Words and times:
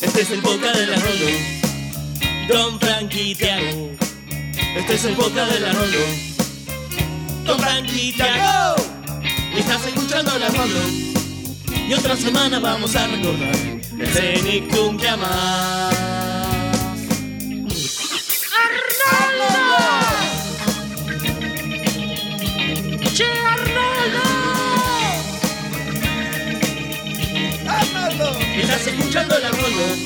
Este 0.00 0.22
es 0.22 0.30
el 0.30 0.40
podcast 0.42 0.76
de 0.76 0.86
la. 0.86 0.96
Don 2.48 2.80
Frankie 2.80 3.34
Tiago. 3.34 3.90
Este 4.76 4.94
es 4.94 5.04
el 5.04 5.14
podcast 5.14 5.52
de 5.52 5.60
la 5.60 5.72
Rolo. 5.72 5.98
Don 7.44 7.60
Frankie 7.60 8.12
Tiago. 8.12 8.74
Estás 9.56 9.86
escuchando 9.86 10.36
la 10.38 10.48
Rolo. 10.48 10.80
Y 11.88 11.94
otra 11.94 12.16
semana 12.16 12.58
vamos 12.58 12.96
a 12.96 13.06
recordar 13.06 13.54
el 13.54 14.08
Cenicum 14.08 14.96
que 14.96 15.08
amás. 15.08 16.13
Estás 28.84 29.00
escuchando 29.00 29.38
la 29.38 29.48
Rolo. 29.48 29.96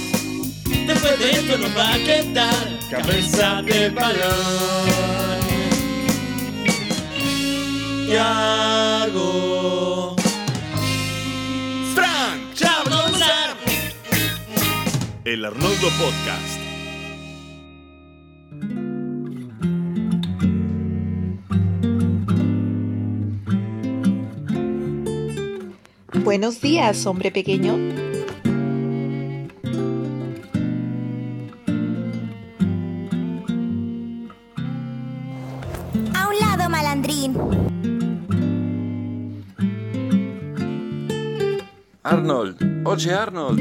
Después 0.86 1.18
de 1.18 1.30
esto 1.32 1.58
nos 1.58 1.76
va 1.76 1.94
a 1.94 1.98
quedar 1.98 2.78
cabeza 2.88 3.60
de 3.62 3.90
balón. 3.90 5.40
Tiago. 8.06 9.34
Frank 11.92 12.54
Chablonzar. 12.54 13.56
El 15.24 15.44
Arnoldo 15.44 15.88
Podcast. 15.98 16.60
Buenos 26.22 26.60
días, 26.60 27.04
hombre 27.06 27.32
pequeño. 27.32 28.07
Arnold, 42.90 43.60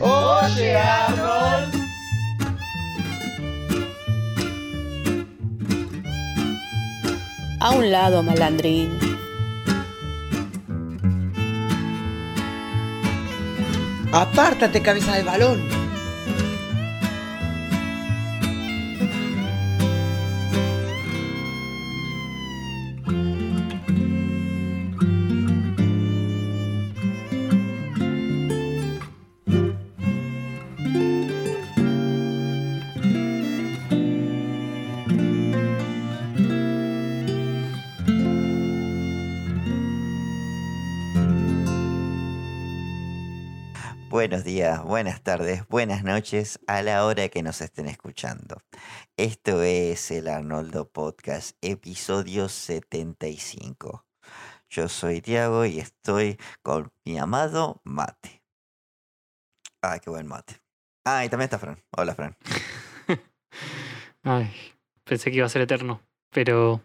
oye 0.00 0.76
Arnold. 0.76 1.74
A 7.60 7.70
un 7.70 7.90
lado, 7.92 8.24
malandrín. 8.24 8.90
Apártate, 14.12 14.82
cabeza 14.82 15.14
de 15.14 15.22
balón. 15.22 15.79
Buenos 44.20 44.44
días, 44.44 44.82
buenas 44.84 45.22
tardes, 45.22 45.66
buenas 45.68 46.04
noches 46.04 46.60
a 46.66 46.82
la 46.82 47.06
hora 47.06 47.30
que 47.30 47.42
nos 47.42 47.62
estén 47.62 47.86
escuchando. 47.88 48.60
Esto 49.16 49.62
es 49.62 50.10
el 50.10 50.28
Arnoldo 50.28 50.90
Podcast, 50.90 51.56
episodio 51.62 52.50
75. 52.50 54.04
Yo 54.68 54.88
soy 54.90 55.22
Tiago 55.22 55.64
y 55.64 55.80
estoy 55.80 56.38
con 56.62 56.92
mi 57.06 57.16
amado 57.18 57.80
Mate. 57.84 58.42
Ay, 59.80 60.00
qué 60.00 60.10
buen 60.10 60.26
mate. 60.26 60.60
Ah, 61.06 61.24
y 61.24 61.30
también 61.30 61.46
está 61.46 61.58
Fran. 61.58 61.82
Hola, 61.96 62.14
Fran. 62.14 62.36
Ay, 64.22 64.52
pensé 65.04 65.30
que 65.30 65.38
iba 65.38 65.46
a 65.46 65.48
ser 65.48 65.62
eterno, 65.62 66.02
pero 66.30 66.82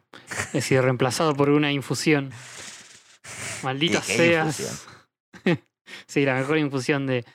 he 0.53 0.61
sido 0.61 0.83
reemplazado 0.83 1.35
por 1.35 1.49
una 1.49 1.69
infusión. 1.73 2.31
Maldita 3.61 3.99
¿Qué- 3.99 4.07
qué 4.07 4.17
seas. 4.17 4.59
infusión? 4.61 4.94
Sí, 6.07 6.25
la 6.25 6.35
mejor 6.35 6.57
infusión 6.57 7.07
de, 7.07 7.25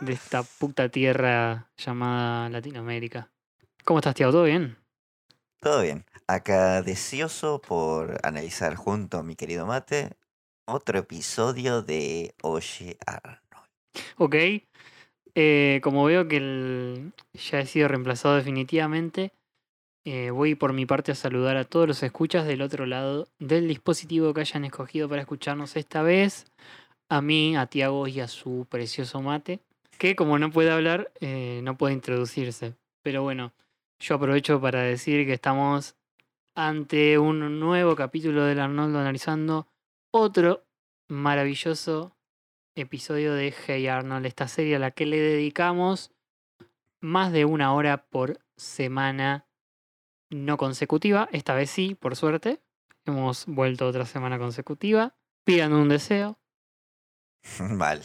de 0.00 0.12
esta 0.12 0.42
puta 0.42 0.88
tierra 0.88 1.68
llamada 1.76 2.48
Latinoamérica. 2.48 3.30
¿Cómo 3.84 3.98
estás, 4.00 4.14
Tiago? 4.14 4.32
¿Todo 4.32 4.44
bien? 4.44 4.76
Todo 5.60 5.82
bien. 5.82 6.04
Acá 6.26 6.82
deseoso 6.82 7.60
por 7.60 8.18
analizar 8.22 8.74
junto 8.76 9.18
a 9.18 9.22
mi 9.22 9.36
querido 9.36 9.66
Mate 9.66 10.12
otro 10.66 10.98
episodio 10.98 11.82
de 11.82 12.34
Oye 12.42 12.96
Arnold. 13.06 13.40
Ok. 14.16 14.36
Eh, 15.34 15.80
como 15.82 16.04
veo 16.04 16.26
que 16.28 16.36
el- 16.38 17.12
ya 17.34 17.60
he 17.60 17.66
sido 17.66 17.88
reemplazado 17.88 18.36
definitivamente, 18.36 19.32
eh, 20.04 20.30
voy 20.30 20.54
por 20.54 20.72
mi 20.72 20.86
parte 20.86 21.12
a 21.12 21.14
saludar 21.14 21.56
a 21.56 21.64
todos 21.64 21.86
los 21.86 22.02
escuchas 22.02 22.46
del 22.46 22.62
otro 22.62 22.86
lado 22.86 23.28
del 23.38 23.68
dispositivo 23.68 24.32
que 24.34 24.40
hayan 24.40 24.64
escogido 24.64 25.08
para 25.08 25.22
escucharnos 25.22 25.76
esta 25.76 26.02
vez. 26.02 26.46
A 27.10 27.20
mí, 27.20 27.56
a 27.56 27.66
Tiago 27.66 28.06
y 28.06 28.20
a 28.20 28.28
su 28.28 28.66
precioso 28.70 29.20
mate, 29.20 29.60
que 29.98 30.16
como 30.16 30.38
no 30.38 30.50
puede 30.50 30.70
hablar, 30.70 31.12
eh, 31.20 31.60
no 31.62 31.76
puede 31.76 31.92
introducirse. 31.92 32.76
Pero 33.02 33.22
bueno, 33.22 33.52
yo 33.98 34.14
aprovecho 34.14 34.60
para 34.60 34.80
decir 34.80 35.26
que 35.26 35.34
estamos 35.34 35.96
ante 36.54 37.18
un 37.18 37.60
nuevo 37.60 37.96
capítulo 37.96 38.44
del 38.44 38.60
Arnoldo 38.60 38.98
analizando 38.98 39.66
otro 40.10 40.64
maravilloso 41.08 42.16
episodio 42.76 43.34
de 43.34 43.52
Hey 43.66 43.88
Arnold, 43.88 44.26
esta 44.26 44.48
serie 44.48 44.76
a 44.76 44.78
la 44.78 44.90
que 44.90 45.04
le 45.04 45.18
dedicamos 45.18 46.12
más 47.00 47.32
de 47.32 47.44
una 47.44 47.74
hora 47.74 48.06
por 48.06 48.40
semana 48.56 49.46
no 50.30 50.56
consecutiva. 50.56 51.28
Esta 51.32 51.54
vez 51.54 51.70
sí, 51.70 51.94
por 51.94 52.16
suerte. 52.16 52.60
Hemos 53.04 53.46
vuelto 53.46 53.86
otra 53.86 54.06
semana 54.06 54.38
consecutiva. 54.38 55.14
Pidan 55.44 55.72
un 55.72 55.88
deseo. 55.88 56.39
Vale. 57.58 58.02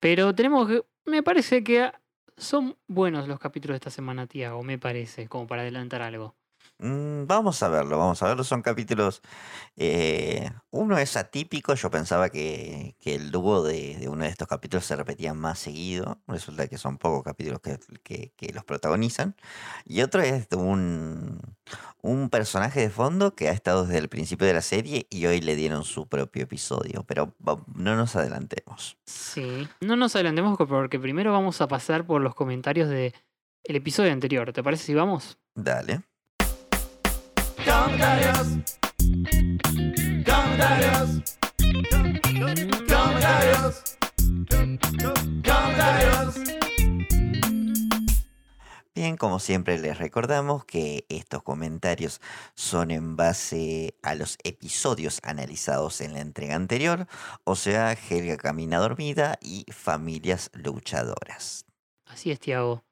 Pero 0.00 0.34
tenemos 0.34 0.68
que. 0.68 0.84
Me 1.04 1.22
parece 1.22 1.62
que 1.62 1.92
son 2.36 2.76
buenos 2.86 3.28
los 3.28 3.38
capítulos 3.38 3.74
de 3.74 3.76
esta 3.76 3.90
semana, 3.90 4.26
Tiago. 4.26 4.62
Me 4.62 4.78
parece, 4.78 5.28
como 5.28 5.46
para 5.46 5.62
adelantar 5.62 6.02
algo. 6.02 6.36
Mm, 6.78 7.26
vamos 7.26 7.62
a 7.62 7.68
verlo, 7.68 7.96
vamos 7.98 8.22
a 8.22 8.26
verlo. 8.28 8.44
Son 8.44 8.60
capítulos. 8.62 9.22
eh, 9.76 10.50
uno 10.70 10.98
es 10.98 11.16
atípico. 11.16 11.74
Yo 11.74 11.90
pensaba 11.90 12.28
que, 12.28 12.96
que 13.00 13.14
el 13.14 13.30
dúo 13.30 13.62
de, 13.62 13.96
de 13.96 14.08
uno 14.08 14.24
de 14.24 14.30
estos 14.30 14.46
capítulos 14.46 14.84
se 14.84 14.94
repetía 14.96 15.32
más 15.32 15.58
seguido. 15.58 16.18
Resulta 16.26 16.68
que 16.68 16.76
son 16.78 16.98
pocos 16.98 17.22
capítulos 17.24 17.60
que, 17.60 17.78
que- 18.02 18.32
que 18.36 18.52
los 18.52 18.64
protagonizan. 18.64 19.36
Y 19.86 20.02
otro 20.02 20.20
es 20.20 20.48
de 20.50 20.56
un, 20.56 21.40
un 22.02 22.28
personaje 22.30 22.80
de 22.80 22.90
fondo 22.90 23.34
que 23.34 23.48
ha 23.48 23.52
estado 23.52 23.84
desde 23.86 23.98
el 23.98 24.08
principio 24.10 24.46
de 24.46 24.52
la 24.54 24.62
serie 24.62 25.06
y 25.10 25.24
hoy 25.26 25.40
le 25.40 25.56
dieron 25.56 25.82
su 25.84 26.06
propio 26.08 26.42
episodio. 26.42 27.04
Pero 27.04 27.34
no 27.74 27.96
nos 27.96 28.16
adelantemos. 28.16 28.98
Sí. 29.06 29.66
No 29.80 29.96
nos 29.96 30.14
adelantemos 30.14 30.58
porque 30.58 31.00
primero 31.00 31.32
vamos 31.32 31.60
a 31.62 31.68
pasar 31.68 32.04
por 32.06 32.20
los 32.20 32.34
comentarios 32.34 32.88
del 32.90 33.14
episodio 33.64 34.12
anterior. 34.12 34.52
¿Te 34.52 34.62
parece 34.62 34.84
si 34.84 34.94
vamos? 34.94 35.38
Dale. 35.54 36.02
Comentarios. 37.66 38.46
Comentarios. 40.24 41.22
Comentarios. 42.88 43.96
Comentarios. 45.44 46.34
Bien, 48.94 49.16
como 49.16 49.40
siempre 49.40 49.78
les 49.80 49.98
recordamos 49.98 50.64
que 50.64 51.06
estos 51.08 51.42
comentarios 51.42 52.20
son 52.54 52.92
en 52.92 53.16
base 53.16 53.96
a 54.00 54.14
los 54.14 54.38
episodios 54.44 55.18
analizados 55.24 56.00
en 56.00 56.12
la 56.12 56.20
entrega 56.20 56.54
anterior, 56.54 57.08
o 57.42 57.56
sea, 57.56 57.92
Helga 57.92 58.36
camina 58.36 58.78
dormida 58.78 59.40
y 59.42 59.66
familias 59.72 60.50
luchadoras. 60.54 61.66
Así 62.06 62.30
es, 62.30 62.38
Tiago. 62.38 62.84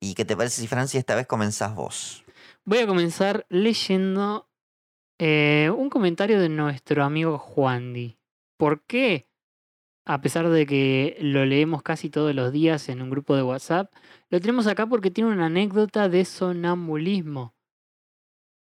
¿Y 0.00 0.14
qué 0.14 0.24
te 0.24 0.36
parece 0.36 0.62
si 0.62 0.68
Francia 0.68 0.98
esta 0.98 1.14
vez 1.14 1.26
comenzás 1.26 1.74
vos? 1.74 2.21
Voy 2.64 2.78
a 2.78 2.86
comenzar 2.86 3.44
leyendo 3.48 4.48
eh, 5.18 5.70
un 5.76 5.90
comentario 5.90 6.40
de 6.40 6.48
nuestro 6.48 7.02
amigo 7.02 7.36
Juandi. 7.36 8.18
¿Por 8.56 8.84
qué? 8.86 9.28
A 10.04 10.20
pesar 10.20 10.48
de 10.48 10.64
que 10.66 11.16
lo 11.20 11.44
leemos 11.44 11.82
casi 11.82 12.08
todos 12.08 12.34
los 12.34 12.52
días 12.52 12.88
en 12.88 13.02
un 13.02 13.10
grupo 13.10 13.34
de 13.34 13.42
WhatsApp, 13.42 13.92
lo 14.30 14.40
tenemos 14.40 14.68
acá 14.68 14.86
porque 14.86 15.10
tiene 15.10 15.30
una 15.30 15.46
anécdota 15.46 16.08
de 16.08 16.24
sonambulismo. 16.24 17.54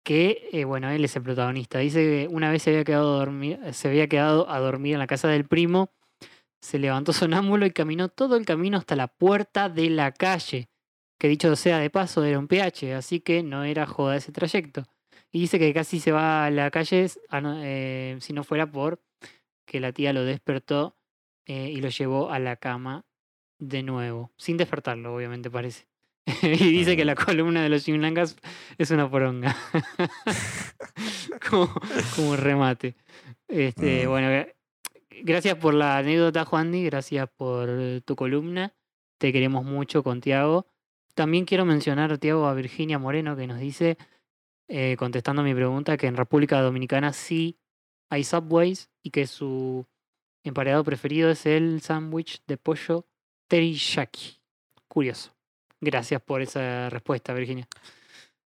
que, 0.05 0.49
eh, 0.53 0.65
bueno, 0.65 0.89
él 0.91 1.05
es 1.05 1.17
el 1.17 1.23
protagonista. 1.23 1.81
Dice 1.81 2.01
que 2.01 2.29
una 2.31 2.51
vez 2.51 2.63
se 2.63 2.71
había, 2.71 2.85
quedado 2.85 3.27
se 3.73 3.89
había 3.89 4.09
quedado 4.09 4.49
a 4.49 4.61
dormir 4.61 4.93
en 4.95 5.01
la 5.01 5.09
casa 5.09 5.29
del 5.29 5.47
primo, 5.47 5.91
se 6.61 6.79
levantó 6.79 7.13
sonámbulo 7.13 7.67
y 7.67 7.73
caminó 7.73 8.09
todo 8.09 8.37
el 8.37 8.47
camino 8.47 8.79
hasta 8.79 8.95
la 8.97 9.09
puerta 9.09 9.69
de 9.69 9.91
la 9.91 10.13
calle, 10.13 10.69
que 11.19 11.29
dicho 11.29 11.55
sea 11.57 11.79
de 11.79 11.91
paso 11.91 12.25
era 12.25 12.39
un 12.39 12.49
PH, 12.49 12.95
así 12.95 13.21
que 13.21 13.43
no 13.43 13.65
era 13.65 13.87
joda 13.87 14.17
ese 14.17 14.33
trayecto. 14.33 14.85
Y 15.33 15.41
dice 15.41 15.59
que 15.59 15.73
casi 15.75 16.01
se 16.01 16.13
va 16.13 16.47
a 16.47 16.51
la 16.51 16.71
calle 16.71 17.07
a 17.29 17.41
no- 17.41 17.61
eh, 17.63 18.17
si 18.21 18.33
no 18.33 18.45
fuera 18.45 18.71
por 18.71 19.01
que 19.67 19.81
la 19.81 19.93
tía 19.93 20.13
lo 20.13 20.25
despertó 20.25 20.97
eh, 21.47 21.71
y 21.71 21.81
lo 21.81 21.89
llevó 21.89 22.31
a 22.31 22.39
la 22.39 22.57
cama 22.57 23.05
de 23.59 23.83
nuevo, 23.83 24.33
sin 24.37 24.57
despertarlo, 24.57 25.15
obviamente 25.15 25.51
parece. 25.51 25.87
y 26.43 26.71
dice 26.73 26.97
que 26.97 27.05
la 27.05 27.15
columna 27.15 27.63
de 27.63 27.69
los 27.69 27.85
Chimlangas 27.85 28.37
es 28.79 28.91
una 28.91 29.09
poronga. 29.11 29.57
como, 31.51 31.73
como 32.15 32.37
remate. 32.37 32.97
Este, 33.49 34.07
Mm. 34.07 34.11
Bueno, 34.11 34.29
gra- 34.29 34.55
gracias 35.23 35.57
por 35.57 35.75
la 35.75 35.99
anécdota, 35.99 36.45
Juandi. 36.45 36.85
Gracias 36.85 37.29
por 37.37 37.69
tu 38.05 38.17
columna. 38.17 38.75
Te 39.19 39.33
queremos 39.33 39.65
mucho 39.65 40.03
con 40.03 40.21
Tiago. 40.21 40.67
También 41.17 41.47
quiero 41.47 41.65
mencionar, 41.65 42.19
Tiago, 42.19 42.47
a 42.47 42.53
Virginia 42.53 42.99
Moreno, 42.99 43.37
que 43.37 43.47
nos 43.47 43.59
dice, 43.59 43.97
eh, 44.69 44.97
contestando 44.99 45.41
a 45.41 45.45
mi 45.47 45.55
pregunta, 45.55 45.97
que 45.97 46.09
en 46.09 46.15
República 46.15 46.61
Dominicana 46.61 47.15
sí 47.15 47.59
hay 48.11 48.23
subways 48.23 48.91
y 49.03 49.13
que 49.13 49.27
su 49.27 49.87
emparedado 50.45 50.85
preferido 50.85 51.31
es 51.31 51.47
el 51.47 51.81
sándwich 51.81 52.43
de 52.47 52.59
pollo 52.59 53.07
teriyaki. 53.49 54.43
Curioso. 54.89 55.35
Gracias 55.81 56.21
por 56.21 56.43
esa 56.43 56.91
respuesta, 56.91 57.33
Virginia. 57.33 57.67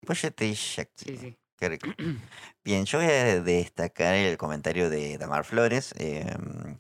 Pues 0.04 0.24
ya 0.24 0.32
te 0.32 0.46
dije 0.46 0.90
Sí, 0.96 1.18
sí. 1.18 1.38
Qué 1.58 1.70
rico. 1.70 1.88
Bien, 2.64 2.86
yo 2.86 2.98
voy 2.98 3.08
a 3.08 3.42
destacar 3.44 4.16
el 4.16 4.38
comentario 4.38 4.90
de 4.90 5.20
Damar 5.20 5.46
Flores, 5.46 5.94
eh, 6.00 6.36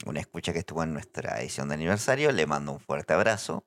una 0.07 0.19
escucha 0.19 0.51
que 0.51 0.59
estuvo 0.59 0.81
en 0.81 0.93
nuestra 0.93 1.39
edición 1.39 1.67
de 1.67 1.75
aniversario. 1.75 2.31
Le 2.31 2.47
mando 2.47 2.71
un 2.71 2.79
fuerte 2.79 3.13
abrazo. 3.13 3.65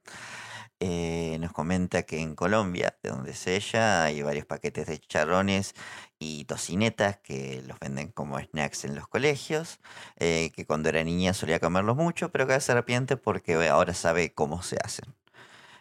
Eh, 0.80 1.38
nos 1.40 1.52
comenta 1.52 2.04
que 2.04 2.20
en 2.20 2.36
Colombia, 2.36 2.96
de 3.02 3.10
donde 3.10 3.32
es 3.32 3.46
ella, 3.48 4.04
hay 4.04 4.22
varios 4.22 4.46
paquetes 4.46 4.86
de 4.86 4.98
chicharrones 4.98 5.74
y 6.20 6.44
tocinetas 6.44 7.18
que 7.18 7.62
los 7.66 7.80
venden 7.80 8.12
como 8.12 8.38
snacks 8.38 8.84
en 8.84 8.94
los 8.94 9.08
colegios, 9.08 9.80
eh, 10.18 10.52
que 10.54 10.66
cuando 10.66 10.88
era 10.88 11.02
niña 11.02 11.34
solía 11.34 11.58
comerlos 11.58 11.96
mucho, 11.96 12.30
pero 12.30 12.46
que 12.46 12.60
se 12.60 12.72
arrepiente 12.72 13.16
porque 13.16 13.54
ahora 13.68 13.92
sabe 13.92 14.32
cómo 14.32 14.62
se 14.62 14.76
hacen. 14.84 15.14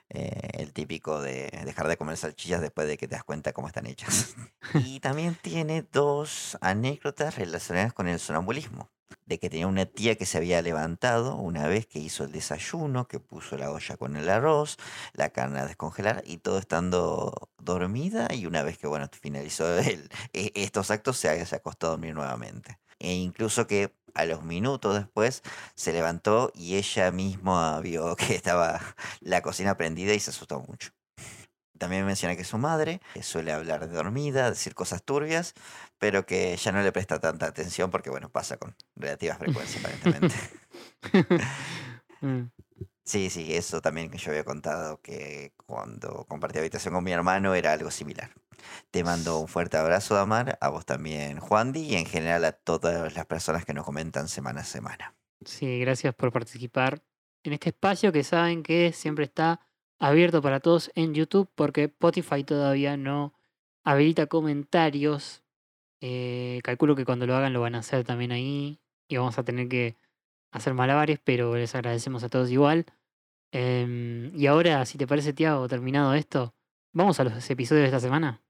Eh, 0.10 0.50
el 0.54 0.74
típico 0.74 1.22
de 1.22 1.50
dejar 1.66 1.88
de 1.90 1.98
comer 1.98 2.16
salchichas 2.18 2.62
después 2.62 2.88
de 2.88 2.98
que 2.98 3.08
te 3.08 3.16
das 3.16 3.24
cuenta 3.26 3.54
cómo 3.54 3.68
están 3.68 3.86
hechas. 3.88 4.36
Y 4.74 5.00
también 5.00 5.36
tiene 5.42 5.84
dos 5.84 6.58
anécdotas 6.62 7.36
relacionadas 7.38 7.94
con 7.94 8.08
el 8.08 8.20
sonambulismo. 8.20 8.90
De 9.26 9.40
que 9.40 9.50
tenía 9.50 9.68
una 9.68 9.86
tía 9.86 10.16
que 10.16 10.26
se 10.26 10.38
había 10.38 10.62
levantado 10.62 11.36
una 11.36 11.68
vez 11.68 11.86
que 11.88 12.00
hizo 12.00 12.24
el 12.24 12.32
desayuno, 12.32 13.08
que 13.08 13.20
puso 13.20 13.58
la 13.58 13.72
olla 13.72 13.98
con 13.98 14.16
el 14.16 14.30
arroz, 14.30 14.78
la 15.14 15.30
carne 15.30 15.60
a 15.60 15.66
descongelar 15.66 16.24
y 16.26 16.38
todo 16.38 16.58
estando 16.60 17.50
dormida. 17.58 18.28
Y 18.34 18.46
una 18.46 18.64
vez 18.64 18.78
que 18.78 18.88
bueno 18.88 19.08
finalizó 19.22 19.78
el- 19.80 20.10
e- 20.34 20.52
estos 20.56 20.92
actos, 20.92 21.18
se, 21.18 21.46
se 21.46 21.56
acostó 21.56 21.88
a 21.88 21.90
dormir 21.92 22.14
nuevamente. 22.16 22.80
E 23.00 23.14
incluso 23.14 23.68
que 23.68 23.94
a 24.14 24.26
los 24.26 24.44
minutos 24.44 24.96
después 24.96 25.44
se 25.76 25.94
levantó 25.94 26.52
y 26.56 26.76
ella 26.76 27.12
misma 27.12 27.80
vio 27.82 28.16
que 28.16 28.36
estaba 28.36 28.80
la 29.22 29.42
cocina 29.42 29.78
prendida 29.78 30.14
y 30.14 30.20
se 30.20 30.32
asustó 30.32 30.60
mucho. 30.62 30.92
También 31.78 32.06
menciona 32.08 32.36
que 32.36 32.44
su 32.44 32.58
madre 32.58 33.02
suele 33.22 33.52
hablar 33.52 33.88
de 33.88 33.96
dormida, 33.96 34.50
decir 34.50 34.74
cosas 34.74 35.04
turbias, 35.04 35.54
pero 36.00 36.26
que 36.26 36.56
ya 36.58 36.72
no 36.72 36.82
le 36.82 36.92
presta 36.92 37.20
tanta 37.20 37.48
atención 37.48 37.92
porque, 37.92 38.10
bueno, 38.10 38.30
pasa 38.30 38.58
con 38.58 38.76
relativa 38.96 39.36
frecuencia 39.36 39.80
aparentemente. 39.80 40.36
Mm. 42.20 42.50
Sí, 43.04 43.30
sí, 43.30 43.56
eso 43.56 43.80
también 43.80 44.10
que 44.10 44.18
yo 44.18 44.32
había 44.32 44.44
contado 44.44 45.00
que 45.02 45.54
cuando 45.68 46.26
compartí 46.28 46.58
habitación 46.58 46.96
con 46.96 47.04
mi 47.04 47.12
hermano 47.12 47.54
era 47.54 47.72
algo 47.72 47.92
similar. 47.92 48.32
Te 48.92 49.04
mando 49.04 49.40
un 49.40 49.48
fuerte 49.48 49.78
abrazo, 49.78 50.16
Damar, 50.16 50.58
a 50.62 50.70
vos 50.70 50.86
también, 50.86 51.40
Juandi, 51.40 51.82
y 51.82 51.96
en 51.96 52.06
general 52.06 52.44
a 52.44 52.52
todas 52.52 53.16
las 53.16 53.26
personas 53.28 53.66
que 53.66 53.74
nos 53.74 53.86
comentan 53.86 54.28
semana 54.28 54.62
a 54.62 54.66
semana. 54.66 55.16
Sí, 55.46 55.80
gracias 55.80 56.16
por 56.16 56.32
participar 56.32 57.02
en 57.44 57.54
este 57.54 57.70
espacio 57.70 58.12
que 58.12 58.24
saben 58.24 58.64
que 58.64 58.92
siempre 58.92 59.26
está 59.26 59.62
abierto 60.00 60.42
para 60.42 60.60
todos 60.60 60.92
en 60.96 61.14
YouTube 61.14 61.50
porque 61.56 61.86
Spotify 61.86 62.44
todavía 62.44 62.98
no 62.98 63.34
habilita 63.84 64.28
comentarios. 64.28 65.44
Eh, 66.02 66.60
calculo 66.64 66.96
que 66.96 67.06
cuando 67.06 67.26
lo 67.26 67.36
hagan 67.36 67.54
lo 67.54 67.62
van 67.62 67.76
a 67.76 67.80
hacer 67.80 68.04
también 68.04 68.32
ahí 68.32 68.80
y 69.08 69.18
vamos 69.18 69.38
a 69.40 69.44
tener 69.44 69.68
que 69.68 69.96
hacer 70.52 70.74
malabares, 70.74 71.20
pero 71.24 71.56
les 71.56 71.74
agradecemos 71.76 72.24
a 72.24 72.30
todos 72.30 72.50
igual. 72.52 72.86
Em, 73.52 74.36
y 74.36 74.48
ahora, 74.48 74.86
si 74.86 74.98
te 74.98 75.08
parece, 75.08 75.34
Tiago, 75.34 75.68
terminado 75.68 76.14
esto, 76.14 76.54
vamos 76.94 77.20
a 77.20 77.24
los 77.24 77.50
episodios 77.50 77.84
de 77.84 77.88
esta 77.88 78.00
semana. 78.00 78.42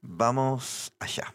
Vamos 0.00 0.92
allá. 0.98 1.34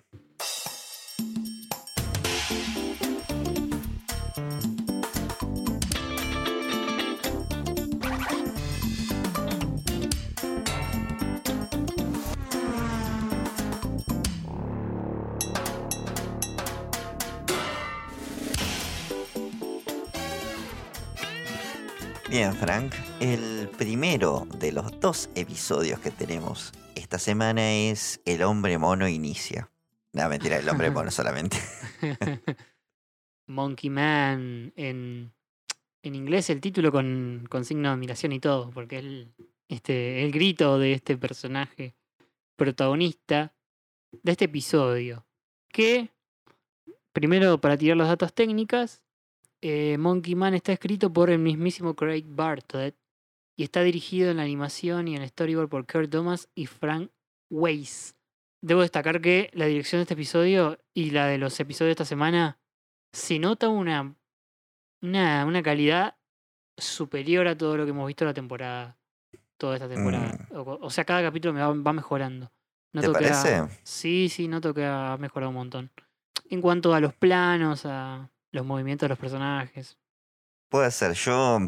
Bien, 22.39 22.55
Frank. 22.55 22.93
El 23.19 23.67
primero 23.77 24.47
de 24.59 24.71
los 24.71 24.97
dos 25.01 25.29
episodios 25.35 25.99
que 25.99 26.09
tenemos 26.09 26.71
esta 26.95 27.19
semana 27.19 27.73
es 27.73 28.21
El 28.23 28.43
hombre 28.43 28.77
mono 28.77 29.09
inicia. 29.09 29.69
No, 30.13 30.29
mentira, 30.29 30.55
el 30.55 30.69
hombre 30.69 30.89
mono 30.89 31.11
solamente. 31.19 31.57
Monkey 33.47 33.89
Man 33.89 34.71
en, 34.77 35.33
en 36.01 36.15
inglés 36.15 36.49
el 36.49 36.61
título 36.61 36.93
con, 36.93 37.45
con 37.49 37.65
signo 37.65 37.89
de 37.89 37.95
admiración 37.95 38.31
y 38.31 38.39
todo, 38.39 38.69
porque 38.69 38.99
es 38.99 39.03
el, 39.03 39.33
este, 39.67 40.23
el 40.23 40.31
grito 40.31 40.79
de 40.79 40.93
este 40.93 41.17
personaje 41.17 41.93
protagonista 42.55 43.53
de 44.13 44.31
este 44.31 44.45
episodio. 44.45 45.25
Que, 45.67 46.09
primero 47.11 47.59
para 47.59 47.75
tirar 47.75 47.97
los 47.97 48.07
datos 48.07 48.33
técnicas, 48.33 49.03
eh, 49.61 49.97
Monkey 49.97 50.35
Man 50.35 50.53
está 50.53 50.71
escrito 50.73 51.11
por 51.11 51.29
el 51.29 51.39
mismísimo 51.39 51.95
Craig 51.95 52.23
Bartlett 52.27 52.95
y 53.57 53.63
está 53.63 53.81
dirigido 53.83 54.31
en 54.31 54.37
la 54.37 54.43
animación 54.43 55.07
y 55.07 55.15
en 55.15 55.21
el 55.21 55.29
storyboard 55.29 55.69
por 55.69 55.85
Kurt 55.85 56.09
Thomas 56.09 56.49
y 56.55 56.65
Frank 56.65 57.11
Weiss. 57.51 58.15
Debo 58.61 58.81
destacar 58.81 59.21
que 59.21 59.49
la 59.53 59.65
dirección 59.65 59.99
de 59.99 60.03
este 60.03 60.13
episodio 60.13 60.77
y 60.93 61.11
la 61.11 61.27
de 61.27 61.37
los 61.37 61.59
episodios 61.59 61.89
de 61.89 61.91
esta 61.91 62.05
semana 62.05 62.57
se 63.13 63.39
nota 63.39 63.69
una, 63.69 64.15
una, 65.01 65.45
una 65.45 65.63
calidad 65.63 66.15
superior 66.77 67.47
a 67.47 67.57
todo 67.57 67.77
lo 67.77 67.85
que 67.85 67.91
hemos 67.91 68.07
visto 68.07 68.25
la 68.25 68.33
temporada. 68.33 68.97
Toda 69.57 69.75
esta 69.75 69.89
temporada. 69.89 70.47
O, 70.51 70.77
o 70.81 70.89
sea, 70.89 71.03
cada 71.03 71.21
capítulo 71.21 71.53
me 71.53 71.59
va, 71.61 71.73
va 71.73 71.93
mejorando. 71.93 72.45
Mm. 72.93 72.99
¿Te 73.01 73.07
Noto 73.07 73.09
ha- 73.09 73.21
parece? 73.21 73.79
sí, 73.83 74.29
sí, 74.29 74.47
noto 74.47 74.73
que 74.73 74.85
ha 74.85 75.17
mejorado 75.19 75.49
un 75.49 75.55
montón. 75.55 75.91
En 76.49 76.61
cuanto 76.61 76.93
a 76.93 76.99
los 77.01 77.13
planos, 77.13 77.85
a 77.85 78.29
los 78.51 78.65
movimientos 78.65 79.05
de 79.05 79.09
los 79.09 79.19
personajes. 79.19 79.97
Puede 80.69 80.91
ser. 80.91 81.13
Yo, 81.13 81.59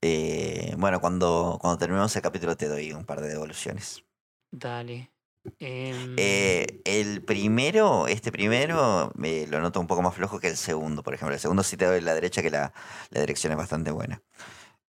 eh, 0.00 0.74
bueno, 0.78 1.00
cuando, 1.00 1.58
cuando 1.60 1.78
terminemos 1.78 2.14
el 2.16 2.22
capítulo 2.22 2.56
te 2.56 2.68
doy 2.68 2.92
un 2.92 3.04
par 3.04 3.20
de 3.20 3.28
devoluciones. 3.28 4.04
Dale. 4.50 5.12
Em, 5.58 6.14
Eh, 6.18 6.80
el 6.84 7.22
primero, 7.24 8.06
este 8.06 8.32
primero, 8.32 9.12
me 9.14 9.46
lo 9.46 9.60
noto 9.60 9.80
un 9.80 9.86
poco 9.86 10.02
más 10.02 10.14
flojo 10.14 10.40
que 10.40 10.48
el 10.48 10.56
segundo, 10.56 11.02
por 11.02 11.14
ejemplo. 11.14 11.34
El 11.34 11.40
segundo 11.40 11.62
sí 11.62 11.76
te 11.76 11.84
doy 11.84 12.00
la 12.00 12.14
derecha, 12.14 12.42
que 12.42 12.50
la, 12.50 12.72
la 13.10 13.20
dirección 13.20 13.52
es 13.52 13.58
bastante 13.58 13.90
buena. 13.90 14.22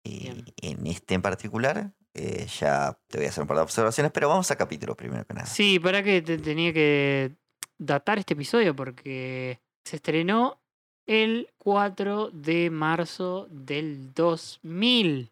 Y 0.04 0.30
en 0.62 0.86
este 0.86 1.14
en 1.14 1.22
particular, 1.22 1.92
eh, 2.14 2.46
ya 2.46 2.98
te 3.08 3.18
voy 3.18 3.26
a 3.26 3.30
hacer 3.30 3.42
un 3.42 3.48
par 3.48 3.56
de 3.56 3.62
observaciones, 3.64 4.12
pero 4.12 4.28
vamos 4.28 4.50
a 4.50 4.56
capítulo 4.56 4.94
primero 4.96 5.24
que 5.26 5.34
nada. 5.34 5.46
Sí, 5.46 5.80
para 5.80 6.02
que 6.02 6.22
te 6.22 6.38
tenía 6.38 6.72
que 6.72 7.36
datar 7.78 8.18
este 8.18 8.34
episodio 8.34 8.74
porque 8.76 9.60
se 9.84 9.96
estrenó 9.96 10.62
el 11.06 11.48
4 11.58 12.30
de 12.32 12.70
marzo 12.70 13.46
del 13.50 14.12
2000. 14.14 15.30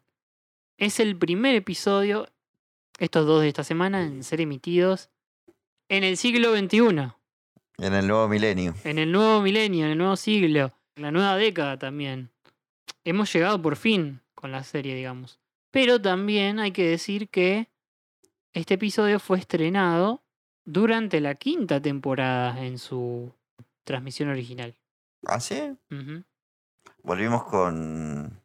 Es 0.77 0.99
el 0.99 1.17
primer 1.17 1.55
episodio, 1.55 2.27
estos 2.97 3.25
dos 3.25 3.41
de 3.41 3.49
esta 3.49 3.63
semana, 3.63 4.03
en 4.03 4.23
ser 4.23 4.41
emitidos 4.41 5.09
en 5.89 6.03
el 6.03 6.17
siglo 6.17 6.55
XXI, 6.55 7.11
En 7.77 7.93
el 7.93 8.07
nuevo 8.07 8.27
milenio. 8.27 8.73
en 8.83 8.99
el 8.99 9.11
nuevo 9.11 9.41
milenio, 9.41 9.85
en 9.85 9.91
el 9.91 9.97
nuevo 9.97 10.15
siglo, 10.15 10.71
en 10.95 11.03
la 11.03 11.11
nueva 11.11 11.35
década 11.35 11.77
también. 11.77 12.29
Hemos 13.03 13.31
llegado 13.31 13.61
por 13.61 13.75
fin 13.75 14.21
con 14.33 14.51
la 14.51 14.63
serie, 14.63 14.95
digamos. 14.95 15.39
Pero 15.71 16.01
también 16.01 16.59
hay 16.59 16.71
que 16.71 16.87
decir 16.87 17.27
que 17.29 17.67
este 18.53 18.75
episodio 18.75 19.19
fue 19.19 19.37
estrenado 19.37 20.23
durante 20.63 21.19
la 21.19 21.35
quinta 21.35 21.81
temporada 21.81 22.65
en 22.65 22.79
su 22.79 23.33
transmisión 23.83 24.29
original. 24.29 24.73
¿Ah, 25.27 25.39
sí? 25.39 25.75
Volvimos 27.03 27.43
con, 27.43 28.39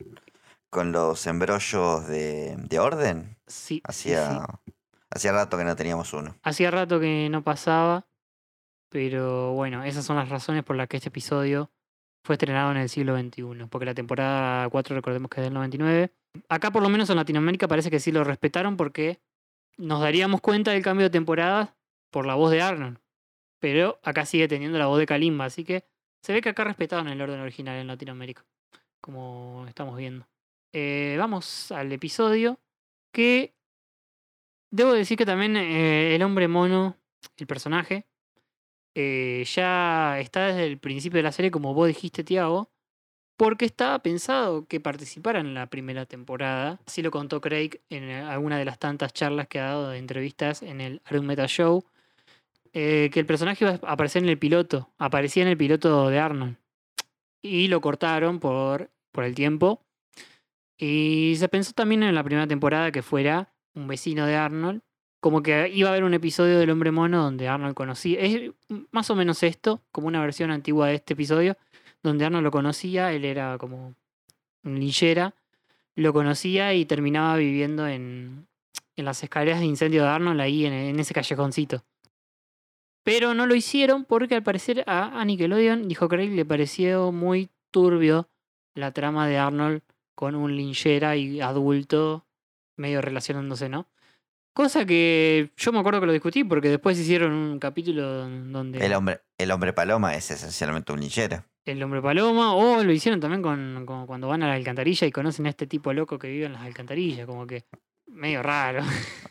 con 0.71 0.93
los 0.93 1.27
embrollos 1.27 2.07
de, 2.09 2.57
de 2.57 2.79
orden. 2.79 3.37
Sí, 3.47 3.77
sí, 3.77 3.83
Hacía, 3.85 4.47
sí. 4.67 4.73
hacía 5.11 5.33
rato 5.33 5.57
que 5.57 5.65
no 5.65 5.77
teníamos 5.77 6.13
uno. 6.13 6.37
Hacía 6.43 6.71
rato 6.71 7.01
que 7.01 7.29
no 7.31 7.43
pasaba, 7.43 8.07
pero 8.89 9.53
bueno, 9.53 9.85
esas 9.85 10.05
son 10.05 10.17
las 10.17 10.29
razones 10.29 10.63
por 10.65 10.77
las 10.77 10.89
que 10.89 10.97
este 10.99 11.09
episodio 11.09 11.71
fue 12.23 12.35
estrenado 12.35 12.71
en 12.71 12.77
el 12.77 12.89
siglo 12.89 13.19
XXI, 13.19 13.67
porque 13.71 13.87
la 13.87 13.95
temporada 13.95 14.69
4 14.69 14.95
recordemos 14.95 15.31
que 15.31 15.41
es 15.41 15.45
del 15.45 15.55
99. 15.55 16.13
Acá 16.49 16.71
por 16.71 16.83
lo 16.83 16.89
menos 16.91 17.09
en 17.11 17.17
Latinoamérica 17.17 17.67
parece 17.67 17.91
que 17.91 17.99
sí 17.99 18.13
lo 18.13 18.25
respetaron 18.25 18.77
porque 18.77 19.21
nos 19.79 20.01
daríamos 20.03 20.41
cuenta 20.43 20.73
del 20.73 20.83
cambio 20.83 21.07
de 21.07 21.11
temporada 21.11 21.75
por 22.11 22.27
la 22.27 22.35
voz 22.35 22.51
de 22.51 22.61
Arnold, 22.61 22.99
pero 23.59 23.99
acá 24.03 24.27
sigue 24.27 24.49
teniendo 24.49 24.79
la 24.79 24.87
voz 24.87 24.99
de 24.99 25.07
Kalimba, 25.07 25.47
así 25.47 25.65
que 25.65 25.89
se 26.23 26.33
ve 26.33 26.41
que 26.41 26.51
acá 26.51 26.65
respetaron 26.65 27.09
el 27.09 27.21
orden 27.21 27.41
original 27.41 27.77
en 27.79 27.87
Latinoamérica, 27.87 28.45
como 29.01 29.65
estamos 29.69 29.97
viendo. 29.97 30.27
Eh, 30.73 31.17
vamos 31.19 31.73
al 31.73 31.91
episodio 31.93 32.61
que 33.13 33.55
debo 34.71 34.93
decir 34.93 35.17
que 35.19 35.27
también 35.27 35.57
eh, 35.57 36.15
el 36.15 36.23
hombre 36.23 36.49
mono, 36.49 36.97
el 37.37 37.47
personaje, 37.47 38.07
eh, 38.95 39.45
ya 39.47 40.19
está 40.21 40.49
desde 40.49 40.67
el 40.67 40.79
principio 40.79 41.19
de 41.19 41.23
la 41.23 41.33
serie, 41.33 41.51
como 41.51 41.75
vos 41.75 41.89
dijiste, 41.89 42.25
Tiago, 42.25 42.71
porque 43.37 43.65
estaba 43.65 43.99
pensado 44.01 44.67
que 44.67 44.81
participara 44.81 45.41
en 45.41 45.55
la 45.55 45.69
primera 45.69 46.07
temporada. 46.07 46.81
Así 46.87 47.03
lo 47.03 47.11
contó 47.11 47.41
Craig 47.41 47.81
en 47.89 48.11
alguna 48.11 48.59
de 48.59 48.67
las 48.67 48.79
tantas 48.79 49.13
charlas 49.13 49.49
que 49.49 49.59
ha 49.59 49.65
dado 49.65 49.91
de 49.91 49.99
entrevistas 49.99 50.63
en 50.63 50.81
el 50.81 51.01
Arun 51.07 51.27
Meta 51.27 51.47
Show. 51.47 51.85
Eh, 52.73 53.11
que 53.13 53.21
el 53.21 53.27
personaje 53.27 53.65
iba 53.65 53.73
a 53.83 53.93
aparecer 53.93 54.23
en 54.23 54.29
el 54.29 54.39
piloto, 54.39 54.91
aparecía 54.99 55.43
en 55.43 55.49
el 55.49 55.57
piloto 55.57 56.09
de 56.09 56.19
Arnold. 56.19 56.57
Y 57.43 57.69
lo 57.69 57.81
cortaron 57.81 58.39
por, 58.39 58.91
por 59.13 59.25
el 59.25 59.35
tiempo. 59.35 59.83
Y 60.77 61.35
se 61.37 61.49
pensó 61.49 61.73
también 61.73 62.03
en 62.03 62.15
la 62.15 62.25
primera 62.25 62.47
temporada 62.47 62.93
que 62.93 63.03
fuera 63.03 63.53
un 63.75 63.89
vecino 63.89 64.27
de 64.27 64.37
Arnold. 64.37 64.83
Como 65.21 65.43
que 65.43 65.69
iba 65.69 65.89
a 65.89 65.93
haber 65.93 66.05
un 66.05 66.15
episodio 66.15 66.59
del 66.59 66.71
hombre 66.71 66.93
mono 66.93 67.23
donde 67.23 67.49
Arnold 67.49 67.75
conocía. 67.75 68.21
Es 68.21 68.53
más 68.91 69.11
o 69.11 69.17
menos 69.17 69.43
esto, 69.43 69.83
como 69.93 70.07
una 70.07 70.21
versión 70.21 70.51
antigua 70.51 70.89
de 70.89 70.95
este 70.95 71.13
episodio, 71.15 71.57
donde 72.03 72.25
Arnold 72.25 72.45
lo 72.45 72.51
conocía, 72.51 73.13
él 73.13 73.25
era 73.25 73.59
como 73.59 73.95
un 74.65 74.81
linchera, 74.81 75.35
lo 75.95 76.13
conocía 76.13 76.73
y 76.73 76.87
terminaba 76.87 77.37
viviendo 77.37 77.87
en, 77.87 78.47
en 78.97 79.05
las 79.05 79.23
escaleras 79.23 79.61
de 79.61 79.67
incendio 79.67 80.05
de 80.05 80.09
Arnold, 80.09 80.41
ahí 80.41 80.65
en, 80.65 80.73
en 80.73 80.99
ese 80.99 81.13
callejoncito. 81.13 81.85
Pero 83.03 83.35
no 83.35 83.47
lo 83.47 83.55
hicieron 83.55 84.05
porque 84.05 84.35
al 84.35 84.43
parecer 84.43 84.85
a, 84.87 85.21
a 85.21 85.25
Nickelodeon, 85.25 85.89
dijo 85.89 86.09
Craig, 86.09 86.31
le 86.31 86.45
pareció 86.45 87.13
muy 87.13 87.49
turbio 87.71 88.29
la 88.75 88.93
trama 88.93 89.27
de 89.27 89.39
Arnold 89.39 89.83
con 90.15 90.35
un 90.35 90.57
linchera 90.57 91.17
y 91.17 91.41
adulto 91.41 92.27
medio 92.77 93.01
relacionándose, 93.01 93.69
¿no? 93.69 93.87
Cosa 94.53 94.85
que 94.85 95.51
yo 95.57 95.73
me 95.73 95.79
acuerdo 95.79 96.01
que 96.01 96.07
lo 96.07 96.13
discutí 96.13 96.45
porque 96.45 96.69
después 96.69 96.99
hicieron 96.99 97.33
un 97.33 97.59
capítulo 97.59 98.29
donde 98.29 98.85
El 98.85 98.93
hombre, 98.95 99.21
el 99.39 99.51
hombre 99.53 99.73
paloma 99.73 100.15
es 100.15 100.31
esencialmente 100.31 100.93
un 100.93 101.01
linchera. 101.01 101.47
el 101.65 101.83
hombre 101.83 102.03
paloma, 102.03 102.55
o 102.55 102.83
lo 102.83 102.93
hicieron 102.93 103.21
también 103.21 103.43
con, 103.43 103.85
con 103.87 104.07
cuando 104.07 104.29
van 104.29 104.43
a 104.43 104.49
la 104.49 104.55
alcantarilla 104.55 105.07
y 105.07 105.13
conocen 105.13 105.47
a 105.47 105.51
este 105.51 105.67
tipo 105.67 105.93
loco 105.93 106.19
que 106.19 106.29
vive 106.29 106.47
en 106.47 106.53
las 106.53 106.63
alcantarillas, 106.63 107.27
como 107.27 107.47
que 107.47 107.65
medio 108.11 108.43
raro. 108.43 108.83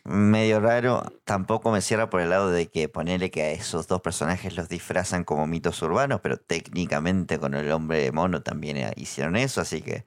Medio 0.05 0.59
raro, 0.59 1.03
tampoco 1.23 1.71
me 1.71 1.81
cierra 1.81 2.09
por 2.09 2.21
el 2.21 2.29
lado 2.29 2.49
de 2.49 2.67
que 2.67 2.89
ponerle 2.89 3.29
que 3.29 3.43
a 3.43 3.51
esos 3.51 3.87
dos 3.87 4.01
personajes 4.01 4.55
los 4.55 4.67
disfrazan 4.67 5.23
como 5.23 5.45
mitos 5.45 5.81
urbanos, 5.81 6.21
pero 6.21 6.37
técnicamente 6.37 7.37
con 7.37 7.53
el 7.53 7.71
hombre 7.71 8.11
mono 8.11 8.41
también 8.41 8.77
eh, 8.77 8.91
hicieron 8.95 9.35
eso, 9.35 9.61
así 9.61 9.81
que 9.81 10.05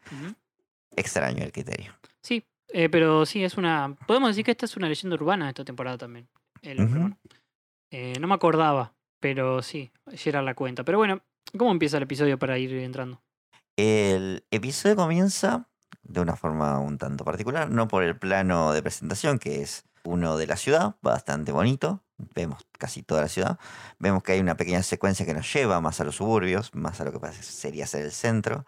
extraño 0.97 1.45
el 1.45 1.53
criterio. 1.53 1.93
Sí, 2.23 2.45
eh, 2.73 2.89
pero 2.89 3.27
sí, 3.27 3.45
es 3.45 3.57
una. 3.57 3.97
Podemos 4.07 4.31
decir 4.31 4.45
que 4.45 4.51
esta 4.51 4.67
es 4.67 4.77
una 4.77 4.89
leyenda 4.89 5.15
urbana 5.15 5.47
de 5.47 5.51
esta 5.51 5.65
temporada 5.65 5.99
también. 5.99 6.29
El. 6.63 7.15
Eh, 7.91 8.15
no 8.19 8.27
me 8.27 8.35
acordaba, 8.35 8.95
pero 9.21 9.63
sí, 9.63 9.93
era 10.25 10.41
la 10.43 10.55
cuenta. 10.55 10.83
Pero 10.83 10.99
bueno, 10.99 11.23
¿cómo 11.57 11.71
empieza 11.71 11.99
el 11.99 12.05
episodio 12.05 12.39
para 12.39 12.59
ir 12.59 12.73
entrando? 12.75 13.23
El 13.77 14.45
episodio 14.51 14.97
comienza 14.97 15.69
de 16.13 16.21
una 16.21 16.37
forma 16.37 16.79
un 16.79 16.99
tanto 16.99 17.25
particular, 17.25 17.71
no 17.71 17.89
por 17.89 18.03
el 18.03 18.19
plano 18.19 18.73
de 18.73 18.83
presentación, 18.83 19.39
que 19.39 19.63
es 19.63 19.85
uno 20.05 20.37
de 20.37 20.47
la 20.47 20.57
ciudad, 20.57 20.97
bastante 21.01 21.53
bonito. 21.53 22.03
Vemos 22.35 22.67
casi 22.79 23.03
toda 23.03 23.23
la 23.23 23.29
ciudad. 23.29 23.59
Vemos 23.99 24.23
que 24.23 24.33
hay 24.33 24.41
una 24.41 24.57
pequeña 24.57 24.83
secuencia 24.83 25.27
que 25.27 25.35
nos 25.35 25.53
lleva 25.53 25.81
más 25.81 26.01
a 26.01 26.05
los 26.05 26.17
suburbios, 26.17 26.75
más 26.75 27.01
a 27.01 27.05
lo 27.05 27.13
que 27.13 27.33
sería 27.33 27.87
ser 27.87 28.05
el 28.05 28.13
centro. 28.13 28.67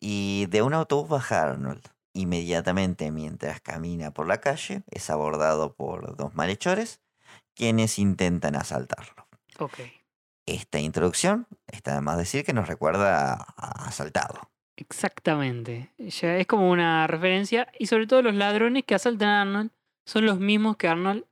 Y 0.00 0.46
de 0.46 0.62
un 0.62 0.74
autobús 0.74 1.08
baja 1.08 1.42
Arnold. 1.42 1.82
Inmediatamente, 2.14 3.10
mientras 3.10 3.60
camina 3.60 4.10
por 4.10 4.26
la 4.26 4.40
calle, 4.40 4.82
es 4.90 5.10
abordado 5.10 5.74
por 5.74 6.16
dos 6.16 6.34
malhechores, 6.34 7.00
quienes 7.54 7.98
intentan 7.98 8.56
asaltarlo. 8.56 9.26
Ok. 9.58 9.80
Esta 10.46 10.78
introducción, 10.78 11.46
está 11.66 11.94
de 11.94 12.00
más 12.00 12.16
decir 12.16 12.44
que 12.44 12.52
nos 12.52 12.68
recuerda 12.68 13.34
a 13.34 13.88
asaltado. 13.88 14.50
Exactamente. 14.76 15.90
Ya 15.98 16.36
es 16.36 16.46
como 16.46 16.70
una 16.70 17.06
referencia. 17.06 17.68
Y 17.78 17.86
sobre 17.86 18.06
todo 18.06 18.22
los 18.22 18.34
ladrones 18.34 18.84
que 18.84 18.94
asaltan 18.94 19.28
a 19.28 19.42
Arnold 19.42 19.70
son 20.04 20.26
los 20.26 20.38
mismos 20.38 20.76
que 20.76 20.88
Arnold 20.88 21.24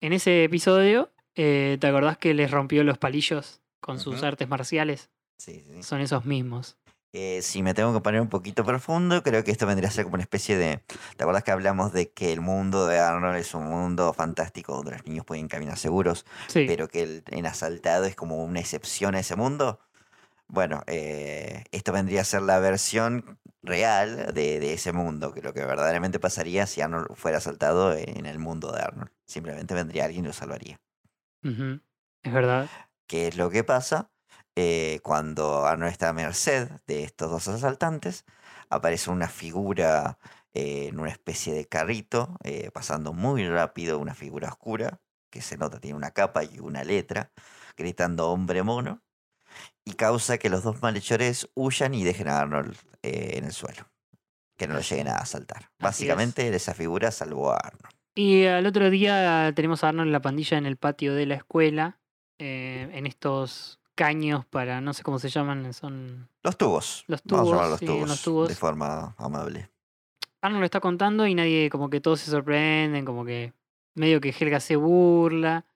en 0.00 0.12
ese 0.12 0.44
episodio. 0.44 1.10
eh, 1.36 1.78
¿Te 1.80 1.86
acordás 1.86 2.18
que 2.18 2.34
les 2.34 2.50
rompió 2.50 2.82
los 2.84 2.98
palillos 2.98 3.60
con 3.80 3.98
sus 4.00 4.22
artes 4.22 4.48
marciales? 4.48 5.08
Sí, 5.38 5.64
sí. 5.70 5.82
Son 5.82 6.00
esos 6.00 6.24
mismos. 6.26 6.76
Eh, 7.12 7.40
si 7.42 7.62
me 7.62 7.74
tengo 7.74 7.92
que 7.92 8.00
poner 8.00 8.20
un 8.20 8.28
poquito 8.28 8.64
profundo, 8.64 9.22
creo 9.22 9.42
que 9.42 9.50
esto 9.50 9.66
vendría 9.66 9.88
a 9.88 9.92
ser 9.92 10.04
como 10.04 10.14
una 10.14 10.22
especie 10.22 10.56
de... 10.56 10.80
¿Te 11.16 11.24
acuerdas 11.24 11.42
que 11.42 11.50
hablamos 11.50 11.92
de 11.92 12.10
que 12.12 12.32
el 12.32 12.40
mundo 12.40 12.86
de 12.86 12.98
Arnold 13.00 13.36
es 13.36 13.52
un 13.54 13.64
mundo 13.64 14.12
fantástico 14.12 14.76
donde 14.76 14.92
los 14.92 15.06
niños 15.06 15.24
pueden 15.24 15.48
caminar 15.48 15.76
seguros, 15.76 16.24
Sí. 16.46 16.66
pero 16.68 16.88
que 16.88 17.02
el, 17.02 17.24
en 17.28 17.46
asaltado 17.46 18.04
es 18.04 18.14
como 18.14 18.44
una 18.44 18.60
excepción 18.60 19.14
a 19.16 19.20
ese 19.20 19.34
mundo? 19.34 19.80
Bueno, 20.52 20.82
eh, 20.88 21.64
esto 21.70 21.92
vendría 21.92 22.22
a 22.22 22.24
ser 22.24 22.42
la 22.42 22.58
versión 22.58 23.38
real 23.62 24.34
de, 24.34 24.58
de 24.58 24.72
ese 24.72 24.92
mundo, 24.92 25.32
que 25.32 25.42
lo 25.42 25.54
que 25.54 25.64
verdaderamente 25.64 26.18
pasaría 26.18 26.66
si 26.66 26.80
Arnold 26.80 27.14
fuera 27.14 27.38
asaltado 27.38 27.94
en 27.94 28.26
el 28.26 28.40
mundo 28.40 28.72
de 28.72 28.80
Arnold. 28.80 29.12
Simplemente 29.26 29.74
vendría 29.74 30.06
alguien 30.06 30.24
y 30.24 30.28
lo 30.28 30.32
salvaría. 30.32 30.80
Es 32.24 32.32
verdad. 32.32 32.68
¿Qué 33.06 33.28
es 33.28 33.36
lo 33.36 33.48
que 33.50 33.62
pasa? 33.62 34.10
Eh, 34.56 34.98
cuando 35.04 35.66
Arnold 35.66 35.92
está 35.92 36.08
a 36.08 36.12
merced 36.12 36.68
de 36.88 37.04
estos 37.04 37.30
dos 37.30 37.46
asaltantes, 37.46 38.24
aparece 38.68 39.10
una 39.10 39.28
figura 39.28 40.18
eh, 40.52 40.88
en 40.88 40.98
una 40.98 41.10
especie 41.10 41.54
de 41.54 41.66
carrito, 41.66 42.36
eh, 42.42 42.72
pasando 42.72 43.12
muy 43.12 43.48
rápido, 43.48 44.00
una 44.00 44.14
figura 44.14 44.48
oscura, 44.48 45.00
que 45.30 45.42
se 45.42 45.56
nota 45.56 45.78
tiene 45.78 45.96
una 45.96 46.10
capa 46.10 46.42
y 46.42 46.58
una 46.58 46.82
letra, 46.82 47.30
gritando 47.76 48.30
hombre 48.30 48.64
mono, 48.64 49.04
y 49.90 49.94
causa 49.94 50.38
que 50.38 50.50
los 50.50 50.62
dos 50.62 50.80
malhechores 50.82 51.48
huyan 51.54 51.94
y 51.94 52.04
dejen 52.04 52.28
a 52.28 52.40
Arnold 52.40 52.76
eh, 53.02 53.32
en 53.34 53.44
el 53.44 53.52
suelo, 53.52 53.88
que 54.56 54.66
no 54.66 54.74
lo 54.74 54.80
lleguen 54.80 55.08
a 55.08 55.16
asaltar. 55.16 55.70
Básicamente 55.78 56.48
esa 56.54 56.74
figura 56.74 57.10
salvó 57.10 57.52
a 57.52 57.56
Arnold. 57.56 57.94
Y 58.14 58.44
al 58.44 58.66
otro 58.66 58.90
día 58.90 59.52
tenemos 59.54 59.84
a 59.84 59.88
Arnold 59.88 60.08
en 60.08 60.12
la 60.12 60.22
pandilla 60.22 60.58
en 60.58 60.66
el 60.66 60.76
patio 60.76 61.14
de 61.14 61.26
la 61.26 61.34
escuela, 61.36 61.98
eh, 62.38 62.88
en 62.92 63.06
estos 63.06 63.78
caños 63.94 64.46
para, 64.46 64.80
no 64.80 64.94
sé 64.94 65.02
cómo 65.02 65.18
se 65.18 65.28
llaman, 65.28 65.72
son... 65.74 66.28
Los 66.42 66.56
tubos. 66.56 67.04
Los 67.06 67.20
Vamos 67.24 67.48
a 67.48 67.52
tubos, 67.52 67.70
los 67.70 67.78
sí, 67.78 67.86
tubos, 67.86 68.08
los 68.08 68.22
tubos. 68.22 68.48
de 68.48 68.54
forma 68.54 69.14
amable. 69.18 69.70
Arnold 70.40 70.60
lo 70.60 70.64
está 70.64 70.80
contando 70.80 71.26
y 71.26 71.34
nadie, 71.34 71.68
como 71.68 71.90
que 71.90 72.00
todos 72.00 72.20
se 72.20 72.30
sorprenden, 72.30 73.04
como 73.04 73.24
que 73.24 73.52
medio 73.94 74.20
que 74.20 74.30
Helga 74.30 74.60
se 74.60 74.76
burla. 74.76 75.66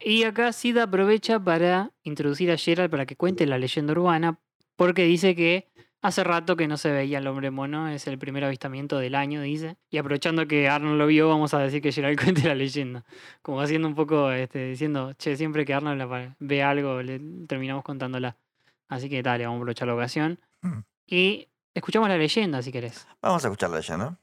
Y 0.00 0.22
acá 0.24 0.52
Sid 0.52 0.78
aprovecha 0.78 1.40
para 1.40 1.90
introducir 2.02 2.50
a 2.50 2.56
Gerald 2.56 2.90
para 2.90 3.06
que 3.06 3.16
cuente 3.16 3.46
la 3.46 3.58
leyenda 3.58 3.92
urbana, 3.92 4.38
porque 4.76 5.02
dice 5.04 5.34
que 5.34 5.68
hace 6.00 6.22
rato 6.22 6.56
que 6.56 6.68
no 6.68 6.76
se 6.76 6.92
veía 6.92 7.18
el 7.18 7.26
hombre 7.26 7.50
mono, 7.50 7.88
es 7.88 8.06
el 8.06 8.18
primer 8.18 8.44
avistamiento 8.44 8.98
del 8.98 9.16
año, 9.16 9.42
dice. 9.42 9.76
Y 9.90 9.98
aprovechando 9.98 10.46
que 10.46 10.68
Arnold 10.68 10.98
lo 10.98 11.06
vio, 11.08 11.28
vamos 11.28 11.52
a 11.54 11.58
decir 11.58 11.82
que 11.82 11.90
Gerald 11.90 12.16
cuente 12.22 12.44
la 12.46 12.54
leyenda. 12.54 13.04
Como 13.42 13.60
haciendo 13.60 13.88
un 13.88 13.94
poco, 13.96 14.30
este, 14.30 14.68
diciendo, 14.68 15.14
che, 15.14 15.36
siempre 15.36 15.64
que 15.64 15.74
Arnold 15.74 15.98
la- 15.98 16.36
ve 16.38 16.62
algo, 16.62 17.02
le 17.02 17.20
terminamos 17.48 17.82
contándola. 17.82 18.36
Así 18.88 19.08
que 19.08 19.22
dale, 19.22 19.44
vamos 19.44 19.58
a 19.58 19.60
aprovechar 19.62 19.88
la 19.88 19.94
ocasión. 19.94 20.38
Mm. 20.62 20.78
Y 21.08 21.48
escuchamos 21.74 22.08
la 22.08 22.16
leyenda, 22.16 22.62
si 22.62 22.70
querés. 22.70 23.06
Vamos 23.20 23.44
a 23.44 23.48
escucharla 23.48 23.80
ya, 23.80 23.96
¿no? 23.96 24.16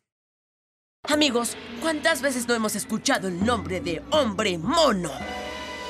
Amigos, 1.03 1.55
¿cuántas 1.81 2.21
veces 2.21 2.47
no 2.47 2.55
hemos 2.55 2.75
escuchado 2.75 3.27
el 3.27 3.45
nombre 3.45 3.79
de 3.81 4.01
hombre 4.09 4.57
mono? 4.57 5.11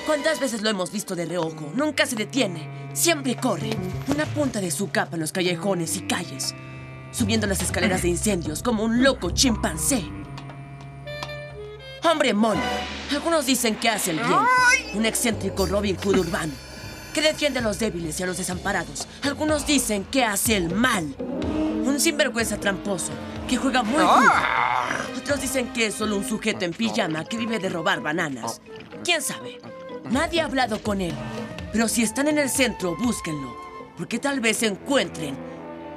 ¿Cuántas 0.06 0.40
veces 0.40 0.62
lo 0.62 0.70
hemos 0.70 0.92
visto 0.92 1.16
de 1.16 1.26
reojo? 1.26 1.72
Nunca 1.74 2.06
se 2.06 2.16
detiene, 2.16 2.70
siempre 2.94 3.36
corre. 3.36 3.72
Una 4.08 4.28
punta 4.28 4.62
de 4.62 4.70
su 4.70 4.92
capa 4.92 5.16
en 5.16 5.22
los 5.22 5.32
callejones 5.32 5.98
y 5.98 6.02
calles, 6.02 6.54
subiendo 7.12 7.48
las 7.48 7.64
escaleras 7.64 8.04
de 8.04 8.10
incendios 8.10 8.62
como 8.62 8.84
un 8.84 9.02
loco 9.02 9.32
chimpancé. 9.32 10.04
Hombre 12.04 12.36
mono. 12.36 12.62
Algunos 13.12 13.48
dicen 13.48 13.78
que 13.78 13.90
hace 13.90 14.12
el 14.12 14.18
bien. 14.18 14.40
Un 14.94 15.08
excéntrico 15.08 15.66
Robin 15.66 15.96
Hood 15.96 16.20
urbano. 16.20 16.54
Que 17.12 17.22
defiende 17.22 17.58
a 17.58 17.64
los 17.64 17.80
débiles 17.80 18.20
y 18.20 18.24
a 18.24 18.28
los 18.28 18.38
desamparados. 18.38 19.08
Algunos 19.24 19.66
dicen 19.66 20.04
que 20.04 20.24
hace 20.24 20.56
el 20.56 20.70
mal. 20.70 21.16
Un 21.84 22.00
sinvergüenza 22.00 22.60
tramposo 22.60 23.12
que 23.48 23.58
juega 23.58 23.82
muy 23.82 24.04
bien. 24.04 24.32
Otros 25.18 25.42
dicen 25.42 25.74
que 25.74 25.88
es 25.88 25.96
solo 25.96 26.16
un 26.16 26.28
sujeto 26.28 26.64
en 26.64 26.74
pijama 26.74 27.26
que 27.26 27.38
vive 27.38 27.58
de 27.58 27.70
robar 27.70 28.02
bananas. 28.02 28.62
¿Quién 29.04 29.24
sabe? 29.24 29.60
Nadie 30.12 30.42
ha 30.42 30.46
hablado 30.46 30.82
con 30.82 31.02
él. 31.02 31.14
Pero 31.72 31.88
si 31.88 32.04
están 32.04 32.28
en 32.28 32.38
el 32.38 32.50
centro, 32.50 32.96
búsquenlo. 32.98 33.56
Porque 33.98 34.20
tal 34.20 34.40
vez 34.40 34.64
encuentren 34.64 35.36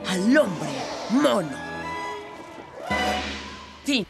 al 0.06 0.36
hombre 0.36 0.68
mono. 1.10 1.56
Fin. 3.84 4.06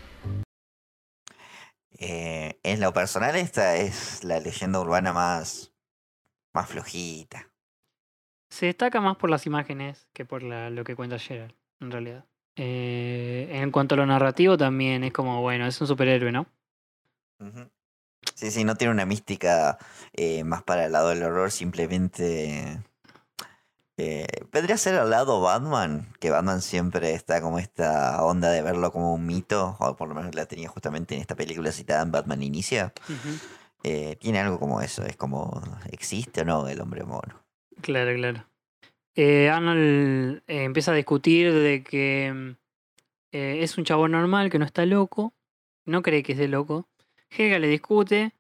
Eh, 1.99 2.59
en 2.62 2.81
lo 2.81 2.93
personal, 2.93 3.35
esta 3.37 3.76
es 3.76 4.23
la 4.25 4.40
leyenda 4.40 4.81
urbana 4.81 5.12
más, 5.12 5.73
más 6.55 6.69
flojita. 6.69 7.49
Se 8.50 8.67
destaca 8.67 9.00
más 9.00 9.17
por 9.17 9.31
las 9.31 9.47
imágenes 9.47 10.09
que 10.12 10.25
por 10.25 10.43
la- 10.43 10.71
lo 10.71 10.85
que 10.85 10.95
cuenta 10.97 11.19
Gerald, 11.19 11.55
en 11.81 11.90
realidad. 11.90 12.25
Eh, 12.57 13.49
en 13.52 13.71
cuanto 13.71 13.95
a 13.95 13.99
lo 13.99 14.07
narrativo, 14.07 14.57
también 14.57 15.05
es 15.05 15.12
como, 15.12 15.43
bueno, 15.43 15.67
es 15.67 15.81
un 15.81 15.87
superhéroe, 15.87 16.33
¿no? 16.33 16.47
Sí, 18.34 18.50
sí, 18.50 18.64
no 18.64 18.76
tiene 18.76 18.92
una 18.92 19.06
mística 19.06 19.78
eh, 20.12 20.44
más 20.44 20.62
para 20.62 20.87
el 20.87 20.92
lado 20.92 21.08
del 21.08 21.22
horror, 21.22 21.50
simplemente... 21.50 22.80
eh, 23.96 24.26
vendría 24.52 24.76
a 24.76 24.78
ser 24.78 24.94
al 24.94 25.10
lado 25.10 25.40
Batman, 25.40 26.12
que 26.20 26.30
Batman 26.30 26.62
siempre 26.62 27.14
está 27.14 27.40
como 27.40 27.58
esta 27.58 28.22
onda 28.25 28.50
de 28.50 28.62
verlo 28.62 28.92
como 28.92 29.14
un 29.14 29.26
mito, 29.26 29.76
o 29.80 29.96
por 29.96 30.08
lo 30.08 30.14
menos 30.14 30.34
la 30.37 30.46
tenía 30.46 30.68
justamente 30.68 31.16
en 31.16 31.20
esta 31.20 31.34
película 31.34 31.72
citada 31.72 32.02
en 32.02 32.12
Batman 32.12 32.42
Inicia. 32.42 32.92
Eh, 33.82 34.16
tiene 34.20 34.38
algo 34.38 34.60
como 34.60 34.80
eso, 34.82 35.04
es 35.04 35.16
como, 35.16 35.62
¿existe 35.90 36.42
o 36.42 36.44
no 36.44 36.68
el 36.68 36.80
hombre 36.80 37.02
mono? 37.04 37.42
Claro, 37.80 38.14
claro. 38.14 38.44
Eh, 39.16 39.50
Arnold 39.50 40.42
empieza 40.46 40.92
a 40.92 40.94
discutir 40.94 41.52
de 41.52 41.82
que 41.82 42.32
mm, 42.32 42.56
es 43.32 43.78
un 43.78 43.84
chabón 43.84 44.12
normal, 44.12 44.48
que 44.48 44.60
no 44.60 44.64
está 44.64 44.87
loco, 44.87 45.34
no 45.84 46.02
cree 46.02 46.22
que 46.22 46.32
esté 46.32 46.46
loco. 46.46 46.88
Helga 47.30 47.58
le 47.58 47.68
discute, 47.68 48.32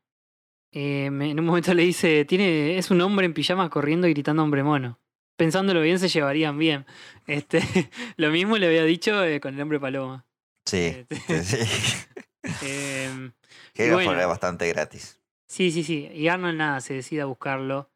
eh, 0.72 1.06
en 1.06 1.38
un 1.38 1.44
momento 1.44 1.72
le 1.74 1.82
dice, 1.82 2.24
tiene, 2.24 2.78
es 2.78 2.90
un 2.90 3.00
hombre 3.00 3.26
en 3.26 3.34
pijamas 3.34 3.70
corriendo 3.70 4.06
y 4.06 4.12
gritando 4.12 4.42
hombre 4.42 4.62
mono. 4.62 4.98
Pensándolo 5.36 5.80
bien, 5.82 5.98
se 5.98 6.08
llevarían 6.08 6.58
bien. 6.58 6.84
Este, 7.26 7.60
lo 8.16 8.30
mismo 8.30 8.56
le 8.58 8.66
había 8.66 8.84
dicho 8.84 9.22
eh, 9.24 9.40
con 9.40 9.54
el 9.54 9.60
hombre 9.60 9.78
paloma. 9.78 10.24
Sí, 10.66 11.06
Este, 11.08 11.42
sí, 11.44 11.56
sí. 11.64 12.06
em, 12.62 13.32
bueno. 13.76 14.02
fue 14.12 14.26
bastante 14.26 14.68
gratis. 14.68 15.20
Sí, 15.46 15.70
sí, 15.70 15.84
sí. 15.84 16.10
Y 16.12 16.28
Arnold 16.28 16.58
nada, 16.58 16.80
se 16.80 16.94
decide 16.94 17.22
a 17.22 17.26
buscarlo. 17.26 17.88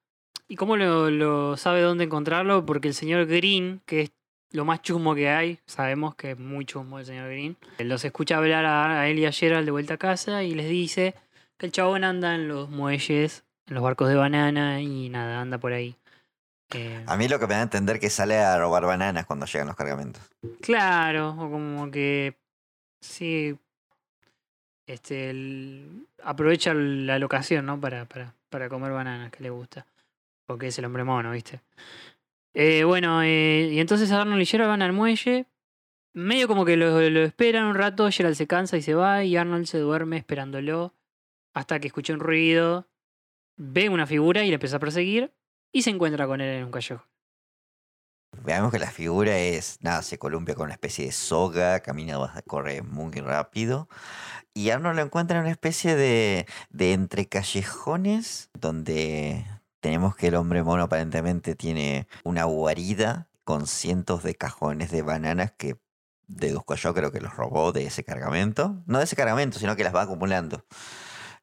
¿Y 0.48 0.56
cómo 0.56 0.76
lo, 0.76 1.10
lo 1.10 1.56
sabe 1.56 1.80
dónde 1.80 2.04
encontrarlo? 2.04 2.64
Porque 2.64 2.88
el 2.88 2.94
señor 2.94 3.26
Green, 3.26 3.82
que 3.86 4.02
es 4.02 4.12
lo 4.52 4.64
más 4.64 4.82
chusmo 4.82 5.14
que 5.14 5.28
hay, 5.30 5.58
sabemos 5.66 6.14
que 6.14 6.32
es 6.32 6.38
muy 6.38 6.64
chusmo 6.64 6.98
el 6.98 7.06
señor 7.06 7.28
Green, 7.28 7.56
los 7.78 8.04
escucha 8.04 8.36
hablar 8.36 8.64
a, 8.66 9.08
él 9.08 9.18
y 9.18 9.26
a 9.26 9.32
Gerald 9.32 9.64
de 9.64 9.70
vuelta 9.70 9.94
a 9.94 9.98
casa 9.98 10.42
y 10.42 10.54
les 10.54 10.68
dice 10.68 11.14
que 11.58 11.66
el 11.66 11.72
chabón 11.72 12.04
anda 12.04 12.34
en 12.34 12.48
los 12.48 12.68
muelles, 12.70 13.44
en 13.66 13.74
los 13.74 13.82
barcos 13.82 14.08
de 14.08 14.14
banana 14.16 14.80
y 14.80 15.08
nada, 15.08 15.40
anda 15.40 15.58
por 15.58 15.72
ahí. 15.72 15.96
Eh, 16.74 17.02
A 17.06 17.16
mí 17.16 17.28
lo 17.28 17.38
que 17.38 17.46
me 17.46 17.54
da 17.54 17.60
a 17.60 17.64
entender 17.64 18.00
que 18.00 18.08
sale 18.10 18.38
a 18.38 18.58
robar 18.58 18.84
bananas 18.86 19.26
cuando 19.26 19.46
llegan 19.46 19.66
los 19.68 19.76
cargamentos. 19.76 20.22
Claro, 20.60 21.30
o 21.30 21.50
como 21.50 21.90
que 21.90 22.36
sí, 23.00 23.56
este, 24.86 25.30
el- 25.30 26.06
aprovecha 26.22 26.74
la 26.74 27.18
locación, 27.18 27.66
¿no? 27.66 27.80
Para, 27.80 28.04
para, 28.06 28.34
para 28.48 28.68
comer 28.68 28.92
bananas 28.92 29.30
que 29.30 29.42
le 29.42 29.50
gusta, 29.50 29.86
porque 30.46 30.68
es 30.68 30.78
el 30.78 30.84
hombre 30.84 31.04
mono, 31.04 31.30
¿viste? 31.30 31.60
Eh, 32.54 32.84
bueno, 32.84 33.22
eh, 33.22 33.70
y 33.72 33.80
entonces 33.80 34.12
Arnold 34.12 34.42
y 34.42 34.46
Gerald 34.46 34.70
van 34.70 34.82
al 34.82 34.92
muelle, 34.92 35.46
medio 36.12 36.48
como 36.48 36.64
que 36.64 36.76
lo, 36.76 37.00
lo 37.08 37.20
esperan 37.22 37.64
un 37.64 37.74
rato, 37.74 38.10
Gerald 38.10 38.36
se 38.36 38.46
cansa 38.46 38.76
y 38.76 38.82
se 38.82 38.94
va, 38.94 39.24
y 39.24 39.36
Arnold 39.36 39.66
se 39.66 39.78
duerme 39.78 40.18
esperándolo, 40.18 40.94
hasta 41.54 41.80
que 41.80 41.86
escucha 41.86 42.12
un 42.12 42.20
ruido, 42.20 42.88
ve 43.56 43.88
una 43.88 44.06
figura 44.06 44.44
y 44.44 44.48
le 44.48 44.54
empieza 44.54 44.76
a 44.76 44.80
perseguir, 44.80 45.32
y 45.72 45.82
se 45.82 45.90
encuentra 45.90 46.26
con 46.26 46.40
él 46.40 46.58
en 46.58 46.64
un 46.64 46.70
callejón. 46.70 47.06
Veamos 48.44 48.72
que 48.72 48.78
la 48.78 48.90
figura 48.90 49.38
es, 49.38 49.78
nada, 49.82 50.02
se 50.02 50.18
columpia 50.18 50.54
con 50.54 50.64
una 50.64 50.72
especie 50.72 51.04
de 51.04 51.12
soga, 51.12 51.80
camina, 51.80 52.18
corre 52.46 52.82
muy 52.82 53.12
rápido. 53.12 53.88
Y 54.54 54.70
Arnold 54.70 54.96
lo 54.96 55.02
encuentra 55.02 55.36
en 55.36 55.42
una 55.42 55.52
especie 55.52 55.94
de, 55.96 56.46
de 56.70 56.92
entre 56.92 57.26
callejones 57.26 58.50
donde 58.58 59.46
tenemos 59.82 60.14
que 60.14 60.28
el 60.28 60.36
hombre 60.36 60.62
mono 60.62 60.84
aparentemente 60.84 61.56
tiene 61.56 62.06
una 62.22 62.44
guarida 62.44 63.28
con 63.42 63.66
cientos 63.66 64.22
de 64.22 64.36
cajones 64.36 64.92
de 64.92 65.02
bananas 65.02 65.52
que 65.58 65.76
deduzco 66.28 66.76
yo 66.76 66.94
creo 66.94 67.10
que 67.10 67.20
los 67.20 67.34
robó 67.34 67.72
de 67.72 67.86
ese 67.86 68.04
cargamento. 68.04 68.80
No 68.86 68.98
de 68.98 69.04
ese 69.04 69.16
cargamento, 69.16 69.58
sino 69.58 69.74
que 69.74 69.82
las 69.82 69.92
va 69.92 70.02
acumulando. 70.02 70.64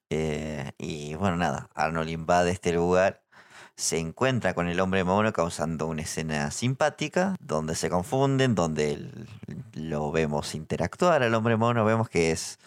Eh, 0.10 0.72
y 0.78 1.16
bueno, 1.16 1.36
nada, 1.36 1.70
Arnold 1.76 2.10
invade 2.10 2.52
este 2.52 2.72
lugar 2.72 3.22
se 3.76 3.98
encuentra 3.98 4.54
con 4.54 4.68
el 4.68 4.80
hombre 4.80 5.04
mono 5.04 5.32
causando 5.34 5.88
una 5.88 6.02
escena 6.02 6.50
simpática 6.52 7.36
donde 7.40 7.76
se 7.76 7.90
confunden, 7.90 8.56
donde 8.56 9.10
lo 9.74 10.12
vemos 10.12 10.56
interactuar 10.56 11.24
al 11.24 11.34
hombre 11.34 11.58
mono, 11.58 11.86
vemos 11.86 12.10
que 12.10 12.32
es 12.32 12.58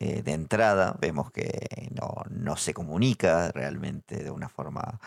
eh, 0.00 0.22
de 0.22 0.32
entrada, 0.32 0.96
vemos 1.00 1.30
que 1.32 1.50
no, 1.90 2.22
no 2.30 2.56
se 2.56 2.72
comunica 2.72 3.50
realmente 3.52 4.22
de 4.22 4.30
una 4.30 4.48
forma 4.48 5.00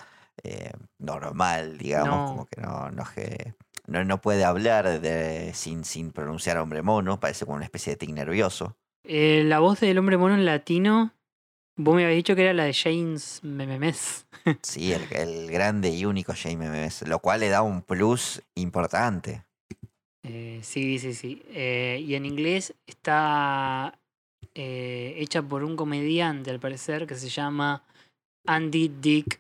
eh, 0.44 0.72
normal, 1.00 1.78
digamos, 1.78 2.20
No. 2.20 2.28
como 2.28 2.46
que 2.46 2.60
no, 2.62 2.92
no, 2.92 3.04
no, 3.88 4.04
no 4.04 4.22
puede 4.22 4.44
hablar 4.44 5.00
de, 5.00 5.54
sin, 5.54 5.86
sin 5.86 6.12
pronunciar 6.12 6.58
hombre 6.58 6.82
mono, 6.82 7.20
parece 7.20 7.46
como 7.46 7.56
una 7.56 7.66
especie 7.66 7.94
de 7.94 7.98
tic 7.98 8.10
nervioso. 8.12 8.76
Eh, 9.04 9.44
la 9.46 9.60
voz 9.60 9.80
del 9.80 9.98
hombre 9.98 10.18
mono 10.18 10.36
en 10.36 10.46
latino, 10.46 11.14
vos 11.78 11.96
me 11.96 12.04
habías 12.04 12.18
dicho 12.18 12.36
que 12.36 12.44
era 12.44 12.54
la 12.54 12.66
de 12.66 12.74
James 12.74 13.40
Memes. 13.44 14.28
Sí, 14.64 14.92
el, 14.92 15.04
el 15.12 15.52
grande 15.52 15.90
y 15.90 16.04
único 16.06 16.34
Jaime 16.36 16.70
Memes, 16.70 17.08
lo 17.08 17.20
cual 17.20 17.40
le 17.42 17.50
da 17.50 17.62
un 17.62 17.82
plus 17.84 18.42
importante. 18.56 19.46
Sí, 20.24 21.00
sí, 21.00 21.14
sí. 21.14 21.44
Y 21.54 22.14
en 22.16 22.26
inglés 22.26 22.74
está 22.88 24.00
eh, 24.56 25.16
hecha 25.18 25.42
por 25.42 25.64
un 25.64 25.76
comediante, 25.76 26.52
al 26.52 26.60
parecer, 26.60 27.08
que 27.08 27.16
se 27.16 27.30
llama 27.30 27.84
Andy 28.46 28.92
Dick, 29.02 29.40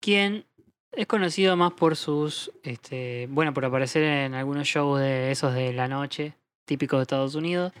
quien 0.00 0.44
es 0.92 1.06
conocido 1.06 1.56
más 1.56 1.72
por 1.72 1.96
sus, 1.96 2.50
este, 2.62 3.26
bueno, 3.30 3.52
por 3.54 3.64
aparecer 3.64 4.02
en 4.02 4.34
algunos 4.34 4.66
shows 4.66 5.00
de 5.00 5.30
esos 5.30 5.54
de 5.54 5.72
la 5.72 5.88
noche, 5.88 6.34
típicos 6.66 6.98
de 6.98 7.02
Estados 7.02 7.34
Unidos, 7.34 7.72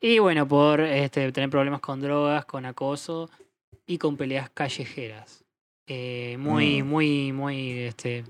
y 0.00 0.18
bueno, 0.18 0.46
por 0.46 0.80
este, 0.80 1.30
tener 1.32 1.50
problemas 1.50 1.80
con 1.80 2.00
drogas, 2.00 2.44
con 2.44 2.64
acoso 2.66 3.30
y 3.86 3.98
con 3.98 4.16
peleas 4.16 4.50
callejeras. 4.50 5.44
Eh, 5.86 6.36
muy, 6.38 6.82
Mm. 6.82 6.86
muy, 6.86 7.32
muy, 7.32 7.78
este, 7.80 8.24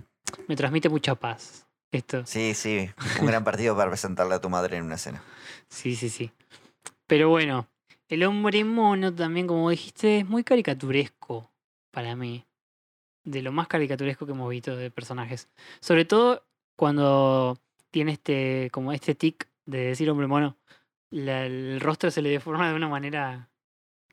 me 0.48 0.56
transmite 0.56 0.88
mucha 0.88 1.14
paz. 1.14 1.66
Esto. 1.92 2.26
Sí, 2.26 2.54
sí, 2.54 2.90
un 3.20 3.26
gran 3.26 3.44
partido 3.44 3.76
para 3.76 3.88
presentarle 3.90 4.34
a 4.34 4.40
tu 4.40 4.48
madre 4.50 4.76
en 4.78 4.84
una 4.84 4.96
escena. 4.96 5.22
Sí, 5.68 5.94
sí, 5.94 6.08
sí. 6.08 6.32
Pero 7.06 7.28
bueno, 7.28 7.68
el 8.08 8.24
hombre 8.24 8.64
mono 8.64 9.14
también, 9.14 9.46
como 9.46 9.70
dijiste, 9.70 10.18
es 10.20 10.28
muy 10.28 10.44
caricaturesco 10.44 11.50
para 11.90 12.14
mí. 12.16 12.44
De 13.24 13.40
lo 13.42 13.52
más 13.52 13.68
caricaturesco 13.68 14.26
que 14.26 14.32
hemos 14.32 14.50
visto 14.50 14.76
de 14.76 14.90
personajes. 14.90 15.48
Sobre 15.80 16.04
todo 16.04 16.44
cuando 16.76 17.58
tiene 17.90 18.12
este, 18.12 18.68
como 18.72 18.92
este 18.92 19.14
tic 19.14 19.48
de 19.66 19.78
decir 19.86 20.10
hombre 20.10 20.26
mono. 20.26 20.56
la- 21.10 21.46
el 21.46 21.80
rostro 21.80 22.10
se 22.10 22.20
le 22.22 22.28
deforma 22.30 22.68
de 22.68 22.74
una 22.74 22.88
manera 22.88 23.48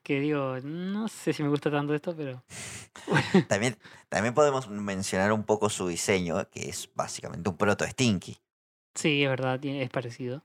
que 0.04 0.19
digo, 0.19 0.58
no 0.63 1.08
sé 1.08 1.34
si 1.34 1.43
me 1.43 1.49
gusta 1.49 1.69
tanto 1.71 1.93
esto, 1.95 2.15
pero 2.15 2.43
También, 3.47 3.77
también 4.10 4.34
podemos 4.34 4.69
mencionar 4.69 5.32
un 5.32 5.43
poco 5.43 5.69
su 5.69 5.88
diseño, 5.88 6.47
que 6.49 6.69
es 6.69 6.89
básicamente 6.95 7.49
un 7.49 7.58
proto 7.58 7.86
Stinky. 7.86 8.38
sí, 8.95 9.23
es 9.23 9.30
verdad, 9.30 9.63
es 9.65 9.89
parecido. 9.89 10.43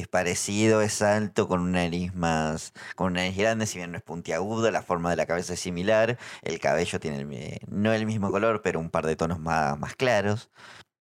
Es 0.00 0.08
parecido, 0.08 0.80
es 0.82 1.02
alto, 1.02 1.46
con 1.46 1.60
una 1.60 1.82
nariz 1.84 2.14
más. 2.14 2.72
con 2.96 3.12
una 3.12 3.20
nariz 3.22 3.36
grande, 3.36 3.66
si 3.66 3.78
bien 3.78 3.92
no 3.92 3.98
es 3.98 4.02
puntiaguda, 4.02 4.70
la 4.70 4.82
forma 4.82 5.10
de 5.10 5.16
la 5.16 5.26
cabeza 5.26 5.54
es 5.54 5.60
similar. 5.60 6.18
El 6.42 6.58
cabello 6.58 6.98
tiene 7.00 7.18
el 7.20 7.58
no 7.68 7.92
el 7.92 8.06
mismo 8.06 8.30
color, 8.30 8.62
pero 8.62 8.80
un 8.80 8.90
par 8.90 9.06
de 9.06 9.16
tonos 9.16 9.38
más, 9.40 9.78
más 9.78 9.94
claros. 9.96 10.50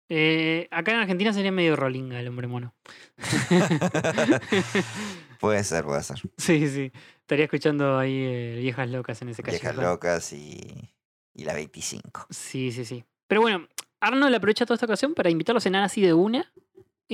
Eh, 0.09 0.69
acá 0.71 0.93
en 0.93 0.99
Argentina 0.99 1.33
sería 1.33 1.53
medio 1.53 1.75
rolinga 1.75 2.21
el 2.21 2.29
hombre 2.29 2.47
mono. 2.47 2.75
puede 5.41 5.65
ser, 5.65 5.85
puede 5.85 6.03
ser. 6.03 6.21
Sí, 6.37 6.69
sí. 6.69 6.93
Estaría 7.21 7.45
escuchando 7.47 7.99
ahí 7.99 8.15
eh, 8.15 8.57
viejas 8.61 8.89
locas 8.91 9.23
en 9.23 9.31
ese 9.31 9.43
Viejas 9.43 9.61
callejón. 9.63 9.85
locas 9.85 10.33
y. 10.33 10.91
y 11.35 11.45
la 11.45 11.55
25. 11.55 12.27
Sí, 12.31 12.73
sí, 12.73 12.85
sí. 12.85 13.05
Pero 13.27 13.41
bueno, 13.41 13.67
Arnold 14.01 14.35
aprovecha 14.35 14.67
toda 14.67 14.75
esta 14.75 14.87
ocasión 14.87 15.15
para 15.15 15.31
invitarlo 15.31 15.59
a 15.59 15.63
cenar 15.63 15.85
así 15.85 16.03
de 16.03 16.13
una 16.13 16.53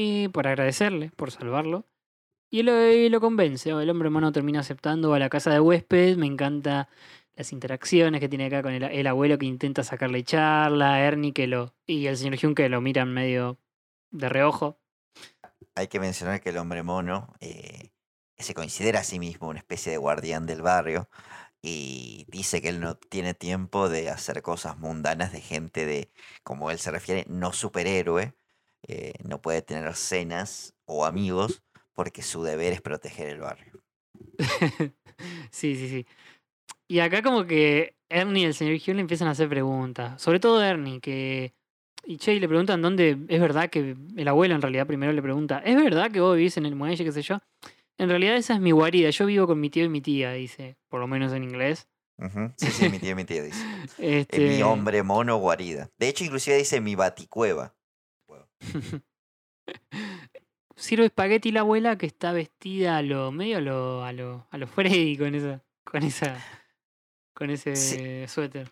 y 0.00 0.28
por 0.28 0.46
agradecerle 0.46 1.10
por 1.16 1.32
salvarlo. 1.32 1.84
Y 2.50 2.62
lo, 2.62 2.72
lo 3.10 3.20
convence. 3.20 3.70
El 3.70 3.90
hombre 3.90 4.10
mono 4.10 4.30
termina 4.30 4.60
aceptando 4.60 5.12
a 5.12 5.18
la 5.18 5.28
casa 5.28 5.50
de 5.50 5.58
huésped. 5.58 6.16
Me 6.16 6.26
encanta 6.26 6.88
las 7.34 7.52
interacciones 7.52 8.20
que 8.20 8.28
tiene 8.28 8.46
acá 8.46 8.62
con 8.62 8.72
el, 8.72 8.84
el 8.84 9.06
abuelo 9.08 9.38
que 9.38 9.46
intenta 9.46 9.82
sacarle 9.82 10.22
charla, 10.22 11.00
Ernie 11.00 11.32
que 11.32 11.48
lo. 11.48 11.74
y 11.84 12.06
el 12.06 12.16
señor 12.16 12.36
Hyun 12.36 12.54
que 12.54 12.68
lo 12.68 12.80
miran 12.80 13.12
medio 13.12 13.58
de 14.12 14.28
reojo. 14.28 14.78
Hay 15.74 15.88
que 15.88 15.98
mencionar 15.98 16.40
que 16.40 16.50
el 16.50 16.58
hombre 16.58 16.84
mono 16.84 17.34
eh, 17.40 17.90
se 18.38 18.54
considera 18.54 19.00
a 19.00 19.04
sí 19.04 19.18
mismo 19.18 19.48
una 19.48 19.58
especie 19.58 19.90
de 19.90 19.98
guardián 19.98 20.46
del 20.46 20.62
barrio 20.62 21.08
y 21.60 22.24
dice 22.28 22.62
que 22.62 22.68
él 22.68 22.78
no 22.78 22.96
tiene 22.96 23.34
tiempo 23.34 23.88
de 23.88 24.10
hacer 24.10 24.42
cosas 24.42 24.78
mundanas 24.78 25.32
de 25.32 25.40
gente 25.40 25.86
de, 25.86 26.12
como 26.44 26.70
él 26.70 26.78
se 26.78 26.92
refiere, 26.92 27.24
no 27.28 27.52
superhéroe. 27.52 28.37
Eh, 28.86 29.14
no 29.24 29.40
puede 29.40 29.62
tener 29.62 29.94
cenas 29.94 30.74
o 30.86 31.04
amigos 31.04 31.62
porque 31.94 32.22
su 32.22 32.42
deber 32.42 32.72
es 32.72 32.80
proteger 32.80 33.28
el 33.28 33.40
barrio. 33.40 33.82
sí, 35.50 35.74
sí, 35.76 35.88
sí. 35.88 36.06
Y 36.86 37.00
acá 37.00 37.22
como 37.22 37.44
que 37.44 37.96
Ernie 38.08 38.42
y 38.42 38.46
el 38.46 38.54
señor 38.54 38.76
Hyun 38.78 38.96
le 38.96 39.02
empiezan 39.02 39.28
a 39.28 39.32
hacer 39.32 39.48
preguntas. 39.48 40.20
Sobre 40.20 40.40
todo 40.40 40.62
Ernie, 40.62 41.00
que... 41.00 41.52
Y 42.04 42.16
Che 42.16 42.38
le 42.38 42.48
preguntan 42.48 42.80
dónde... 42.80 43.18
Es 43.28 43.40
verdad 43.40 43.68
que... 43.68 43.96
El 44.16 44.28
abuelo 44.28 44.54
en 44.54 44.62
realidad 44.62 44.86
primero 44.86 45.12
le 45.12 45.20
pregunta, 45.20 45.58
¿es 45.58 45.76
verdad 45.76 46.10
que 46.10 46.20
vos 46.20 46.36
vivís 46.36 46.56
en 46.56 46.66
el 46.66 46.74
muelle, 46.74 47.04
qué 47.04 47.12
sé 47.12 47.22
yo? 47.22 47.40
En 47.98 48.08
realidad 48.08 48.36
esa 48.36 48.54
es 48.54 48.60
mi 48.60 48.70
guarida, 48.70 49.10
yo 49.10 49.26
vivo 49.26 49.46
con 49.46 49.60
mi 49.60 49.70
tío 49.70 49.84
y 49.84 49.88
mi 49.88 50.00
tía, 50.00 50.32
dice. 50.32 50.76
Por 50.88 51.00
lo 51.00 51.08
menos 51.08 51.32
en 51.32 51.42
inglés. 51.42 51.88
Sí, 52.56 52.70
sí, 52.70 52.88
mi 52.88 52.98
tío, 52.98 53.14
mi 53.14 53.24
tío 53.24 53.42
dice. 53.42 53.62
Este... 53.98 54.36
Es 54.50 54.56
mi 54.56 54.62
hombre 54.62 55.02
mono 55.02 55.36
guarida. 55.36 55.90
De 55.98 56.08
hecho, 56.08 56.24
inclusive 56.24 56.56
dice 56.56 56.80
mi 56.80 56.94
baticueva. 56.94 57.74
Sirve 60.76 61.06
espagueti 61.06 61.50
la 61.50 61.60
abuela 61.60 61.98
que 61.98 62.06
está 62.06 62.32
vestida 62.32 62.96
a 62.98 63.02
lo 63.02 63.32
medio 63.32 63.58
a 63.58 63.60
lo 63.60 64.04
a 64.04 64.12
lo, 64.12 64.46
a 64.50 64.58
lo 64.58 64.66
Freddy 64.68 65.16
con 65.16 65.34
esa 65.34 65.62
con 65.84 66.02
esa 66.04 66.36
con 67.34 67.50
ese 67.50 67.74
Sí. 67.76 68.26
suéter. 68.28 68.70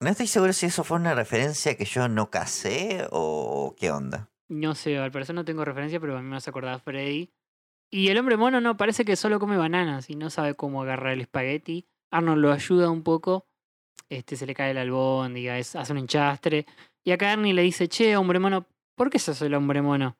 No 0.00 0.10
estoy 0.10 0.26
seguro 0.26 0.52
si 0.52 0.66
eso 0.66 0.84
fue 0.84 0.98
una 0.98 1.14
referencia 1.14 1.76
que 1.76 1.84
yo 1.84 2.08
no 2.08 2.30
casé 2.30 3.06
o 3.10 3.74
qué 3.78 3.90
onda. 3.90 4.30
No 4.48 4.74
sé, 4.74 4.98
al 4.98 5.10
parecer 5.12 5.34
no 5.34 5.44
tengo 5.44 5.64
referencia, 5.64 6.00
pero 6.00 6.16
a 6.18 6.22
mí 6.22 6.28
me 6.28 6.36
hace 6.36 6.50
acordar 6.50 6.74
a 6.74 6.78
Freddy. 6.78 7.32
Y 7.90 8.08
el 8.08 8.18
hombre 8.18 8.36
mono 8.36 8.60
no, 8.60 8.76
parece 8.76 9.04
que 9.04 9.16
solo 9.16 9.38
come 9.38 9.56
bananas 9.56 10.10
y 10.10 10.16
no 10.16 10.30
sabe 10.30 10.54
cómo 10.54 10.82
agarrar 10.82 11.12
el 11.12 11.20
espagueti. 11.22 11.86
Arnold 12.10 12.42
lo 12.42 12.52
ayuda 12.52 12.90
un 12.90 13.02
poco. 13.02 13.46
Este 14.08 14.36
se 14.36 14.46
le 14.46 14.54
cae 14.54 14.72
el 14.72 14.78
albóndiga, 14.78 15.58
es, 15.58 15.76
hace 15.76 15.92
un 15.92 15.98
enchastre. 15.98 16.66
Y 17.04 17.12
acá 17.12 17.32
Ernie 17.32 17.54
le 17.54 17.62
dice, 17.62 17.88
che, 17.88 18.16
hombre 18.16 18.38
mono, 18.38 18.66
¿por 18.94 19.10
qué 19.10 19.18
sos 19.18 19.40
el 19.42 19.54
hombre 19.54 19.82
mono? 19.82 20.16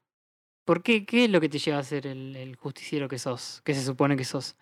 ¿Por 0.64 0.82
qué? 0.82 1.04
¿Qué 1.04 1.24
es 1.24 1.30
lo 1.30 1.40
que 1.40 1.48
te 1.48 1.58
lleva 1.58 1.78
a 1.78 1.82
ser 1.84 2.06
el, 2.06 2.34
el 2.36 2.56
justiciero 2.56 3.06
que 3.08 3.18
sos? 3.18 3.60
Que 3.64 3.74
se 3.74 3.84
supone 3.84 4.16
que 4.16 4.24
sos. 4.24 4.56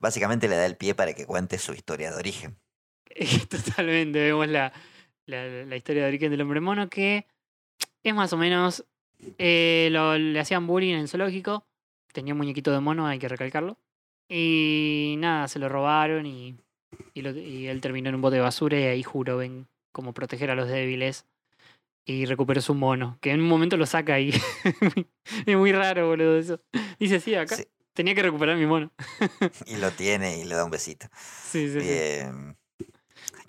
Básicamente 0.00 0.48
le 0.48 0.56
da 0.56 0.64
el 0.66 0.76
pie 0.76 0.94
para 0.94 1.12
que 1.12 1.26
cuente 1.26 1.58
su 1.58 1.72
historia 1.74 2.10
de 2.10 2.16
origen. 2.16 2.56
Totalmente, 3.50 4.18
vemos 4.18 4.48
la, 4.48 4.72
la, 5.26 5.46
la 5.66 5.76
historia 5.76 6.02
de 6.02 6.08
origen 6.08 6.30
del 6.30 6.40
hombre 6.40 6.60
mono 6.60 6.88
que 6.88 7.26
es 8.02 8.14
más 8.14 8.32
o 8.32 8.36
menos, 8.36 8.84
eh, 9.38 9.88
lo- 9.92 10.16
le 10.18 10.40
hacían 10.40 10.66
bullying 10.66 10.94
en 10.94 11.00
el 11.00 11.08
zoológico, 11.08 11.66
tenía 12.12 12.34
un 12.34 12.38
muñequito 12.38 12.72
de 12.72 12.80
mono, 12.80 13.06
hay 13.06 13.18
que 13.18 13.28
recalcarlo, 13.28 13.78
y 14.28 15.16
nada, 15.18 15.46
se 15.48 15.58
lo 15.58 15.68
robaron 15.68 16.26
y, 16.26 16.56
y, 17.14 17.22
lo- 17.22 17.30
y 17.36 17.68
él 17.68 17.80
terminó 17.80 18.08
en 18.08 18.16
un 18.16 18.22
bote 18.22 18.36
de 18.36 18.42
basura 18.42 18.78
y 18.80 18.84
ahí 18.84 19.02
juró 19.02 19.36
ven 19.36 19.68
como 19.92 20.14
proteger 20.14 20.50
a 20.50 20.54
los 20.54 20.68
débiles 20.68 21.26
y 22.04 22.26
recuperó 22.26 22.60
su 22.60 22.74
mono, 22.74 23.18
que 23.20 23.30
en 23.32 23.40
un 23.40 23.48
momento 23.48 23.76
lo 23.76 23.86
saca 23.86 24.18
y 24.20 24.30
es 25.46 25.56
muy 25.56 25.72
raro, 25.72 26.08
boludo, 26.08 26.36
eso. 26.38 26.60
Dice, 26.98 27.20
sí, 27.20 27.34
acá 27.34 27.56
Sí. 27.56 27.66
tenía 27.94 28.14
que 28.14 28.22
recuperar 28.22 28.56
mi 28.56 28.66
mono. 28.66 28.92
Y 29.66 29.76
lo 29.76 29.90
tiene 29.92 30.38
y 30.38 30.44
le 30.44 30.54
da 30.54 30.64
un 30.64 30.70
besito. 30.70 31.06
Sí, 31.16 31.68
sí. 31.72 31.78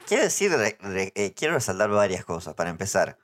Quiero 0.07 0.23
decir, 0.23 0.51
re- 0.51 0.77
re- 0.81 1.11
eh, 1.15 1.33
quiero 1.33 1.53
resaltar 1.53 1.89
varias 1.89 2.25
cosas. 2.25 2.53
Para 2.55 2.69
empezar, 2.69 3.17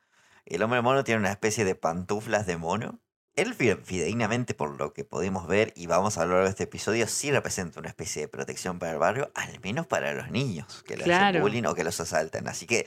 el 0.45 0.63
hombre 0.63 0.81
mono 0.81 1.03
tiene 1.03 1.19
una 1.19 1.31
especie 1.31 1.65
de 1.65 1.75
pantuflas 1.75 2.47
de 2.47 2.57
mono. 2.57 2.99
Él 3.39 3.53
fi- 3.53 3.75
fidedignamente, 3.83 4.53
por 4.53 4.77
lo 4.79 4.93
que 4.93 5.03
podemos 5.05 5.47
ver 5.47 5.71
y 5.75 5.87
vamos 5.87 6.17
a 6.17 6.23
hablar 6.23 6.43
de 6.43 6.49
este 6.49 6.63
episodio, 6.65 7.07
sí 7.07 7.31
representa 7.31 7.79
una 7.79 7.89
especie 7.89 8.23
de 8.23 8.27
protección 8.27 8.79
para 8.79 8.91
el 8.91 8.97
barrio, 8.99 9.31
al 9.35 9.59
menos 9.61 9.87
para 9.87 10.13
los 10.13 10.29
niños 10.31 10.83
que 10.83 10.97
le 10.97 11.03
hacen 11.03 11.13
Claro. 11.15 11.41
bullying 11.41 11.63
o 11.65 11.73
que 11.75 11.83
los 11.83 11.99
asaltan. 11.99 12.47
Así 12.47 12.65
que, 12.65 12.85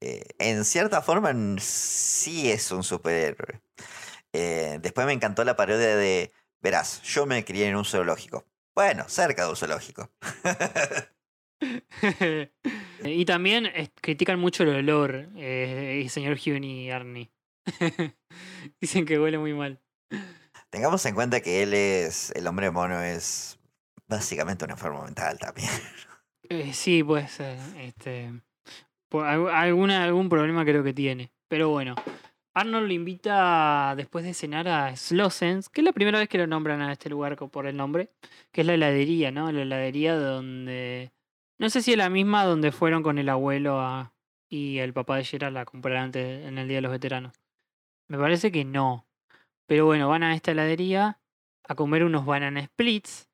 eh, 0.00 0.24
en 0.38 0.64
cierta 0.64 1.00
forma, 1.02 1.32
sí 1.58 2.50
es 2.50 2.70
un 2.72 2.82
superhéroe. 2.82 3.60
Eh, 4.32 4.78
después 4.82 5.06
me 5.06 5.12
encantó 5.14 5.44
la 5.44 5.56
parodia 5.56 5.96
de, 5.96 6.32
verás, 6.60 7.00
yo 7.02 7.24
me 7.26 7.44
crié 7.44 7.68
en 7.68 7.76
un 7.76 7.84
zoológico. 7.84 8.44
Bueno, 8.74 9.08
cerca 9.08 9.44
de 9.44 9.50
un 9.50 9.56
zoológico. 9.56 10.10
y 13.04 13.24
también 13.24 13.66
eh, 13.66 13.88
critican 14.00 14.38
mucho 14.38 14.62
el 14.64 14.70
olor, 14.70 15.30
eh, 15.36 16.00
el 16.02 16.10
señor 16.10 16.36
Hyun 16.36 16.64
y 16.64 16.90
Arnie. 16.90 17.30
Dicen 18.80 19.06
que 19.06 19.18
huele 19.18 19.38
muy 19.38 19.54
mal. 19.54 19.80
Tengamos 20.70 21.04
en 21.06 21.14
cuenta 21.14 21.40
que 21.40 21.62
él 21.62 21.74
es, 21.74 22.30
el 22.32 22.46
hombre 22.46 22.70
mono 22.70 23.00
es 23.02 23.58
básicamente 24.08 24.64
un 24.64 24.72
enfermo 24.72 25.02
mental 25.02 25.38
también. 25.38 25.68
Eh, 26.48 26.72
sí, 26.74 27.02
puede 27.02 27.26
ser. 27.26 27.58
Este, 27.76 28.32
algún 29.10 30.28
problema 30.28 30.64
creo 30.64 30.84
que 30.84 30.92
tiene. 30.92 31.32
Pero 31.48 31.70
bueno, 31.70 31.96
Arnold 32.54 32.86
lo 32.86 32.92
invita 32.92 33.94
después 33.96 34.24
de 34.24 34.32
cenar 34.32 34.68
a 34.68 34.94
Slossens, 34.94 35.68
que 35.68 35.80
es 35.80 35.84
la 35.84 35.92
primera 35.92 36.18
vez 36.20 36.28
que 36.28 36.38
lo 36.38 36.46
nombran 36.46 36.82
a 36.82 36.92
este 36.92 37.10
lugar 37.10 37.36
por 37.36 37.66
el 37.66 37.76
nombre, 37.76 38.10
que 38.52 38.60
es 38.60 38.66
la 38.66 38.74
heladería, 38.74 39.30
¿no? 39.32 39.50
La 39.50 39.62
heladería 39.62 40.14
donde... 40.16 41.12
No 41.58 41.68
sé 41.68 41.82
si 41.82 41.92
es 41.92 41.98
la 41.98 42.10
misma 42.10 42.44
donde 42.44 42.70
fueron 42.70 43.02
con 43.02 43.18
el 43.18 43.28
abuelo 43.28 43.80
a- 43.80 44.12
y 44.48 44.78
el 44.78 44.92
papá 44.92 45.16
de 45.16 45.24
Gerald 45.24 45.56
a 45.56 45.64
comprar 45.64 45.96
antes 45.96 46.46
en 46.46 46.58
el 46.58 46.68
Día 46.68 46.76
de 46.76 46.82
los 46.82 46.92
Veteranos. 46.92 47.34
Me 48.08 48.18
parece 48.18 48.52
que 48.52 48.64
no. 48.64 49.05
Pero 49.66 49.86
bueno, 49.86 50.08
van 50.08 50.22
a 50.22 50.34
esta 50.34 50.52
heladería 50.52 51.20
a 51.64 51.74
comer 51.74 52.04
unos 52.04 52.24
banana 52.24 52.64
splits. 52.64 53.28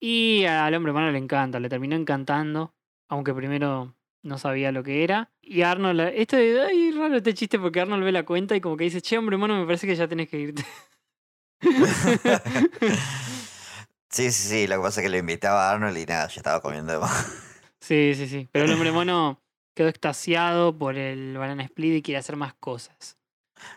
Y 0.00 0.44
al 0.44 0.74
hombre 0.74 0.92
humano 0.92 1.10
le 1.10 1.18
encanta, 1.18 1.60
le 1.60 1.68
terminó 1.68 1.94
encantando, 1.94 2.74
aunque 3.08 3.34
primero 3.34 3.94
no 4.22 4.38
sabía 4.38 4.72
lo 4.72 4.82
que 4.82 5.04
era. 5.04 5.30
Y 5.42 5.62
Arnold, 5.62 6.12
este, 6.14 6.60
ay, 6.60 6.90
raro 6.92 7.16
este 7.16 7.34
chiste 7.34 7.58
porque 7.58 7.80
Arnold 7.80 8.04
ve 8.04 8.12
la 8.12 8.24
cuenta 8.24 8.56
y 8.56 8.60
como 8.60 8.76
que 8.76 8.84
dice, 8.84 9.02
che, 9.02 9.18
hombre 9.18 9.36
humano, 9.36 9.58
me 9.58 9.66
parece 9.66 9.86
que 9.86 9.94
ya 9.94 10.08
tenés 10.08 10.28
que 10.28 10.38
irte. 10.38 10.64
Sí, 14.10 14.32
sí, 14.32 14.48
sí, 14.48 14.66
lo 14.66 14.76
que 14.76 14.82
pasa 14.82 15.00
es 15.00 15.04
que 15.04 15.10
lo 15.10 15.18
invitaba 15.18 15.68
a 15.68 15.72
Arnold 15.72 15.96
y 15.96 16.04
nada, 16.04 16.26
yo 16.26 16.40
estaba 16.40 16.60
comiendo 16.60 16.92
de 16.92 16.98
más. 16.98 17.62
sí, 17.80 18.12
sí, 18.16 18.26
sí. 18.26 18.48
Pero 18.50 18.64
el 18.64 18.72
hombre 18.72 18.90
mono 18.90 19.40
quedó 19.72 19.86
extasiado 19.86 20.76
por 20.76 20.96
el 20.96 21.38
banana 21.38 21.62
split 21.62 21.94
y 21.94 22.02
quiere 22.02 22.18
hacer 22.18 22.34
más 22.34 22.54
cosas. 22.54 23.19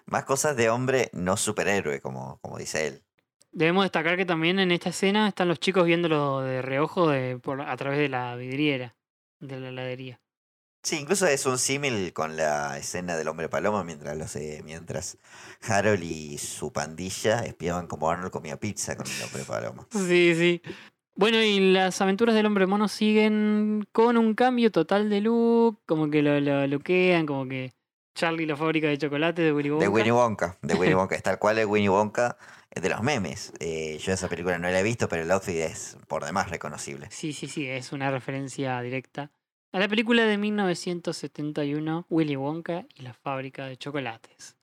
Más 0.05 0.25
cosas 0.25 0.55
de 0.55 0.69
hombre 0.69 1.09
no 1.13 1.37
superhéroe, 1.37 2.01
como, 2.01 2.39
como 2.41 2.57
dice 2.57 2.87
él. 2.87 3.03
Debemos 3.51 3.85
destacar 3.85 4.17
que 4.17 4.25
también 4.25 4.59
en 4.59 4.71
esta 4.71 4.89
escena 4.89 5.27
están 5.27 5.47
los 5.47 5.59
chicos 5.59 5.85
viéndolo 5.85 6.41
de 6.41 6.61
reojo 6.61 7.09
de, 7.09 7.37
por, 7.37 7.61
a 7.61 7.77
través 7.77 7.99
de 7.99 8.09
la 8.09 8.35
vidriera 8.35 8.95
de 9.39 9.59
la 9.59 9.69
heladería. 9.69 10.19
Sí, 10.81 10.97
incluso 10.99 11.27
es 11.27 11.45
un 11.45 11.57
símil 11.57 12.11
con 12.11 12.35
la 12.35 12.77
escena 12.77 13.15
del 13.15 13.29
hombre 13.29 13.47
paloma 13.47 13.85
mientras 13.85 14.17
los, 14.17 14.35
eh, 14.35 14.61
mientras 14.65 15.17
Harold 15.61 16.03
y 16.03 16.37
su 16.37 16.73
pandilla 16.73 17.45
espiaban 17.45 17.87
como 17.87 18.09
Arnold 18.09 18.31
comía 18.31 18.59
pizza 18.59 18.97
con 18.97 19.05
el 19.07 19.23
hombre 19.23 19.43
paloma. 19.43 19.87
Sí, 19.91 20.35
sí. 20.35 20.61
Bueno, 21.15 21.41
y 21.41 21.71
las 21.71 22.01
aventuras 22.01 22.35
del 22.35 22.47
hombre 22.47 22.65
mono 22.65 22.87
siguen 22.87 23.87
con 23.91 24.17
un 24.17 24.33
cambio 24.33 24.71
total 24.71 25.09
de 25.09 25.21
look, 25.21 25.79
como 25.85 26.09
que 26.09 26.21
lo, 26.21 26.39
lo 26.41 26.67
lookean, 26.67 27.27
como 27.27 27.47
que 27.47 27.71
Charlie 28.13 28.45
la 28.45 28.55
fábrica 28.55 28.87
de 28.87 28.97
chocolate 28.97 29.41
de 29.41 29.53
Willy 29.53 29.71
Wonka. 29.71 29.85
De 29.85 29.89
Winnie 29.89 30.11
Wonka, 30.11 30.57
de 30.61 30.75
Winnie 30.75 30.95
Wonka, 30.95 31.15
es 31.15 31.23
tal 31.23 31.39
cual 31.39 31.57
el 31.59 31.65
Winnie 31.65 31.89
Wonka 31.89 32.37
de 32.69 32.89
los 32.89 33.01
memes. 33.01 33.53
Eh, 33.59 33.97
yo 33.99 34.13
esa 34.13 34.27
película 34.27 34.57
no 34.57 34.69
la 34.69 34.79
he 34.79 34.83
visto, 34.83 35.07
pero 35.07 35.23
el 35.23 35.31
outfit 35.31 35.55
es 35.55 35.97
por 36.07 36.25
demás 36.25 36.49
reconocible. 36.49 37.07
Sí, 37.11 37.33
sí, 37.33 37.47
sí, 37.47 37.67
es 37.67 37.91
una 37.91 38.11
referencia 38.11 38.81
directa 38.81 39.31
a 39.71 39.79
la 39.79 39.87
película 39.87 40.25
de 40.25 40.37
1971, 40.37 42.05
Willy 42.09 42.35
Wonka 42.35 42.85
y 42.93 43.01
la 43.01 43.13
fábrica 43.13 43.65
de 43.65 43.77
chocolates. 43.77 44.55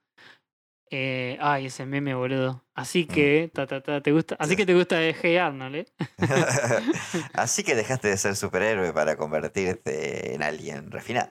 Eh, 0.93 1.37
ay, 1.41 1.67
ese 1.67 1.87
meme, 1.87 2.15
boludo. 2.15 2.65
Así 2.75 3.07
que, 3.07 3.51
ta, 3.53 3.67
ta, 3.67 3.81
ta, 3.81 4.01
te 4.01 4.11
gusta, 4.11 4.37
así 4.41 4.57
que 4.57 4.67
te 4.67 4.75
gusta 4.75 5.01
Hey 5.01 5.37
Arnold, 5.37 5.77
¿eh? 5.77 5.87
Así 7.33 7.63
que 7.63 7.77
dejaste 7.77 8.09
de 8.09 8.17
ser 8.17 8.35
superhéroe 8.35 8.93
para 8.93 9.17
convertirte 9.17 10.35
en 10.35 10.43
alguien 10.43 10.91
refinado. 10.91 11.29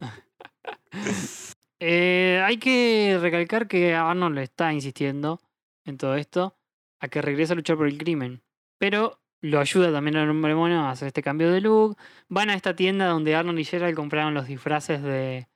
Eh, 1.80 2.42
hay 2.44 2.58
que 2.58 3.18
recalcar 3.20 3.68
que 3.68 3.94
Arnold 3.94 4.36
le 4.36 4.42
está 4.44 4.72
insistiendo 4.72 5.40
en 5.84 5.98
todo 5.98 6.16
esto 6.16 6.56
a 7.00 7.08
que 7.08 7.22
regrese 7.22 7.52
a 7.52 7.56
luchar 7.56 7.76
por 7.76 7.86
el 7.86 7.98
crimen. 7.98 8.42
Pero 8.78 9.20
lo 9.40 9.60
ayuda 9.60 9.92
también 9.92 10.16
al 10.16 10.30
hombre 10.30 10.54
mono 10.54 10.86
a 10.86 10.90
hacer 10.90 11.08
este 11.08 11.22
cambio 11.22 11.50
de 11.50 11.60
look. 11.60 11.96
Van 12.28 12.50
a 12.50 12.54
esta 12.54 12.74
tienda 12.74 13.06
donde 13.06 13.34
Arnold 13.34 13.58
y 13.58 13.64
Gerald 13.64 13.94
compraron 13.94 14.34
los 14.34 14.46
disfraces 14.46 15.02
de, 15.02 15.48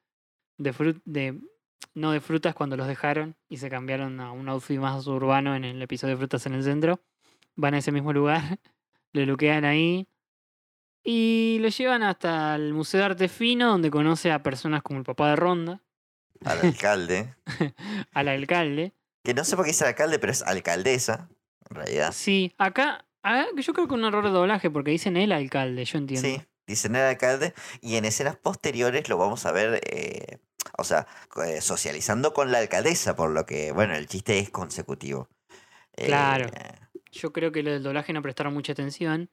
no 1.94 2.12
de 2.12 2.20
frutas 2.20 2.54
cuando 2.54 2.76
los 2.76 2.86
dejaron 2.86 3.36
y 3.48 3.56
se 3.56 3.70
cambiaron 3.70 4.20
a 4.20 4.32
un 4.32 4.48
outfit 4.48 4.78
más 4.78 5.06
urbano 5.06 5.54
en 5.56 5.64
el 5.64 5.80
episodio 5.82 6.14
de 6.14 6.18
frutas 6.18 6.46
en 6.46 6.54
el 6.54 6.62
centro. 6.62 7.00
van 7.56 7.74
a 7.74 7.78
ese 7.78 7.92
mismo 7.92 8.12
lugar, 8.12 8.42
lo 9.12 9.24
luquean 9.26 9.64
ahí 9.64 10.08
y 11.02 11.58
lo 11.60 11.68
llevan 11.68 12.02
hasta 12.02 12.54
el 12.56 12.74
Museo 12.74 13.00
de 13.00 13.06
Arte 13.06 13.28
Fino, 13.28 13.68
donde 13.68 13.90
conoce 13.90 14.30
a 14.30 14.42
personas 14.42 14.82
como 14.82 14.98
el 14.98 15.04
papá 15.04 15.30
de 15.30 15.36
Ronda, 15.36 15.82
Al 16.44 16.60
alcalde. 16.64 17.34
al 18.12 18.28
alcalde. 18.28 18.92
que 19.24 19.34
no 19.34 19.44
sé 19.44 19.56
por 19.56 19.64
qué 19.64 19.72
es 19.72 19.82
alcalde, 19.82 20.18
pero 20.18 20.32
es 20.32 20.42
alcaldesa, 20.42 21.28
en 21.68 21.76
realidad. 21.76 22.12
Sí, 22.12 22.54
acá, 22.58 23.06
acá 23.22 23.46
yo 23.56 23.72
creo 23.74 23.88
que 23.88 23.94
un 23.94 24.04
error 24.04 24.24
de 24.24 24.30
doblaje, 24.30 24.70
porque 24.70 24.90
dicen 24.90 25.16
el 25.16 25.32
alcalde, 25.32 25.84
yo 25.84 25.98
entiendo. 25.98 26.26
Sí, 26.28 26.42
dicen 26.66 26.96
el 26.96 27.02
alcalde. 27.02 27.54
Y 27.80 27.96
en 27.96 28.04
escenas 28.04 28.36
posteriores 28.36 29.08
lo 29.08 29.18
vamos 29.18 29.44
a 29.46 29.52
ver, 29.52 29.80
eh, 29.86 30.38
o 30.78 30.84
sea, 30.84 31.06
eh, 31.44 31.60
socializando 31.60 32.32
con 32.32 32.50
la 32.50 32.58
alcaldesa, 32.58 33.14
por 33.16 33.30
lo 33.30 33.44
que, 33.46 33.72
bueno, 33.72 33.94
el 33.94 34.06
chiste 34.06 34.38
es 34.38 34.50
consecutivo. 34.50 35.28
Eh, 35.96 36.06
Claro. 36.06 36.48
Yo 37.12 37.32
creo 37.32 37.50
que 37.50 37.62
lo 37.64 37.72
del 37.72 37.82
doblaje 37.82 38.12
no 38.12 38.22
prestaron 38.22 38.54
mucha 38.54 38.72
atención, 38.72 39.30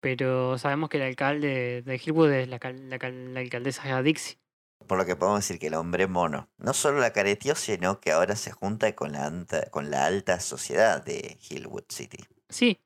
pero 0.00 0.58
sabemos 0.58 0.90
que 0.90 0.98
el 0.98 1.04
alcalde 1.04 1.82
de 1.82 1.96
Hillwood 1.96 2.30
es 2.30 2.48
la, 2.48 2.58
la 2.62 3.10
la 3.10 3.40
alcaldesa 3.40 4.02
Dixie. 4.02 4.38
Por 4.86 4.98
lo 4.98 5.04
que 5.06 5.16
podemos 5.16 5.40
decir 5.40 5.58
que 5.58 5.66
el 5.68 5.74
hombre 5.74 6.06
mono 6.06 6.48
no 6.58 6.72
solo 6.72 7.00
la 7.00 7.12
careteó, 7.12 7.54
sino 7.54 8.00
que 8.00 8.12
ahora 8.12 8.36
se 8.36 8.50
junta 8.52 8.94
con 8.94 9.12
la, 9.12 9.26
anta- 9.26 9.68
con 9.70 9.90
la 9.90 10.06
alta 10.06 10.40
sociedad 10.40 11.04
de 11.04 11.38
Hillwood 11.48 11.84
City. 11.88 12.18
Sí, 12.48 12.80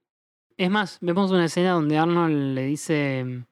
es 0.57 0.71
más, 0.71 0.99
vemos 1.01 1.31
una 1.31 1.45
escena 1.47 1.73
donde 1.73 1.99
Arnold 1.99 2.55
le 2.55 2.63
dice, 2.65 3.45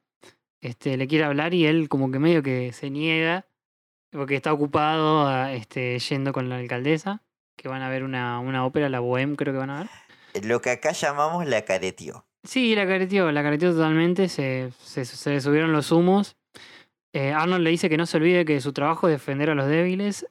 este, 0.60 0.96
le 0.96 1.06
quiere 1.06 1.24
hablar 1.24 1.54
y 1.54 1.66
él 1.66 1.88
como 1.88 2.10
que 2.10 2.18
medio 2.18 2.42
que 2.42 2.72
se 2.72 2.90
niega, 2.90 3.46
porque 4.10 4.36
está 4.36 4.52
ocupado 4.52 5.26
a, 5.26 5.52
este, 5.52 5.98
yendo 5.98 6.32
con 6.32 6.48
la 6.48 6.56
alcaldesa, 6.56 7.22
que 7.56 7.68
van 7.68 7.82
a 7.82 7.88
ver 7.90 8.04
una, 8.04 8.38
una 8.38 8.64
ópera, 8.64 8.88
la 8.88 9.00
Bohème 9.00 9.36
creo 9.36 9.52
que 9.52 9.58
van 9.58 9.70
a 9.70 9.78
ver. 9.80 9.90
Eh, 10.34 10.40
Lo 10.46 10.60
que 10.62 10.70
acá 10.70 10.92
llamamos 10.92 11.46
la 11.46 11.62
careteó. 11.64 12.24
Sí, 12.44 12.74
la 12.74 12.86
careteó, 12.86 13.30
la 13.32 13.42
careteó 13.42 13.72
totalmente, 13.74 14.28
se, 14.28 14.72
se, 14.82 15.04
se 15.04 15.30
le 15.30 15.40
subieron 15.40 15.72
los 15.72 15.90
humos. 15.92 16.36
Eh, 17.18 17.32
Arnold 17.32 17.64
le 17.64 17.70
dice 17.70 17.88
que 17.88 17.96
no 17.96 18.06
se 18.06 18.16
olvide 18.16 18.44
que 18.44 18.60
su 18.60 18.72
trabajo 18.72 19.08
es 19.08 19.14
defender 19.14 19.50
a 19.50 19.56
los 19.56 19.66
débiles. 19.66 20.24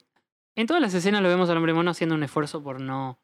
En 0.54 0.66
todas 0.66 0.80
las 0.80 0.94
escenas 0.94 1.20
lo 1.20 1.28
vemos 1.28 1.50
al 1.50 1.58
hombre 1.58 1.74
mono 1.74 1.90
haciendo 1.90 2.14
un 2.14 2.22
esfuerzo 2.22 2.62
por 2.62 2.80
no 2.80 3.18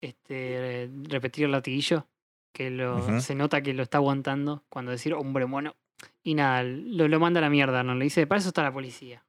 este, 0.00 0.88
repetir 1.08 1.46
el 1.46 1.50
latiguillo, 1.50 2.06
que 2.52 2.70
lo, 2.70 3.20
se 3.20 3.34
nota 3.34 3.60
que 3.60 3.74
lo 3.74 3.82
está 3.82 3.98
aguantando 3.98 4.62
cuando 4.68 4.92
decir 4.92 5.14
hombre 5.14 5.46
mono. 5.46 5.74
Y 6.22 6.34
nada, 6.34 6.62
lo, 6.62 7.08
lo 7.08 7.18
manda 7.18 7.38
a 7.38 7.42
la 7.42 7.50
mierda, 7.50 7.80
Arnold. 7.80 7.98
Le 7.98 8.04
dice, 8.04 8.24
para 8.28 8.38
eso 8.38 8.50
está 8.50 8.62
la 8.62 8.72
policía. 8.72 9.24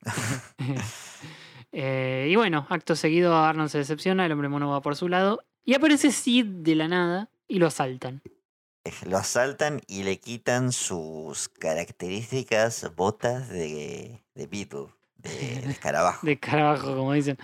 Eh, 1.70 2.28
y 2.30 2.34
bueno, 2.34 2.66
acto 2.70 2.96
seguido 2.96 3.36
Arnold 3.36 3.68
se 3.68 3.76
decepciona, 3.76 4.24
el 4.24 4.32
hombre 4.32 4.48
mono 4.48 4.70
va 4.70 4.80
por 4.80 4.96
su 4.96 5.06
lado 5.06 5.44
y 5.66 5.74
aparece 5.74 6.12
Sid 6.12 6.46
de 6.46 6.74
la 6.74 6.88
nada 6.88 7.30
y 7.46 7.58
lo 7.58 7.66
asaltan. 7.66 8.22
Lo 9.06 9.18
asaltan 9.18 9.80
y 9.86 10.02
le 10.02 10.18
quitan 10.18 10.72
sus 10.72 11.48
características 11.48 12.90
botas 12.96 13.48
de, 13.48 14.22
de 14.34 14.46
de, 14.46 14.88
de 15.16 15.70
escarabajo. 15.70 16.26
de 16.26 16.38
carajo, 16.38 16.96
como 16.96 17.12
dicen. 17.12 17.36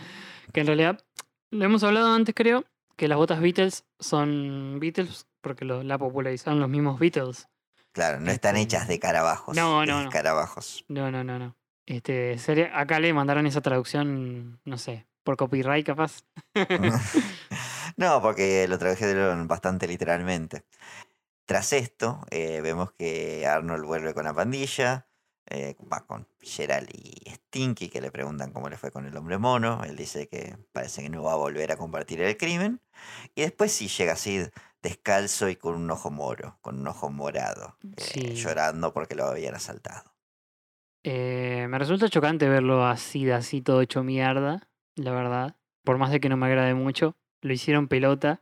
Que 0.52 0.60
en 0.60 0.66
realidad, 0.66 1.04
lo 1.50 1.64
hemos 1.64 1.82
hablado 1.84 2.12
antes, 2.14 2.34
creo, 2.34 2.64
que 2.96 3.08
las 3.08 3.18
botas 3.18 3.40
Beatles 3.40 3.84
son 3.98 4.78
Beatles 4.80 5.26
porque 5.40 5.64
lo- 5.64 5.82
la 5.82 5.98
popularizaron 5.98 6.60
los 6.60 6.68
mismos 6.68 6.98
Beatles. 6.98 7.48
Claro, 7.92 8.20
no 8.20 8.30
están 8.30 8.56
hechas 8.56 8.88
de 8.88 8.98
carabajos. 8.98 9.56
No, 9.56 9.80
de 9.80 9.86
no, 9.86 10.02
no. 10.02 10.08
escarabajos. 10.08 10.84
No, 10.88 11.10
no, 11.10 11.22
no, 11.24 11.38
no. 11.38 11.56
Este, 11.86 12.38
sería, 12.38 12.78
acá 12.78 12.98
le 12.98 13.12
mandaron 13.12 13.46
esa 13.46 13.60
traducción, 13.60 14.60
no 14.64 14.78
sé, 14.78 15.06
por 15.22 15.36
copyright 15.36 15.84
capaz. 15.86 16.22
no, 17.96 18.22
porque 18.22 18.66
lo 18.68 18.78
tradujeron 18.78 19.46
bastante 19.46 19.86
literalmente. 19.86 20.64
Tras 21.46 21.72
esto, 21.72 22.20
eh, 22.30 22.60
vemos 22.62 22.92
que 22.92 23.46
Arnold 23.46 23.84
vuelve 23.84 24.14
con 24.14 24.24
la 24.24 24.32
pandilla, 24.32 25.08
eh, 25.46 25.76
va 25.92 26.06
con 26.06 26.26
Gerald 26.40 26.88
y 26.92 27.30
Stinky, 27.30 27.88
que 27.90 28.00
le 28.00 28.10
preguntan 28.10 28.50
cómo 28.52 28.70
le 28.70 28.78
fue 28.78 28.90
con 28.90 29.04
el 29.06 29.16
hombre 29.16 29.36
mono. 29.36 29.82
Él 29.84 29.94
dice 29.96 30.26
que 30.28 30.56
parece 30.72 31.02
que 31.02 31.10
no 31.10 31.22
va 31.22 31.32
a 31.32 31.36
volver 31.36 31.70
a 31.70 31.76
compartir 31.76 32.22
el 32.22 32.36
crimen. 32.38 32.80
Y 33.34 33.42
después 33.42 33.72
sí 33.72 33.88
llega 33.88 34.16
Sid 34.16 34.46
descalzo 34.82 35.48
y 35.48 35.56
con 35.56 35.74
un 35.76 35.90
ojo 35.90 36.10
moro, 36.10 36.58
con 36.62 36.80
un 36.80 36.86
ojo 36.88 37.10
morado, 37.10 37.76
eh, 37.82 38.02
Sí. 38.02 38.34
llorando 38.36 38.92
porque 38.92 39.14
lo 39.14 39.24
habían 39.24 39.54
asaltado. 39.54 40.14
Eh, 41.02 41.66
me 41.68 41.78
resulta 41.78 42.08
chocante 42.08 42.48
verlo 42.48 42.86
así, 42.86 43.24
de 43.24 43.34
así 43.34 43.60
todo 43.60 43.82
hecho 43.82 44.02
mierda, 44.02 44.68
la 44.94 45.12
verdad. 45.12 45.56
Por 45.84 45.98
más 45.98 46.10
de 46.10 46.20
que 46.20 46.30
no 46.30 46.36
me 46.38 46.46
agrade 46.46 46.74
mucho, 46.74 47.16
lo 47.42 47.52
hicieron 47.52 47.88
pelota. 47.88 48.40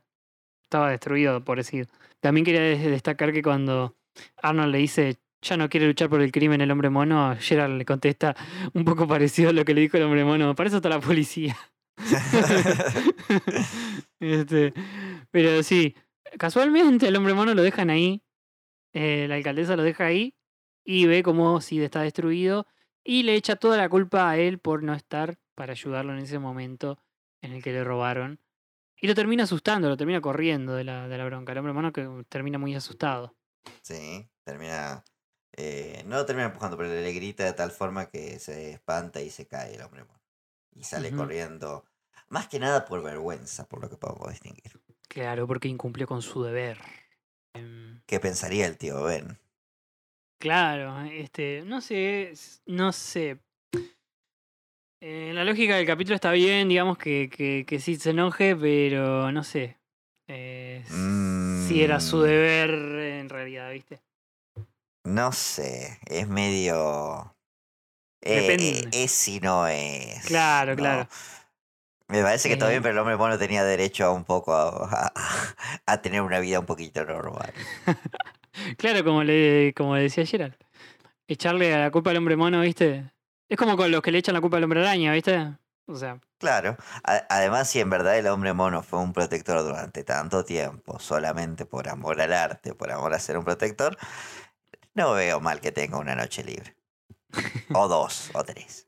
Estaba 0.63 0.89
destruido, 0.89 1.43
pobrecito. 1.43 1.93
También 2.23 2.45
quería 2.45 2.61
des- 2.61 2.81
destacar 2.85 3.33
que 3.33 3.41
cuando 3.43 3.97
Arnold 4.41 4.71
le 4.71 4.77
dice, 4.77 5.17
ya 5.41 5.57
no 5.57 5.67
quiere 5.67 5.87
luchar 5.87 6.09
por 6.09 6.21
el 6.21 6.31
crimen 6.31 6.61
el 6.61 6.71
hombre 6.71 6.89
mono, 6.89 7.35
Gerald 7.37 7.77
le 7.77 7.83
contesta 7.85 8.33
un 8.73 8.85
poco 8.85 9.05
parecido 9.07 9.49
a 9.49 9.53
lo 9.53 9.65
que 9.65 9.73
le 9.73 9.81
dijo 9.81 9.97
el 9.97 10.03
hombre 10.03 10.23
mono. 10.23 10.55
Para 10.55 10.69
eso 10.69 10.79
la 10.87 10.99
policía. 11.01 11.57
Este, 14.19 14.73
pero 15.31 15.63
sí, 15.63 15.95
casualmente 16.39 17.07
el 17.07 17.15
hombre 17.15 17.33
mono 17.33 17.53
lo 17.53 17.61
dejan 17.61 17.89
ahí. 17.89 18.21
eh, 18.93 19.25
la 19.27 19.35
alcaldesa 19.35 19.75
lo 19.75 19.83
deja 19.83 20.05
ahí 20.05 20.35
y 20.85 21.05
ve 21.07 21.23
cómo 21.23 21.59
Sid 21.61 21.81
está 21.81 22.01
destruido 22.03 22.67
y 23.03 23.23
le 23.23 23.35
echa 23.35 23.55
toda 23.57 23.77
la 23.77 23.89
culpa 23.89 24.29
a 24.29 24.37
él 24.37 24.59
por 24.59 24.81
no 24.83 24.93
estar 24.93 25.35
para 25.55 25.73
ayudarlo 25.73 26.13
en 26.13 26.19
ese 26.19 26.39
momento 26.39 26.99
en 27.41 27.53
el 27.53 27.61
que 27.63 27.73
le 27.73 27.83
robaron. 27.83 28.39
Y 29.03 29.07
lo 29.07 29.15
termina 29.15 29.43
asustando, 29.43 29.89
lo 29.89 29.97
termina 29.97 30.21
corriendo 30.21 30.75
de 30.75 30.85
la, 30.85 31.09
de 31.09 31.17
la 31.17 31.25
bronca. 31.25 31.51
El 31.51 31.57
hombre 31.57 31.73
mono 31.73 31.91
que 31.91 32.07
termina 32.29 32.57
muy 32.57 32.73
asustado. 32.73 33.35
Sí, 33.81 34.29
termina. 34.45 35.03
eh, 35.57 36.03
no 36.07 36.15
lo 36.15 36.25
termina 36.25 36.45
empujando, 36.45 36.77
pero 36.77 36.87
le 36.89 37.11
grita 37.11 37.43
de 37.43 37.51
tal 37.51 37.71
forma 37.71 38.05
que 38.05 38.39
se 38.39 38.71
espanta 38.71 39.19
y 39.19 39.29
se 39.29 39.45
cae 39.45 39.75
el 39.75 39.81
hombre 39.81 40.05
mono. 40.05 40.21
Y 40.71 40.85
sale 40.85 41.11
corriendo. 41.11 41.83
Más 42.29 42.47
que 42.47 42.59
nada 42.59 42.85
por 42.85 43.03
vergüenza, 43.03 43.67
por 43.67 43.81
lo 43.81 43.89
que 43.89 43.97
podemos 43.97 44.29
distinguir. 44.29 44.79
Claro, 45.09 45.47
porque 45.47 45.67
incumplió 45.67 46.07
con 46.07 46.21
su 46.21 46.41
deber. 46.41 46.77
Em, 47.53 47.99
¿Qué 48.05 48.21
pensaría 48.21 48.67
el 48.67 48.77
tío 48.77 49.03
Ben? 49.03 49.37
Claro, 50.37 51.01
este, 51.11 51.63
no 51.65 51.81
sé, 51.81 52.31
no 52.67 52.93
sé. 52.93 53.37
Eh, 55.05 55.31
la 55.33 55.43
lógica 55.43 55.75
del 55.75 55.85
capítulo 55.85 56.15
está 56.15 56.31
bien, 56.31 56.69
digamos 56.69 56.97
que, 56.97 57.29
que, 57.29 57.65
que 57.67 57.79
sí 57.79 57.97
se 57.97 58.11
enoje, 58.11 58.55
pero 58.55 59.31
no 59.33 59.43
sé. 59.43 59.77
eh, 60.29 60.81
si 60.87 61.83
era 61.83 61.99
su 61.99 62.17
Mm. 62.17 62.21
deber 62.23 62.69
en 62.71 63.27
realidad, 63.29 63.69
¿viste? 63.71 63.99
No 65.03 65.33
sé, 65.33 65.99
es 66.05 66.29
medio. 66.29 67.35
eh, 68.21 68.39
Depende. 68.41 68.87
es 68.93 69.11
si 69.11 69.41
no 69.41 69.67
es. 69.67 70.25
Claro, 70.25 70.71
no. 70.71 70.77
claro. 70.77 71.09
Me 72.07 72.21
parece 72.21 72.47
que 72.47 72.53
está 72.53 72.67
bien, 72.69 72.79
Eh. 72.79 72.81
pero 72.83 72.93
el 72.93 72.99
hombre 72.99 73.17
mono 73.17 73.37
tenía 73.37 73.65
derecho 73.65 74.05
a 74.05 74.11
un 74.13 74.23
poco 74.23 74.53
a, 74.53 74.69
a- 74.89 75.13
a 75.85 76.01
tener 76.01 76.21
una 76.21 76.39
vida 76.39 76.59
un 76.61 76.65
poquito 76.65 77.03
normal. 77.03 77.51
Claro, 78.77 79.03
como 79.03 79.23
le, 79.23 79.73
como 79.75 79.95
decía 79.95 80.25
Gerald. 80.25 80.55
Echarle 81.27 81.73
a 81.73 81.79
la 81.79 81.91
culpa 81.91 82.11
al 82.11 82.17
hombre 82.17 82.35
mono, 82.37 82.61
¿viste? 82.61 83.11
Es 83.53 83.59
como 83.59 83.77
con 83.77 83.91
los 83.91 84.01
que 84.01 84.11
le 84.11 84.17
echan 84.17 84.33
la 84.33 84.41
culpa 84.41 84.57
al 84.57 84.63
hombre 84.63 84.79
araña, 84.79 85.13
¿viste? 85.13 85.53
O 85.85 85.95
sea, 85.95 86.19
Claro. 86.39 86.75
Además, 87.03 87.69
si 87.69 87.81
en 87.81 87.91
verdad 87.91 88.17
el 88.17 88.25
hombre 88.25 88.51
mono 88.53 88.81
fue 88.81 88.97
un 88.97 89.13
protector 89.13 89.63
durante 89.63 90.03
tanto 90.03 90.43
tiempo, 90.43 90.97
solamente 90.97 91.67
por 91.67 91.87
amor 91.87 92.19
al 92.19 92.33
arte, 92.33 92.73
por 92.73 92.91
amor 92.91 93.13
a 93.13 93.19
ser 93.19 93.37
un 93.37 93.45
protector, 93.45 93.95
no 94.95 95.13
veo 95.13 95.39
mal 95.39 95.61
que 95.61 95.71
tenga 95.71 95.99
una 95.99 96.15
noche 96.15 96.43
libre. 96.43 96.75
O 97.75 97.87
dos, 97.87 98.31
o 98.33 98.43
tres. 98.43 98.87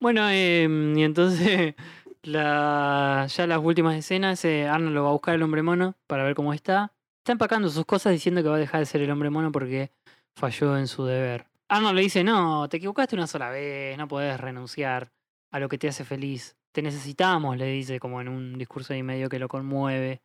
Bueno, 0.00 0.30
em, 0.30 0.96
y 0.96 1.04
entonces 1.04 1.74
la, 2.22 3.26
ya 3.28 3.46
las 3.46 3.58
últimas 3.58 3.96
escenas, 3.96 4.42
eh, 4.46 4.66
Arnold 4.66 4.94
lo 4.94 5.02
va 5.02 5.10
a 5.10 5.12
buscar 5.12 5.34
el 5.34 5.42
hombre 5.42 5.62
mono 5.62 5.94
para 6.06 6.24
ver 6.24 6.34
cómo 6.34 6.54
está. 6.54 6.94
Está 7.18 7.32
empacando 7.32 7.68
sus 7.68 7.84
cosas 7.84 8.14
diciendo 8.14 8.42
que 8.42 8.48
va 8.48 8.56
a 8.56 8.60
dejar 8.60 8.80
de 8.80 8.86
ser 8.86 9.02
el 9.02 9.10
hombre 9.10 9.28
mono 9.28 9.52
porque 9.52 9.90
falló 10.34 10.78
en 10.78 10.88
su 10.88 11.04
deber. 11.04 11.53
Arnold 11.74 11.96
le 11.96 12.02
dice, 12.02 12.22
no, 12.22 12.68
te 12.68 12.76
equivocaste 12.76 13.16
una 13.16 13.26
sola 13.26 13.50
vez, 13.50 13.98
no 13.98 14.06
podés 14.06 14.38
renunciar 14.38 15.10
a 15.50 15.58
lo 15.58 15.68
que 15.68 15.76
te 15.76 15.88
hace 15.88 16.04
feliz. 16.04 16.56
Te 16.70 16.82
necesitamos, 16.82 17.56
le 17.56 17.66
dice 17.66 17.98
como 17.98 18.20
en 18.20 18.28
un 18.28 18.56
discurso 18.56 18.92
ahí 18.92 19.02
medio 19.02 19.28
que 19.28 19.40
lo 19.40 19.48
conmueve. 19.48 20.22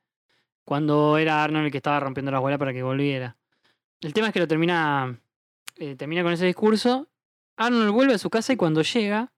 Cuando 0.64 1.18
era 1.18 1.44
Arnold 1.44 1.66
el 1.66 1.72
que 1.72 1.78
estaba 1.78 2.00
rompiendo 2.00 2.32
la 2.32 2.38
bola 2.38 2.60
para 2.60 2.72
que 2.72 2.84
volviera. 2.84 3.36
El 4.00 4.14
tema 4.14 4.28
es 4.28 4.34
que 4.34 4.40
lo 4.40 4.48
termina, 4.48 5.20
eh, 5.78 5.96
termina 5.96 6.22
con 6.22 6.34
ese 6.34 6.46
discurso. 6.46 7.08
Arnold 7.58 7.90
vuelve 7.94 8.14
a 8.14 8.20
su 8.20 8.30
casa 8.30 8.54
y 8.54 8.56
cuando 8.56 8.84
llega, 8.84 9.34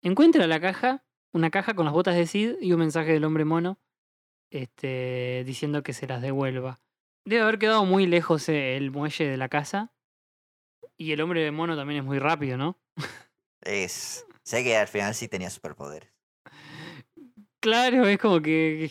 encuentra 0.00 0.46
la 0.46 0.60
caja, 0.60 1.02
una 1.32 1.50
caja 1.50 1.74
con 1.74 1.86
las 1.86 1.92
botas 1.92 2.14
de 2.14 2.28
Sid 2.28 2.54
y 2.60 2.72
un 2.72 2.78
mensaje 2.78 3.12
del 3.12 3.24
hombre 3.24 3.44
mono 3.44 3.80
este, 4.50 5.42
diciendo 5.44 5.82
que 5.82 5.92
se 5.92 6.06
las 6.06 6.22
devuelva. 6.22 6.78
Debe 7.24 7.42
haber 7.42 7.58
quedado 7.58 7.84
muy 7.84 8.06
lejos 8.06 8.48
eh, 8.48 8.76
el 8.76 8.92
muelle 8.92 9.26
de 9.26 9.36
la 9.36 9.48
casa. 9.48 9.92
Y 10.98 11.12
el 11.12 11.20
hombre 11.20 11.50
mono 11.52 11.76
también 11.76 12.00
es 12.00 12.04
muy 12.04 12.18
rápido, 12.18 12.56
¿no? 12.58 12.76
Es. 13.62 14.26
Sé 14.42 14.64
que 14.64 14.76
al 14.76 14.88
final 14.88 15.14
sí 15.14 15.28
tenía 15.28 15.48
superpoderes. 15.50 16.10
Claro, 17.60 18.06
es 18.06 18.18
como 18.18 18.40
que. 18.42 18.90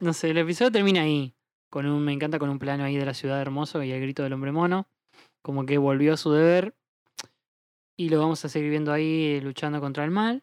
No 0.00 0.12
sé, 0.12 0.30
el 0.30 0.38
episodio 0.38 0.72
termina 0.72 1.02
ahí. 1.02 1.34
con 1.70 1.86
un, 1.86 2.04
me 2.04 2.12
encanta 2.12 2.38
con 2.38 2.48
un 2.50 2.58
plano 2.58 2.84
ahí 2.84 2.96
de 2.96 3.04
la 3.06 3.14
ciudad 3.14 3.40
hermoso 3.40 3.82
y 3.82 3.92
el 3.92 4.00
grito 4.00 4.22
del 4.22 4.32
hombre 4.32 4.50
mono, 4.52 4.88
como 5.42 5.66
que 5.66 5.78
volvió 5.78 6.14
a 6.14 6.16
su 6.16 6.32
deber 6.32 6.74
y 7.96 8.08
lo 8.08 8.18
vamos 8.18 8.44
a 8.44 8.48
seguir 8.48 8.70
viendo 8.70 8.92
ahí 8.92 9.40
luchando 9.40 9.80
contra 9.80 10.04
el 10.04 10.10
mal. 10.10 10.42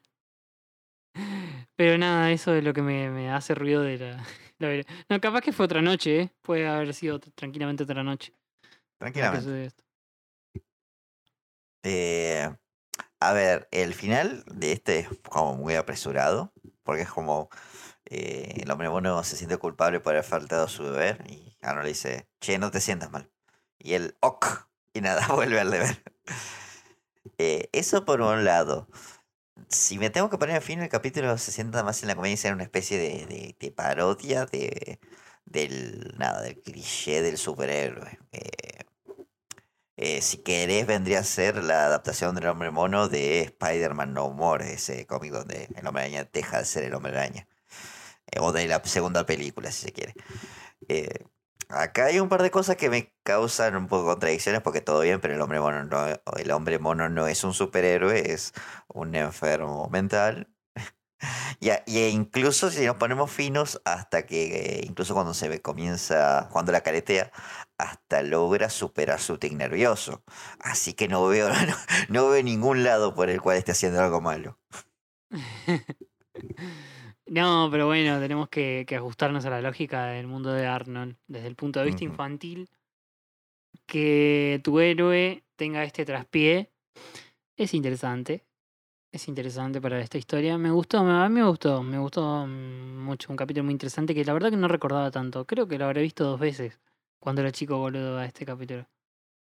Pero 1.76 1.98
nada, 1.98 2.32
eso 2.32 2.54
es 2.54 2.64
lo 2.64 2.74
que 2.74 2.82
me, 2.82 3.10
me 3.10 3.32
hace 3.32 3.56
ruido 3.56 3.82
de 3.82 3.98
la, 3.98 4.24
la 4.60 4.84
No, 5.10 5.20
capaz 5.20 5.42
que 5.42 5.52
fue 5.52 5.66
otra 5.66 5.82
noche, 5.82 6.20
¿eh? 6.22 6.30
Puede 6.42 6.68
haber 6.68 6.94
sido 6.94 7.16
otra- 7.18 7.32
tranquilamente 7.36 7.84
otra 7.84 8.04
noche. 8.04 8.34
Tranquilamente. 9.00 9.72
Eh, 11.84 12.50
a 13.22 13.34
ver, 13.34 13.68
el 13.72 13.94
final 13.94 14.44
de 14.48 14.74
este 14.74 15.00
es 15.02 15.10
como 15.30 15.56
muy 15.56 15.76
apresurado, 15.76 16.54
porque 16.84 17.04
es 17.04 17.10
como 17.12 17.50
eh, 18.06 18.62
el 18.64 18.72
hombre 18.72 18.90
mono 18.90 19.24
se 19.24 19.38
siente 19.38 19.58
culpable 19.58 20.00
por 20.02 20.14
haber 20.14 20.26
faltado 20.26 20.66
a 20.66 20.70
su 20.70 20.86
deber 20.86 21.24
y 21.30 21.58
Arnold 21.64 21.86
le 21.86 21.90
dice, 21.92 22.30
che, 22.42 22.60
no 22.60 22.72
te 22.72 22.82
sientas 22.82 23.12
mal. 23.12 23.32
Y 23.80 23.94
él, 23.96 24.18
ok, 24.22 24.48
y 24.94 25.02
nada, 25.02 25.28
vuelve 25.36 25.60
al 25.62 25.72
deber. 25.72 26.04
Eh, 27.38 27.70
eso 27.74 28.06
por 28.06 28.22
un 28.22 28.46
lado. 28.46 28.88
Si 29.70 30.00
me 30.00 30.10
tengo 30.12 30.30
que 30.32 30.38
poner 30.40 30.58
al 30.58 30.64
fin, 30.64 30.82
el 30.82 30.90
capítulo 30.90 31.38
se 31.40 31.52
sienta 31.52 31.84
más 31.84 32.02
en 32.04 32.10
la 32.10 32.16
comedia 32.16 32.38
y 32.50 32.54
una 32.54 32.64
especie 32.64 32.98
de, 33.00 33.26
de- 33.28 33.58
de 33.60 33.72
parodia 33.72 34.46
de, 34.48 35.00
del, 35.46 36.16
nada, 36.20 36.42
del 36.44 36.62
cliché 36.62 37.22
del 37.24 37.38
superhéroe. 37.38 38.20
Eh, 38.34 38.86
eh, 39.98 40.22
si 40.22 40.38
querés, 40.38 40.86
vendría 40.86 41.20
a 41.20 41.24
ser 41.24 41.64
la 41.64 41.86
adaptación 41.86 42.36
del 42.36 42.48
Hombre 42.48 42.70
Mono 42.70 43.10
de 43.10 43.42
Spider-Man 43.42 44.14
No 44.14 44.30
More, 44.30 44.74
ese 44.74 45.08
cómic 45.08 45.32
donde 45.32 45.68
el 45.76 45.88
Hombre 45.88 46.04
Araña 46.04 46.30
deja 46.32 46.60
de 46.60 46.66
ser 46.66 46.84
el 46.84 46.94
Hombre 46.94 47.14
Araña. 47.14 47.48
Eh, 48.32 48.40
o 48.40 48.52
de 48.52 48.68
la 48.68 48.82
segunda 48.86 49.26
película, 49.26 49.72
si 49.72 49.88
se 49.88 49.94
quiere. 49.94 50.14
Eh, 50.88 51.26
acá 51.70 52.06
hay 52.06 52.20
un 52.20 52.30
par 52.30 52.44
de 52.44 52.52
cosas 52.52 52.76
que 52.76 52.90
me 52.90 53.14
causan 53.24 53.76
un 53.76 53.88
poco 53.88 54.06
contradicciones 54.06 54.62
porque 54.62 54.82
todo 54.82 55.02
bien, 55.02 55.20
pero 55.20 55.34
el 55.34 55.42
Hombre 55.42 55.60
Mono 55.60 55.84
no, 55.86 56.06
el 56.38 56.52
hombre 56.52 56.80
mono 56.80 57.10
no 57.10 57.28
es 57.28 57.44
un 57.44 57.54
superhéroe, 57.54 58.32
es 58.34 58.54
un 58.88 59.16
enfermo 59.16 59.90
mental. 59.90 60.48
Y, 61.60 61.70
y 61.86 62.06
incluso 62.08 62.70
si 62.70 62.86
nos 62.86 62.98
ponemos 62.98 63.32
finos, 63.32 63.82
hasta 63.86 64.26
que 64.26 64.84
incluso 64.88 65.14
cuando 65.14 65.34
se 65.34 65.50
ve, 65.50 65.62
comienza, 65.62 66.50
cuando 66.52 66.72
la 66.72 66.82
caretea, 66.82 67.32
hasta 67.78 68.22
logra 68.24 68.70
superar 68.70 69.20
su 69.20 69.38
tic 69.38 69.54
nervioso. 69.54 70.24
Así 70.60 70.94
que 70.94 71.08
no 71.08 71.26
veo, 71.28 71.50
no, 71.50 71.76
no 72.10 72.30
veo 72.30 72.44
ningún 72.44 72.84
lado 72.84 73.16
por 73.16 73.30
el 73.30 73.42
cual 73.42 73.58
esté 73.58 73.72
haciendo 73.72 74.02
algo 74.02 74.22
malo. 74.22 74.60
No, 77.30 77.68
pero 77.70 77.88
bueno, 77.88 78.22
tenemos 78.22 78.48
que, 78.48 78.86
que 78.88 78.96
ajustarnos 78.96 79.46
a 79.46 79.50
la 79.50 79.62
lógica 79.62 80.06
del 80.06 80.28
mundo 80.28 80.54
de 80.54 80.66
Arnold. 80.66 81.18
Desde 81.28 81.48
el 81.48 81.58
punto 81.58 81.80
de 81.80 81.86
vista 81.88 82.06
infantil, 82.06 82.70
que 83.86 84.62
tu 84.64 84.80
héroe 84.80 85.44
tenga 85.58 85.84
este 85.84 86.06
traspié 86.06 86.72
es 87.58 87.74
interesante. 87.74 88.47
Es 89.18 89.28
interesante 89.28 89.82
para 89.82 90.00
esta 90.00 90.20
historia. 90.20 90.60
Me 90.60 90.70
gustó, 90.70 91.04
me- 91.04 91.12
a 91.12 91.28
mí 91.28 91.34
me 91.42 91.44
gustó, 91.48 91.82
me 91.82 91.98
gustó 91.98 92.46
mm, 92.46 93.04
mucho. 93.04 93.32
Un 93.32 93.36
capítulo 93.36 93.64
muy 93.64 93.72
interesante 93.72 94.14
que 94.14 94.24
la 94.24 94.32
verdad 94.32 94.52
que 94.52 94.58
no 94.58 94.68
recordaba 94.68 95.10
tanto. 95.10 95.44
Creo 95.48 95.68
que 95.68 95.80
lo 95.80 95.86
habré 95.86 96.04
visto 96.04 96.24
dos 96.24 96.40
veces 96.40 96.80
cuando 97.20 97.42
era 97.42 97.52
chico, 97.52 97.80
boludo, 97.80 98.20
a 98.20 98.26
este 98.26 98.46
capítulo. 98.46 98.86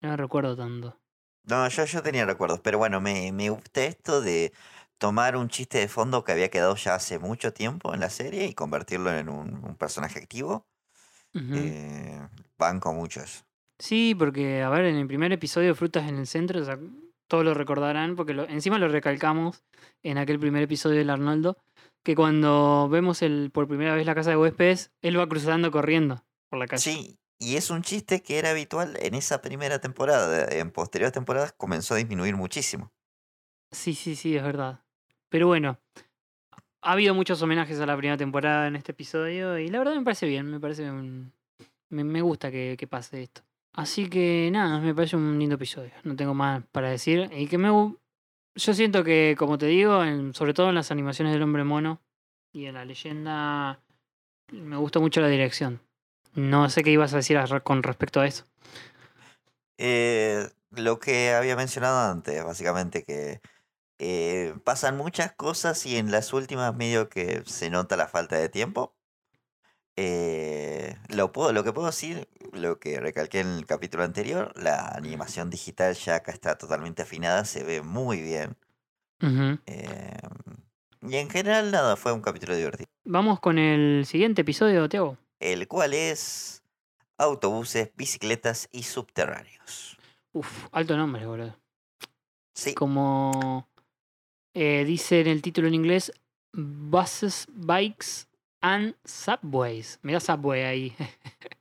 No 0.01 0.09
lo 0.09 0.17
recuerdo 0.17 0.57
tanto. 0.57 0.99
No, 1.45 1.69
yo, 1.69 1.85
yo 1.85 2.03
tenía 2.03 2.27
recuerdos, 2.27 2.59
pero 2.59 2.79
bueno, 2.79 3.01
me, 3.01 3.31
me 3.31 3.51
gusta 3.51 3.85
esto 3.85 4.21
de 4.21 4.53
tomar 4.99 5.37
un 5.37 5.49
chiste 5.49 5.79
de 5.79 5.87
fondo 5.87 6.25
que 6.25 6.33
había 6.33 6.51
quedado 6.51 6.75
ya 6.75 6.97
hace 6.97 7.21
mucho 7.21 7.53
tiempo 7.53 7.95
en 7.95 8.01
la 8.01 8.11
serie 8.11 8.47
y 8.47 8.55
convertirlo 8.55 9.17
en 9.17 9.29
un, 9.29 9.65
un 9.65 9.77
personaje 9.77 10.19
activo. 10.19 10.67
Ujú. 11.37 11.55
Eh, 11.55 12.21
banco 12.59 12.93
mucho 12.93 13.21
eso. 13.21 13.45
Sí, 13.79 14.17
porque, 14.19 14.61
a 14.63 14.71
ver, 14.71 14.87
en 14.87 14.97
el 14.97 15.07
primer 15.07 15.31
episodio, 15.31 15.77
Frutas 15.77 16.09
en 16.09 16.17
el 16.19 16.27
Centro, 16.27 16.61
o 16.61 16.65
sea, 16.65 16.81
todos 17.33 17.47
lo 17.47 17.55
recordarán, 17.55 18.15
porque 18.15 18.35
lo- 18.35 18.47
encima 18.47 18.77
lo 18.79 18.89
recalcamos 18.89 19.65
en 20.03 20.19
aquel 20.19 20.39
primer 20.39 20.63
episodio 20.63 20.99
del 20.99 21.09
Arnoldo, 21.09 21.57
que 22.03 22.15
cuando 22.15 22.91
vemos 22.91 23.23
el, 23.23 23.51
por 23.51 23.67
primera 23.67 23.95
vez 23.95 24.05
la 24.05 24.15
casa 24.15 24.29
de 24.29 24.37
huéspedes, 24.37 24.93
él 25.01 25.19
va 25.19 25.27
cruzando 25.27 25.71
corriendo 25.71 26.23
por 26.51 26.59
la 26.59 26.67
calle. 26.67 26.83
Sí, 26.83 27.19
y 27.39 27.57
es 27.57 27.71
un 27.71 27.81
chiste 27.81 28.23
que 28.23 28.39
era 28.39 28.51
habitual 28.51 28.99
en 29.01 29.15
esa 29.15 29.41
primera 29.41 29.79
temporada. 29.79 30.47
En 30.51 30.71
posteriores 30.71 31.15
temporadas 31.15 31.55
comenzó 31.55 31.95
a 31.95 31.97
disminuir 31.97 32.37
muchísimo. 32.37 32.93
Sí, 33.71 33.95
sí, 33.95 34.15
sí, 34.15 34.37
es 34.37 34.43
verdad. 34.43 34.85
Pero 35.31 35.47
bueno, 35.47 35.81
ha 36.83 36.93
habido 36.93 37.15
muchos 37.15 37.41
homenajes 37.41 37.81
a 37.81 37.87
la 37.87 37.97
primera 37.97 38.19
temporada 38.19 38.67
en 38.67 38.77
este 38.77 38.93
episodio 38.93 39.59
y 39.59 39.69
la 39.69 39.79
verdad 39.79 39.95
me 39.95 40.03
parece 40.05 40.27
bien, 40.27 40.51
me 40.51 40.61
parece 40.61 40.91
un- 40.91 41.33
me, 41.89 42.05
me 42.05 42.21
gusta 42.21 42.51
que, 42.51 42.77
que 42.79 42.87
pase 42.87 43.23
esto. 43.23 43.41
Así 43.73 44.09
que 44.09 44.51
nada, 44.53 44.81
me 44.81 44.95
parece 44.95 45.17
un 45.17 45.39
lindo 45.39 45.55
episodio. 45.55 45.93
No 46.05 46.15
tengo 46.17 46.35
más 46.35 46.63
para 46.73 46.91
decir. 46.91 47.31
Y 47.33 47.47
que 47.47 47.59
me 47.59 47.71
yo 48.55 48.75
siento 48.75 49.03
que, 49.03 49.35
como 49.39 49.57
te 49.57 49.67
digo, 49.67 50.03
sobre 50.35 50.53
todo 50.53 50.69
en 50.69 50.75
las 50.75 50.91
animaciones 50.91 51.33
del 51.33 51.43
hombre 51.43 51.65
mono 51.65 52.03
y 52.53 52.67
en 52.67 52.75
la 52.75 52.85
leyenda, 52.85 53.81
me 54.51 54.77
gustó 54.77 55.01
mucho 55.01 55.21
la 55.23 55.29
dirección. 55.29 55.81
No 56.35 56.69
sé 56.69 56.83
qué 56.83 56.91
ibas 56.91 57.15
a 57.15 57.17
decir 57.17 57.39
con 57.63 57.83
respecto 57.83 58.21
a 58.21 58.27
eso. 58.27 58.45
Eh, 59.79 60.49
lo 60.71 60.99
que 60.99 61.33
había 61.33 61.57
mencionado 61.57 62.11
antes, 62.11 62.45
básicamente 62.45 63.05
que 63.05 63.41
eh, 63.99 64.55
pasan 64.65 64.97
muchas 64.97 65.33
cosas 65.33 65.87
y 65.87 65.97
en 65.97 66.11
las 66.11 66.33
últimas 66.33 66.75
medio 66.75 67.09
que 67.09 67.43
se 67.47 67.71
nota 67.71 67.97
la 67.97 68.09
falta 68.09 68.37
de 68.37 68.49
tiempo. 68.49 68.95
Eh, 69.97 70.97
lo, 71.09 71.33
puedo, 71.33 71.53
lo 71.53 71.65
que 71.65 71.73
puedo 71.73 71.87
decir, 71.87 72.29
lo 72.53 72.79
que 72.79 72.99
recalqué 72.99 73.41
en 73.41 73.49
el 73.49 73.67
capítulo 73.67 74.05
anterior, 74.05 74.53
la 74.57 74.89
animación 74.89 75.51
digital 75.51 75.95
ya 75.95 76.17
acá 76.17 76.33
está 76.33 76.57
totalmente 76.57 77.03
afinada, 77.03 77.45
se 77.45 77.63
ve 77.63 77.83
muy 77.83 78.23
bien. 78.23 78.57
Eh, 79.67 80.19
y 81.03 81.17
en 81.17 81.31
general, 81.31 81.71
nada, 81.71 81.97
fue 81.97 82.13
un 82.13 82.23
capítulo 82.23 82.57
divertido. 82.57 82.89
Vamos 83.05 83.39
con 83.41 83.59
el 83.59 84.05
siguiente 84.07 84.43
episodio, 84.43 84.89
Tiago. 84.89 85.17
El 85.39 85.69
cual 85.69 85.95
es 85.95 86.63
autobuses, 87.19 87.91
bicicletas 87.95 88.69
y 88.73 88.83
subterráneos. 88.85 89.97
Uf, 90.33 90.67
alto 90.73 90.97
nombre, 90.97 91.27
boludo. 91.27 91.57
Sí, 92.55 92.75
como 92.75 93.69
eh, 94.55 94.85
dice 94.85 95.21
en 95.21 95.29
el 95.29 95.43
título 95.43 95.69
en 95.69 95.75
inglés, 95.75 96.13
Buses, 96.53 97.47
Bikes 97.51 98.27
and 98.63 98.95
Subways. 99.05 99.99
Mira 100.03 100.21
Subway 100.21 100.63
ahí. 100.63 100.97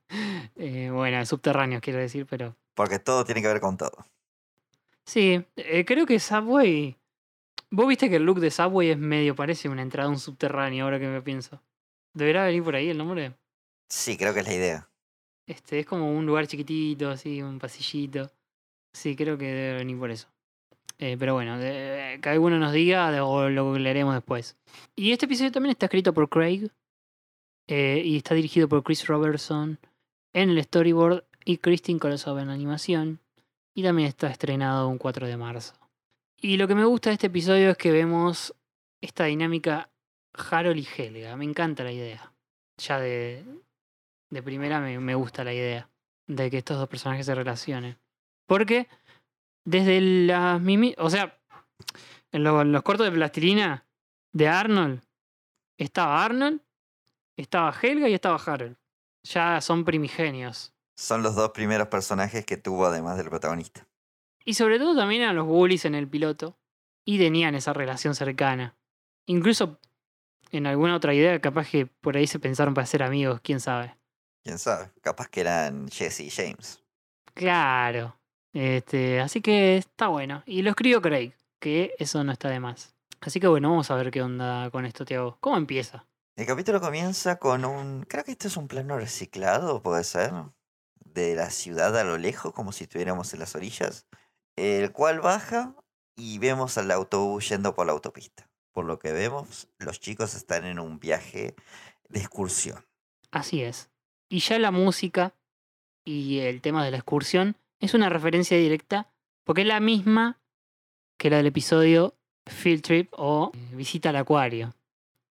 Eh, 0.58 0.90
bueno, 0.92 1.26
subterráneos 1.26 1.82
quiero 1.82 2.00
decir, 2.00 2.26
pero... 2.26 2.54
porque 2.74 3.00
todo 3.00 3.24
tiene 3.24 3.42
que 3.42 3.48
ver 3.48 3.62
con 3.62 3.78
todo. 3.78 4.06
Sí, 5.06 5.42
eh, 5.56 5.86
creo 5.86 6.06
que 6.06 6.20
Subway... 6.20 6.98
Vos 7.70 7.88
viste 7.88 8.10
que 8.10 8.18
el 8.18 8.24
look 8.24 8.42
de 8.42 8.52
Subway 8.52 8.90
es 8.90 8.98
medio, 8.98 9.34
parece 9.38 9.70
una 9.70 9.82
entrada 9.82 10.10
a 10.10 10.12
un 10.12 10.20
subterráneo, 10.20 10.84
ahora 10.84 11.00
que 11.00 11.08
me 11.08 11.22
pienso. 11.22 11.62
¿Deberá 12.14 12.44
venir 12.46 12.62
por 12.62 12.76
ahí 12.76 12.90
el 12.90 12.98
nombre? 12.98 13.34
Sí, 13.88 14.18
creo 14.18 14.34
que 14.34 14.42
es 14.42 14.48
la 14.48 14.54
idea. 14.54 14.90
Este, 15.48 15.80
es 15.80 15.86
como 15.86 16.12
un 16.12 16.26
lugar 16.26 16.46
chiquitito, 16.48 17.10
así, 17.10 17.42
un 17.42 17.58
pasillito. 17.58 18.30
Sí, 18.94 19.16
creo 19.16 19.38
que 19.38 19.46
debe 19.46 19.78
venir 19.78 19.98
por 19.98 20.12
eso. 20.12 20.28
Eh, 21.00 21.16
pero 21.18 21.34
bueno, 21.36 21.58
de- 21.58 22.20
que 22.22 22.28
alguno 22.30 22.60
nos 22.60 22.74
diga 22.74 23.24
o 23.26 23.48
lo 23.50 23.78
leeremos 23.78 24.14
después. 24.14 24.58
Y 24.98 25.14
este 25.14 25.26
episodio 25.26 25.54
también 25.54 25.72
está 25.72 25.86
escrito 25.86 26.14
por 26.14 26.28
Craig 26.28 26.70
eh, 27.73 28.01
y 28.03 28.17
está 28.17 28.36
dirigido 28.36 28.67
por 28.67 28.84
Chris 28.84 29.07
Robertson 29.07 29.79
en 30.34 30.49
el 30.49 30.62
storyboard 30.62 31.23
y 31.45 31.60
Christine 31.60 32.01
Kolosov 32.01 32.39
en 32.39 32.49
animación. 32.49 33.21
Y 33.73 33.81
también 33.81 34.10
está 34.10 34.27
estrenado 34.29 34.89
un 34.89 34.97
4 34.97 35.25
de 35.25 35.38
marzo. 35.38 35.73
Y 36.36 36.57
lo 36.57 36.67
que 36.67 36.75
me 36.75 36.84
gusta 36.84 37.12
de 37.12 37.13
este 37.13 37.27
episodio 37.27 37.69
es 37.69 37.77
que 37.77 37.93
vemos 37.93 38.53
esta 38.99 39.23
dinámica 39.23 39.89
Harold 40.34 40.79
y 40.79 40.86
Helga. 40.97 41.38
Me 41.38 41.45
encanta 41.45 41.86
la 41.86 41.93
idea. 41.93 42.34
Ya 42.77 42.99
de, 42.99 43.45
de 44.29 44.43
primera 44.43 44.81
me, 44.81 44.99
me 44.99 45.15
gusta 45.15 45.45
la 45.45 45.53
idea 45.53 45.88
de 46.27 46.51
que 46.51 46.57
estos 46.57 46.77
dos 46.77 46.89
personajes 46.89 47.25
se 47.25 47.36
relacionen. 47.36 47.97
Porque 48.47 48.89
desde 49.63 50.01
las 50.01 50.59
mimi... 50.59 50.93
O 50.97 51.09
sea, 51.09 51.39
en, 52.34 52.45
en 52.45 52.72
los 52.74 52.84
cortos 52.84 53.05
de 53.05 53.13
plastilina 53.13 53.86
de 54.34 54.49
Arnold, 54.49 55.01
estaba 55.78 56.26
Arnold, 56.26 56.59
estaba 57.42 57.74
Helga 57.82 58.10
y 58.10 58.14
estaba 58.14 58.36
Harold. 58.36 58.78
Ya 59.24 59.62
son 59.62 59.86
primigenios. 59.86 60.74
Son 60.96 61.24
los 61.24 61.36
dos 61.36 61.52
primeros 61.52 61.88
personajes 61.88 62.46
que 62.46 62.58
tuvo 62.58 62.86
además 62.86 63.18
del 63.18 63.30
protagonista. 63.30 63.88
Y 64.46 64.56
sobre 64.56 64.80
todo 64.80 64.96
también 64.96 65.24
a 65.24 65.34
los 65.34 65.46
bullies 65.46 65.86
en 65.86 65.96
el 65.96 66.08
piloto. 66.08 66.58
Y 67.06 67.18
tenían 67.18 67.56
esa 67.56 67.74
relación 67.74 68.16
cercana. 68.16 68.76
Incluso 69.26 69.80
en 70.52 70.68
alguna 70.68 70.96
otra 70.96 71.14
idea, 71.14 71.39
capaz 71.39 71.70
que 71.70 71.86
por 71.86 72.18
ahí 72.18 72.28
se 72.28 72.39
pensaron 72.39 72.74
para 72.74 72.86
ser 72.86 73.04
amigos, 73.04 73.39
quién 73.42 73.60
sabe. 73.60 73.96
Quién 74.44 74.60
sabe, 74.60 74.92
capaz 75.02 75.28
que 75.30 75.42
eran 75.42 75.88
Jesse 75.89 76.22
y 76.22 76.30
James. 76.30 76.84
Claro. 77.34 78.18
Este, 78.54 79.22
así 79.22 79.42
que 79.42 79.78
está 79.78 80.08
bueno. 80.08 80.44
Y 80.46 80.62
lo 80.62 80.72
escribió 80.72 81.02
Craig, 81.02 81.34
que 81.60 81.96
eso 82.00 82.24
no 82.24 82.32
está 82.32 82.50
de 82.50 82.60
más. 82.60 82.94
Así 83.22 83.39
que 83.39 83.48
bueno, 83.48 83.70
vamos 83.70 83.89
a 83.92 83.96
ver 83.96 84.12
qué 84.12 84.22
onda 84.22 84.70
con 84.72 84.86
esto, 84.86 85.06
Tiago. 85.06 85.38
¿Cómo 85.39 85.58
empieza? 85.58 86.06
El 86.42 86.48
capítulo 86.48 86.82
comienza 86.82 87.38
con 87.38 87.66
un. 87.66 88.04
Creo 88.06 88.24
que 88.24 88.32
esto 88.32 88.48
es 88.48 88.58
un 88.58 88.68
plano 88.68 88.98
reciclado, 88.98 89.84
puede 89.84 90.04
ser. 90.04 90.32
De 91.06 91.36
la 91.36 91.52
ciudad 91.52 91.96
a 91.96 92.04
lo 92.04 92.18
lejos, 92.18 92.52
como 92.52 92.72
si 92.72 92.86
estuviéramos 92.86 93.32
en 93.36 93.42
las 93.42 93.54
orillas. 93.54 94.08
El 94.56 94.92
cual 94.92 95.20
baja 95.20 95.76
y 96.16 96.39
vemos 96.39 96.80
al 96.80 96.89
autobús 96.89 97.48
yendo 97.48 97.76
por 97.76 97.86
la 97.86 97.92
autopista. 97.92 98.50
Por 98.72 98.86
lo 98.86 98.98
que 98.98 99.12
vemos, 99.12 99.68
los 99.78 100.00
chicos 100.00 100.34
están 100.34 100.66
en 100.66 100.80
un 100.80 101.00
viaje 101.00 101.54
de 102.10 102.20
excursión. 102.20 102.88
Así 103.30 103.62
es. 103.62 103.92
Y 104.28 104.39
ya 104.39 104.58
la 104.58 104.72
música 104.72 105.36
y 106.04 106.39
el 106.39 106.62
tema 106.62 106.84
de 106.84 106.89
la 106.89 106.98
excursión 106.98 107.56
es 107.80 107.94
una 107.94 108.10
referencia 108.10 108.58
directa 108.58 109.14
porque 109.44 109.62
es 109.62 109.68
la 109.68 109.80
misma 109.80 110.42
que 111.20 111.30
la 111.30 111.38
del 111.38 111.46
episodio 111.46 112.16
Field 112.48 112.82
Trip 112.82 113.14
o 113.16 113.52
Visita 113.74 114.10
al 114.10 114.16
Acuario. 114.16 114.74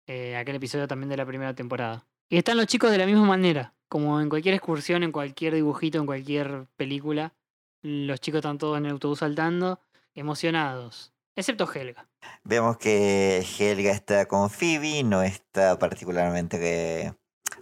Eh, 0.08 0.36
aquel 0.36 0.58
episodio 0.58 0.88
también 0.88 1.10
de 1.10 1.18
la 1.18 1.26
primera 1.26 1.54
temporada. 1.56 2.06
Y 2.30 2.38
están 2.38 2.58
los 2.58 2.68
chicos 2.68 2.92
de 2.92 2.98
la 2.98 3.06
misma 3.06 3.26
manera, 3.26 3.74
como 3.88 4.22
en 4.22 4.30
cualquier 4.30 4.54
excursión, 4.54 5.04
en 5.04 5.12
cualquier 5.12 5.56
dibujito, 5.56 6.00
en 6.00 6.06
cualquier 6.06 6.68
película. 6.76 7.34
Los 7.82 8.20
chicos 8.20 8.40
están 8.40 8.58
todos 8.58 8.78
en 8.78 8.86
el 8.86 8.92
autobús 8.92 9.20
saltando, 9.20 9.80
emocionados. 10.14 11.14
Excepto 11.36 11.72
Helga. 11.72 12.08
Vemos 12.44 12.78
que 12.78 13.46
Helga 13.60 13.92
está 13.92 14.28
con 14.28 14.50
Phoebe, 14.50 15.04
no 15.04 15.22
está 15.22 15.78
particularmente 15.78 16.58
eh, 17.06 17.14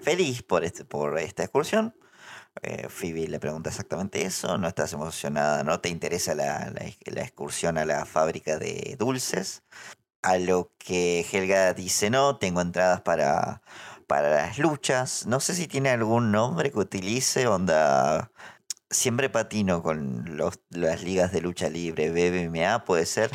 feliz 0.02 0.44
por, 0.44 0.64
este, 0.64 0.86
por 0.86 1.18
esta 1.20 1.44
excursión. 1.44 1.96
Eh, 2.62 2.88
Phoebe 2.90 3.28
le 3.28 3.40
pregunta 3.40 3.70
exactamente 3.70 4.22
eso, 4.22 4.58
no 4.58 4.68
estás 4.68 4.94
emocionada, 4.94 5.64
no 5.64 5.80
te 5.80 5.90
interesa 5.90 6.36
la 6.36 6.72
excursión 7.06 7.78
a 7.78 7.86
la 7.86 8.06
fábrica 8.06 8.60
de 8.60 8.96
dulces. 9.00 9.64
A 10.24 10.38
lo 10.38 10.72
que 10.80 11.26
Helga 11.32 11.74
dice, 11.74 12.10
no, 12.10 12.38
tengo 12.38 12.62
entradas 12.62 13.02
para, 13.02 13.62
para 14.08 14.30
las 14.30 14.58
luchas. 14.58 15.28
No 15.28 15.40
sé 15.40 15.54
si 15.54 15.68
tiene 15.68 15.90
algún 15.90 16.32
nombre 16.32 16.72
que 16.72 16.80
utilice, 16.80 17.48
onda... 17.48 18.32
Siempre 18.90 19.28
patino 19.28 19.82
con 19.82 20.38
las 20.70 21.04
ligas 21.04 21.32
de 21.32 21.42
lucha 21.42 21.68
libre, 21.68 22.12
BBMA, 22.12 22.86
puede 22.86 23.08
ser. 23.08 23.32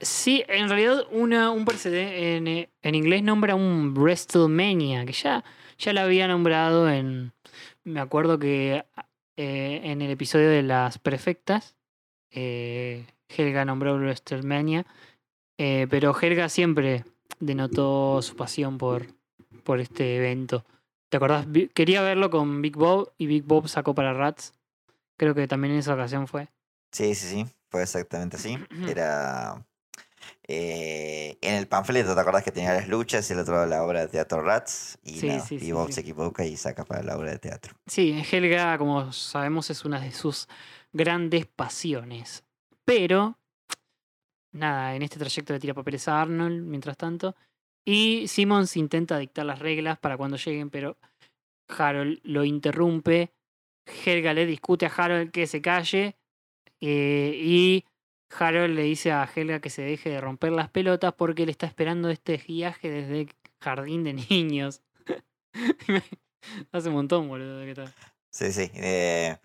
Sí, 0.00 0.44
en 0.48 0.68
realidad 0.68 1.06
un 1.10 1.64
precedente 1.64 2.36
en, 2.36 2.46
eh, 2.46 2.70
en 2.82 2.94
inglés 2.94 3.22
nombra 3.22 3.54
un 3.54 3.94
WrestleMania, 3.94 5.06
que 5.06 5.12
ya, 5.12 5.44
ya 5.78 5.92
la 5.92 6.02
había 6.02 6.28
nombrado 6.28 6.90
en... 6.90 7.32
Me 7.84 8.00
acuerdo 8.00 8.38
que 8.38 8.84
eh, 9.36 9.80
en 9.82 10.02
el 10.02 10.10
episodio 10.10 10.50
de 10.50 10.62
las 10.62 10.98
prefectas, 10.98 11.74
eh, 12.30 13.06
Helga 13.28 13.64
nombró 13.64 13.96
WrestleMania, 13.96 14.86
eh, 15.58 15.86
pero 15.90 16.18
Helga 16.18 16.48
siempre 16.48 17.04
denotó 17.40 18.22
su 18.22 18.36
pasión 18.36 18.78
por, 18.78 19.06
por 19.64 19.80
este 19.80 20.16
evento. 20.16 20.64
¿Te 21.08 21.16
acordás? 21.16 21.46
Quería 21.74 22.02
verlo 22.02 22.30
con 22.30 22.62
Big 22.62 22.76
Bob 22.76 23.12
y 23.18 23.26
Big 23.26 23.44
Bob 23.44 23.68
sacó 23.68 23.94
para 23.94 24.12
Rats. 24.12 24.52
Creo 25.16 25.34
que 25.34 25.48
también 25.48 25.74
en 25.74 25.80
esa 25.80 25.94
ocasión 25.94 26.26
fue. 26.26 26.48
Sí, 26.92 27.14
sí, 27.14 27.28
sí, 27.28 27.46
fue 27.70 27.82
exactamente 27.82 28.36
así. 28.36 28.58
Era 28.88 29.64
eh, 30.46 31.38
en 31.40 31.54
el 31.54 31.66
panfleto, 31.66 32.14
¿te 32.14 32.20
acordás 32.20 32.42
que 32.44 32.52
tenía 32.52 32.74
las 32.74 32.88
luchas 32.88 33.28
y 33.28 33.32
el 33.32 33.38
otro 33.40 33.64
la 33.66 33.82
obra 33.82 34.00
de 34.00 34.08
teatro 34.08 34.42
Rats? 34.42 34.98
Y, 35.02 35.18
Sí, 35.18 35.28
no, 35.28 35.44
sí, 35.44 35.54
y 35.56 35.60
sí, 35.60 35.72
Bob 35.72 35.86
sí. 35.88 35.94
se 35.94 36.00
equivoca 36.02 36.44
y 36.44 36.56
saca 36.56 36.84
para 36.84 37.02
la 37.02 37.16
obra 37.16 37.30
de 37.30 37.38
teatro. 37.38 37.74
Sí, 37.86 38.22
Helga, 38.30 38.76
como 38.78 39.12
sabemos, 39.12 39.70
es 39.70 39.84
una 39.84 40.00
de 40.00 40.12
sus 40.12 40.46
grandes 40.92 41.46
pasiones. 41.46 42.44
Pero, 42.84 43.37
nada, 44.52 44.94
en 44.94 45.02
este 45.02 45.18
trayecto 45.18 45.52
le 45.52 45.60
tira 45.60 45.74
papeles 45.74 46.08
a 46.08 46.20
Arnold, 46.20 46.62
mientras 46.64 46.96
tanto. 46.96 47.34
Y 47.84 48.28
Simmons 48.28 48.76
intenta 48.76 49.18
dictar 49.18 49.46
las 49.46 49.58
reglas 49.58 49.98
para 49.98 50.16
cuando 50.16 50.36
lleguen, 50.36 50.70
pero 50.70 50.98
Harold 51.68 52.20
lo 52.22 52.44
interrumpe. 52.44 53.32
Helga 54.04 54.34
le 54.34 54.46
discute 54.46 54.86
a 54.86 54.92
Harold 54.94 55.30
que 55.30 55.46
se 55.46 55.62
calle. 55.62 56.16
eh, 56.80 57.32
y 57.34 57.84
Harold 58.38 58.74
le 58.74 58.82
dice 58.82 59.10
a 59.10 59.24
Helga 59.34 59.60
que 59.60 59.70
se 59.70 59.82
deje 59.82 60.10
de 60.10 60.20
romper 60.20 60.52
las 60.52 60.68
pelotas 60.70 61.14
porque 61.14 61.44
él 61.44 61.48
está 61.48 61.66
esperando 61.66 62.10
este 62.10 62.36
viaje 62.36 62.90
desde 62.90 63.22
el 63.22 63.34
jardín 63.60 64.04
de 64.04 64.12
niños. 64.12 64.82
Hace 66.72 66.88
un 66.88 66.94
montón, 66.94 67.28
boludo. 67.28 67.64
Sí, 68.30 68.52
sí. 68.52 68.70
eh, 68.74 69.36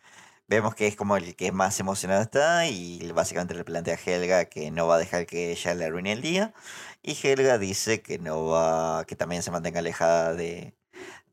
vemos 0.48 0.76
que 0.76 0.88
es 0.88 0.96
como 0.96 1.18
el 1.18 1.36
que 1.36 1.52
más 1.52 1.80
emocionado 1.80 2.22
está 2.22 2.68
y 2.68 3.12
básicamente 3.12 3.56
le 3.56 3.64
plantea 3.64 3.96
a 3.96 4.00
Helga 4.12 4.46
que 4.46 4.72
no 4.72 4.88
va 4.88 4.96
a 4.96 5.00
dejar 5.00 5.26
que 5.26 5.52
ella 5.52 5.74
le 5.76 5.86
arruine 5.86 6.12
el 6.12 6.22
día. 6.22 6.54
Y 7.02 7.18
Helga 7.22 7.58
dice 7.58 8.02
que 8.02 8.20
no 8.20 8.46
va, 8.46 9.06
que 9.06 9.16
también 9.16 9.44
se 9.44 9.52
mantenga 9.52 9.80
alejada 9.80 10.34
de, 10.34 10.74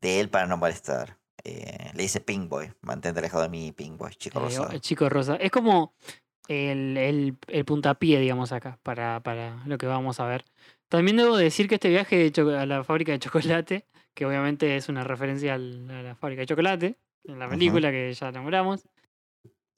de 0.01 0.19
él 0.19 0.29
para 0.29 0.47
no 0.47 0.57
molestar. 0.57 1.17
Eh, 1.43 1.91
le 1.93 2.03
dice 2.03 2.19
Pink 2.21 2.49
Boy, 2.49 2.71
mantente 2.81 3.19
alejado 3.19 3.43
de 3.43 3.49
mí, 3.49 3.71
Pink 3.71 3.97
Boy, 3.97 4.11
chico 4.15 4.39
Eh, 4.39 4.43
rosado. 4.43 4.71
el 4.71 4.81
chico 4.81 5.09
rosa. 5.09 5.35
Es 5.37 5.51
como 5.51 5.93
el, 6.47 6.97
el, 6.97 7.37
el 7.47 7.65
puntapié, 7.65 8.19
digamos, 8.19 8.51
acá, 8.51 8.79
para, 8.83 9.21
para 9.21 9.63
lo 9.65 9.77
que 9.77 9.87
vamos 9.87 10.19
a 10.19 10.25
ver. 10.25 10.45
También 10.89 11.17
debo 11.17 11.37
decir 11.37 11.67
que 11.67 11.75
este 11.75 11.89
viaje 11.89 12.29
de 12.29 12.57
a 12.57 12.65
la 12.65 12.83
fábrica 12.83 13.11
de 13.11 13.19
chocolate, 13.19 13.85
que 14.13 14.25
obviamente 14.25 14.75
es 14.75 14.89
una 14.89 15.03
referencia 15.03 15.53
al- 15.53 15.89
a 15.89 16.01
la 16.03 16.15
fábrica 16.15 16.41
de 16.41 16.47
chocolate, 16.47 16.97
en 17.23 17.39
la 17.39 17.49
película 17.49 17.91
que 17.91 18.13
ya 18.13 18.31
nombramos, 18.31 18.87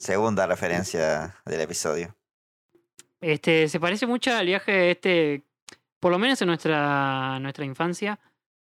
Segunda 0.04 0.46
referencia 0.46 1.34
del 1.46 1.62
episodio. 1.62 2.14
este, 3.22 3.70
se 3.70 3.80
parece 3.80 4.06
mucho 4.06 4.36
al 4.36 4.46
viaje 4.46 4.92
este, 4.92 5.44
por 6.02 6.12
lo 6.12 6.20
menos 6.20 6.42
en 6.42 6.50
nuestra, 6.50 7.40
nuestra 7.40 7.64
infancia. 7.64 8.20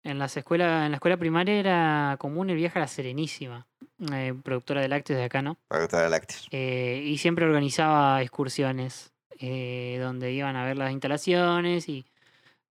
En, 0.02 0.18
las 0.18 0.36
escuelas, 0.36 0.84
en 0.84 0.90
la 0.90 0.96
escuela 0.98 1.16
primaria 1.16 1.54
era 1.54 2.16
común 2.18 2.50
el 2.50 2.56
viaje 2.56 2.78
a 2.78 2.82
la 2.82 2.88
Serenísima, 2.88 3.66
eh, 4.12 4.34
productora 4.44 4.82
de 4.82 4.88
lácteos 4.88 5.18
de 5.18 5.24
acá, 5.24 5.40
¿no? 5.40 5.56
Productora 5.66 6.10
lácteos. 6.10 6.46
Eh, 6.50 7.02
y 7.06 7.16
siempre 7.16 7.46
organizaba 7.46 8.20
excursiones 8.20 9.14
eh, 9.38 9.96
donde 10.02 10.30
iban 10.30 10.56
a 10.56 10.66
ver 10.66 10.76
las 10.76 10.92
instalaciones 10.92 11.88
y 11.88 12.04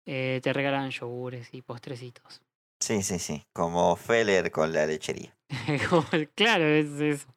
eh, 0.06 0.40
te 0.44 0.54
regalaban 0.54 0.92
yogures 0.92 1.52
y 1.52 1.64
postrecitos. 1.64 2.44
Sí, 2.80 3.02
sí, 3.02 3.18
sí. 3.18 3.44
Como 3.54 3.96
Feller 3.96 4.52
con 4.52 4.72
la 4.72 4.86
lechería. 4.86 5.36
Claro, 6.36 6.66
es 6.66 6.92
eso. 7.02 7.35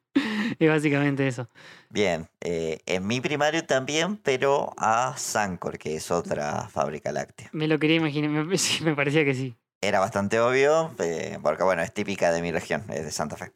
Es 0.59 0.69
básicamente 0.69 1.27
eso. 1.27 1.47
Bien, 1.89 2.27
eh, 2.41 2.79
en 2.85 3.05
mi 3.07 3.19
primario 3.21 3.65
también, 3.65 4.17
pero 4.17 4.73
a 4.77 5.15
Sancor, 5.17 5.77
que 5.77 5.95
es 5.95 6.11
otra 6.11 6.67
fábrica 6.69 7.11
láctea. 7.11 7.49
Me 7.51 7.67
lo 7.67 7.79
quería 7.79 7.97
imaginar, 7.97 8.29
me, 8.29 8.43
me 8.83 8.95
parecía 8.95 9.25
que 9.25 9.33
sí, 9.33 9.55
Era 9.81 9.99
bastante 9.99 10.39
obvio, 10.39 10.91
eh, 10.99 11.37
porque 11.41 11.63
bueno, 11.63 11.81
es 11.81 11.93
típica 11.93 12.31
de 12.31 12.41
mi 12.41 12.51
región, 12.51 12.83
es 12.89 13.03
de 13.05 13.11
Santa 13.11 13.37
Fe. 13.37 13.51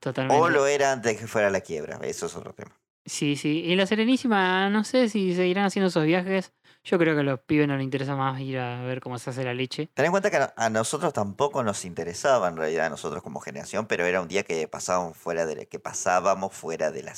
totalmente. 0.00 0.42
O 0.42 0.48
lo 0.48 0.66
era 0.66 0.92
antes 0.92 1.12
de 1.12 1.18
que 1.18 1.26
fuera 1.26 1.50
la 1.50 1.60
quiebra, 1.60 1.98
eso 2.02 2.26
es 2.26 2.36
otro 2.36 2.52
tema. 2.52 2.72
Sí, 3.06 3.36
sí. 3.36 3.62
Y 3.64 3.76
la 3.76 3.86
Serenísima, 3.86 4.68
no 4.68 4.84
sé 4.84 5.08
si 5.08 5.34
seguirán 5.34 5.64
haciendo 5.64 5.88
esos 5.88 6.04
viajes. 6.04 6.52
Yo 6.82 6.98
creo 6.98 7.14
que 7.14 7.20
a 7.20 7.24
los 7.24 7.40
pibes 7.40 7.68
no 7.68 7.76
les 7.76 7.84
interesa 7.84 8.16
más 8.16 8.40
ir 8.40 8.58
a 8.58 8.82
ver 8.82 9.00
cómo 9.00 9.18
se 9.18 9.30
hace 9.30 9.44
la 9.44 9.52
leche. 9.52 9.90
Ten 9.94 10.06
en 10.06 10.10
cuenta 10.10 10.30
que 10.30 10.38
a 10.54 10.70
nosotros 10.70 11.12
tampoco 11.12 11.62
nos 11.62 11.84
interesaba 11.84 12.48
en 12.48 12.56
realidad, 12.56 12.86
a 12.86 12.90
nosotros 12.90 13.22
como 13.22 13.40
generación, 13.40 13.86
pero 13.86 14.06
era 14.06 14.22
un 14.22 14.28
día 14.28 14.42
que 14.42 14.66
pasábamos 14.66 15.16
fuera 15.16 15.44
de 15.44 15.56
la, 15.56 15.64
que 15.66 15.78
pasábamos 15.78 16.54
fuera 16.54 16.90
de 16.90 17.02
la 17.02 17.14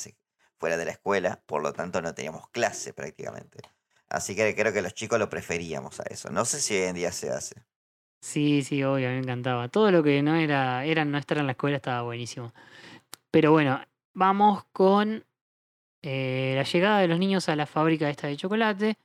fuera 0.57 0.77
de 0.77 0.85
la 0.85 0.91
escuela, 0.91 1.41
por 1.45 1.61
lo 1.61 1.73
tanto 1.73 2.01
no 2.01 2.13
teníamos 2.13 2.49
clase 2.49 2.93
prácticamente. 2.93 3.59
Así 4.09 4.35
que 4.35 4.55
creo 4.55 4.71
que 4.71 4.81
los 4.81 4.93
chicos 4.93 5.19
lo 5.19 5.29
preferíamos 5.29 5.99
a 5.99 6.03
eso. 6.03 6.29
No 6.29 6.45
sé 6.45 6.59
si 6.61 6.75
hoy 6.75 6.83
en 6.83 6.95
día 6.95 7.11
se 7.11 7.31
hace. 7.31 7.55
Sí, 8.21 8.63
sí, 8.63 8.83
obvio, 8.83 9.07
a 9.07 9.11
mí 9.11 9.17
me 9.17 9.23
encantaba. 9.23 9.67
Todo 9.67 9.91
lo 9.91 10.03
que 10.03 10.21
no 10.21 10.35
era, 10.35 10.85
era 10.85 11.03
no 11.03 11.17
estar 11.17 11.37
en 11.37 11.47
la 11.47 11.53
escuela 11.53 11.77
estaba 11.77 12.03
buenísimo. 12.03 12.53
Pero 13.31 13.51
bueno, 13.51 13.81
vamos 14.13 14.63
con 14.71 15.25
eh, 16.01 16.53
la 16.55 16.63
llegada 16.63 16.99
de 16.99 17.07
los 17.07 17.19
niños 17.19 17.49
a 17.49 17.55
la 17.55 17.65
fábrica 17.65 18.09
esta 18.09 18.27
de 18.27 18.37
chocolate. 18.37 18.97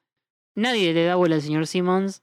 Nadie 0.58 0.92
le 0.92 1.04
da 1.04 1.14
bola 1.14 1.36
al 1.36 1.42
señor 1.42 1.68
Simmons 1.68 2.22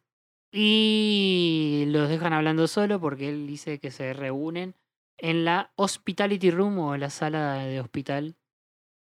y 0.51 1.85
los 1.87 2.09
dejan 2.09 2.33
hablando 2.33 2.67
solo 2.67 2.99
porque 2.99 3.29
él 3.29 3.47
dice 3.47 3.79
que 3.79 3.91
se 3.91 4.13
reúnen 4.13 4.75
en 5.17 5.45
la 5.45 5.71
Hospitality 5.77 6.51
Room 6.51 6.77
o 6.79 6.97
la 6.97 7.09
sala 7.09 7.63
de 7.65 7.79
hospital. 7.79 8.35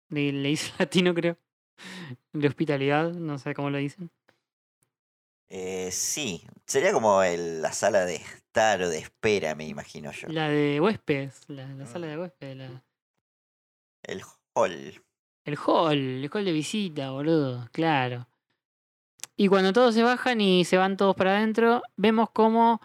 De, 0.10 0.34
le 0.34 0.50
dice 0.50 0.74
latino, 0.80 1.14
creo. 1.14 1.38
De 2.34 2.48
hospitalidad, 2.48 3.14
no 3.14 3.38
sé 3.38 3.54
cómo 3.54 3.70
lo 3.70 3.78
dicen. 3.78 4.12
Eh, 5.50 5.92
sí, 5.92 6.44
sería 6.66 6.92
como 6.92 7.24
el- 7.24 7.62
la 7.62 7.72
sala 7.72 8.04
de 8.06 8.16
estar 8.16 8.82
o 8.82 8.90
de 8.90 8.98
espera, 9.00 9.56
me 9.56 9.66
imagino 9.66 10.12
yo. 10.12 10.28
La 10.28 10.50
de 10.50 10.80
huéspedes, 10.82 11.42
la, 11.48 11.68
la 11.76 11.86
sala 11.86 12.08
de 12.08 12.18
huéspedes. 12.18 12.58
la- 12.58 12.84
El 14.04 14.22
hall. 14.56 15.04
El 15.46 15.58
hall, 15.66 15.98
el 16.24 16.30
hall 16.34 16.44
de 16.46 16.52
visita, 16.52 17.12
boludo, 17.12 17.70
claro. 17.72 18.28
Y 19.36 19.48
cuando 19.48 19.74
todos 19.74 19.96
se 19.96 20.04
bajan 20.04 20.42
y 20.42 20.66
se 20.66 20.78
van 20.78 20.98
todos 20.98 21.16
para 21.16 21.38
adentro, 21.38 21.82
vemos 21.96 22.30
como 22.32 22.82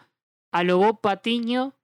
a 0.53 0.63
lo 0.63 0.79
Bob 0.79 1.01
Patiño, 1.01 1.77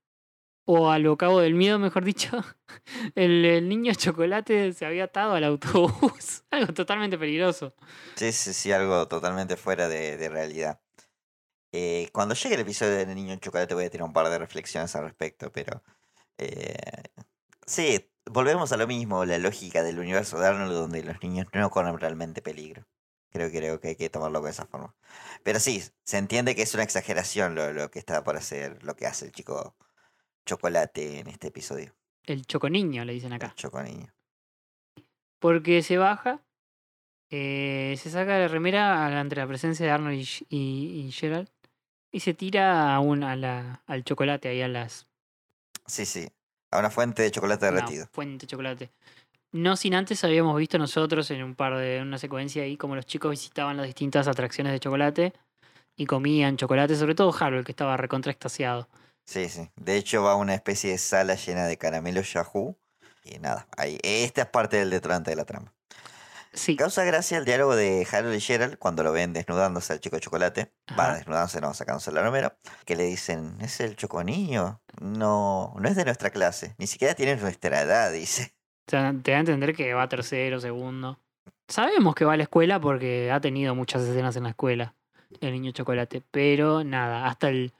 o 0.64 0.90
a 0.90 0.98
lo 0.98 1.16
Cabo 1.16 1.40
del 1.40 1.54
Miedo, 1.54 1.78
mejor 1.78 2.04
dicho, 2.04 2.30
el, 3.14 3.68
niño 3.68 3.92
chocolate 3.94 4.72
se 4.72 4.86
había 4.86 5.04
atado 5.04 5.34
al 5.34 5.44
autobús. 5.44 6.44
Algo 6.50 6.72
totalmente 6.72 7.18
peligroso. 7.18 7.74
Sí, 8.16 8.32
sí, 8.32 8.52
sí, 8.52 8.72
algo 8.72 9.08
totalmente 9.08 9.56
fuera 9.56 9.88
de, 9.88 10.28
realidad. 10.28 10.80
Eh, 11.72 12.10
cuando 12.12 12.34
llegue 12.34 12.54
el 12.54 12.60
episodio 12.60 12.96
de 12.96 13.06
Niño 13.14 13.36
Chocolate 13.36 13.74
voy 13.74 13.84
a 13.86 13.90
tirar 13.90 14.06
un 14.06 14.12
par 14.12 14.28
de 14.28 14.38
reflexiones 14.38 14.94
al 14.94 15.04
respecto, 15.04 15.50
pero... 15.50 15.82
eh, 16.36 16.76
sí, 17.66 18.10
volvemos 18.26 18.72
a 18.72 18.76
lo 18.76 18.86
mismo, 18.86 19.24
la 19.24 19.38
lógica 19.38 19.82
del 19.82 19.98
universo 19.98 20.38
de 20.38 20.48
Arnold 20.48 20.72
donde 20.72 21.02
los 21.02 21.22
niños 21.22 21.46
no 21.54 21.70
corren 21.70 21.98
realmente 21.98 22.42
peligro. 22.42 22.86
Creo, 23.33 23.51
creo 23.51 23.80
que 23.80 23.89
hay 23.89 23.97
que 23.97 24.11
tomarlo 24.11 24.41
de 24.43 24.51
esa 24.51 24.66
forma. 24.66 24.95
Pero 25.43 25.59
sí, 25.59 25.83
se 26.05 26.18
entiende 26.18 26.55
que 26.55 26.62
es 26.62 26.74
una 26.74 26.83
exageración 26.83 27.55
lo, 27.55 27.72
lo 27.72 27.91
que 27.91 27.99
está 27.99 28.22
por 28.24 28.37
hacer, 28.37 28.83
lo 28.85 28.95
que 28.95 29.07
hace 29.07 29.24
el 29.26 29.33
chico 29.33 29.74
chocolate 30.45 31.20
en 31.20 31.28
este 31.28 31.49
episodio. 31.49 31.95
El 32.24 32.45
choconiño, 32.47 33.05
le 33.05 33.14
dicen 33.14 33.33
acá. 33.33 33.47
El 33.47 33.55
choco 33.55 33.83
niño. 33.83 34.12
Porque 35.39 35.83
se 35.83 35.97
baja, 35.99 36.41
eh, 37.30 37.97
se 37.99 38.11
saca 38.11 38.39
la 38.39 38.49
remera 38.49 39.18
ante 39.20 39.37
la 39.37 39.47
presencia 39.47 39.87
de 39.87 39.93
Arnold 39.93 40.20
y, 40.20 40.47
y- 40.57 41.07
y 41.07 41.12
Gerald 41.12 41.49
y 42.12 42.20
se 42.20 42.35
tira 42.35 42.95
a 42.95 43.01
un, 43.01 43.24
a 43.24 43.35
la, 43.37 43.83
al 43.87 44.05
chocolate, 44.05 44.49
ahí 44.49 44.62
a 44.62 44.68
las 44.68 45.07
Sí, 45.87 46.07
sí. 46.07 46.28
A 46.70 46.78
una 46.78 46.91
fuente 46.91 47.22
de 47.22 47.30
chocolate 47.30 47.68
una 47.68 47.74
derretido. 47.76 48.07
fuente 48.12 48.47
de 48.47 48.51
chocolate. 48.51 48.91
No 49.53 49.76
sin 49.76 49.94
antes 49.94 50.24
habíamos 50.24 50.57
visto 50.57 50.78
nosotros 50.78 51.30
en 51.30 51.42
un 51.42 51.55
par 51.55 51.76
de 51.76 51.98
en 51.98 52.09
una 52.09 52.18
secuencia 52.18 52.62
ahí 52.62 52.78
como 52.78 52.96
los 52.96 53.05
chicos 53.05 53.30
visitaban 53.30 53.76
las 53.76 53.86
distintas 53.86 54.26
atracciones 54.26 54.72
de 54.72 54.80
chocolate 54.80 55.34
y 55.94 56.07
comían 56.07 56.57
chocolate, 56.57 56.96
sobre 56.96 57.14
todo 57.14 57.34
Harold 57.38 57.66
que 57.66 57.72
estaba 57.72 57.98
recontra 57.98 58.32
extasiado. 58.32 58.88
Sí, 59.26 59.48
sí. 59.50 59.68
De 59.76 59.96
hecho, 59.96 60.22
va 60.22 60.32
a 60.32 60.36
una 60.36 60.55
especie 60.55 60.90
de 60.92 60.98
sala 60.98 61.34
llena 61.34 61.66
de 61.66 61.76
caramelo 61.76 62.22
Yahoo. 62.22 62.76
Y 63.24 63.38
nada, 63.38 63.68
ahí, 63.76 63.98
esta 64.03 64.42
es 64.42 64.48
parte 64.48 64.78
del 64.78 64.90
detonante 64.90 65.30
de 65.30 65.36
la 65.36 65.44
trama. 65.44 65.72
Sí, 66.55 66.76
Causa 66.76 67.05
gracia 67.05 67.38
el 67.38 67.44
diálogo 67.44 67.76
de 67.76 68.07
Harold 68.11 68.34
y 68.34 68.40
Gerald 68.40 68.78
cuando 68.78 69.03
lo 69.03 69.12
ven 69.12 69.32
desnudándose 69.32 69.92
al 69.92 70.00
chico 70.00 70.16
de 70.16 70.20
chocolate. 70.20 70.72
Va, 70.98 71.05
Ajá. 71.05 71.14
desnudándose, 71.16 71.61
no, 71.61 71.72
sacándose 71.72 72.11
la 72.11 72.22
remera. 72.22 72.59
Que 72.84 72.96
le 72.96 73.05
dicen, 73.05 73.57
es 73.61 73.80
el 73.80 73.96
choconiño. 73.96 74.82
No, 75.00 75.74
no 75.78 75.88
es 75.88 75.96
de 75.96 76.05
nuestra 76.05 76.30
clase. 76.30 76.74
Ni 76.78 76.86
siquiera 76.86 77.14
tiene 77.14 77.36
nuestra 77.36 77.80
edad, 77.82 78.12
dice. 78.12 78.55
Te 78.87 78.97
da 78.97 79.12
te 79.22 79.30
da 79.30 79.37
a 79.39 79.41
entender 79.41 79.74
que 79.74 79.95
va 79.95 80.09
tercero, 80.09 80.61
segundo. 80.61 81.18
Sabemos 81.68 82.14
que 82.14 82.24
va 82.24 82.35
a 82.35 82.37
la 82.37 82.43
escuela 82.45 82.80
porque 82.80 83.30
ha 83.30 83.41
tenido 83.41 83.74
muchas 83.74 84.03
escenas 84.03 84.37
en 84.37 84.45
la 84.45 84.51
escuela, 84.51 84.95
el 85.41 85.53
niño 85.53 85.72
chocolate, 85.72 86.22
pero 86.30 86.85
nada, 86.85 87.26
hasta 87.26 87.49
el 87.49 87.72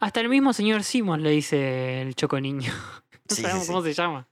hasta 0.00 0.20
el 0.20 0.28
mismo 0.28 0.52
señor 0.52 0.84
Simon 0.84 1.22
le 1.22 1.30
dice 1.30 2.02
el 2.02 2.14
choconiño. 2.14 2.72
No 3.26 3.36
Sí, 3.36 3.36
sí, 3.36 3.42
sabemos 3.42 3.62
sí. 3.64 3.72
cómo 3.72 3.82
se 3.82 3.94
llama. 3.94 4.28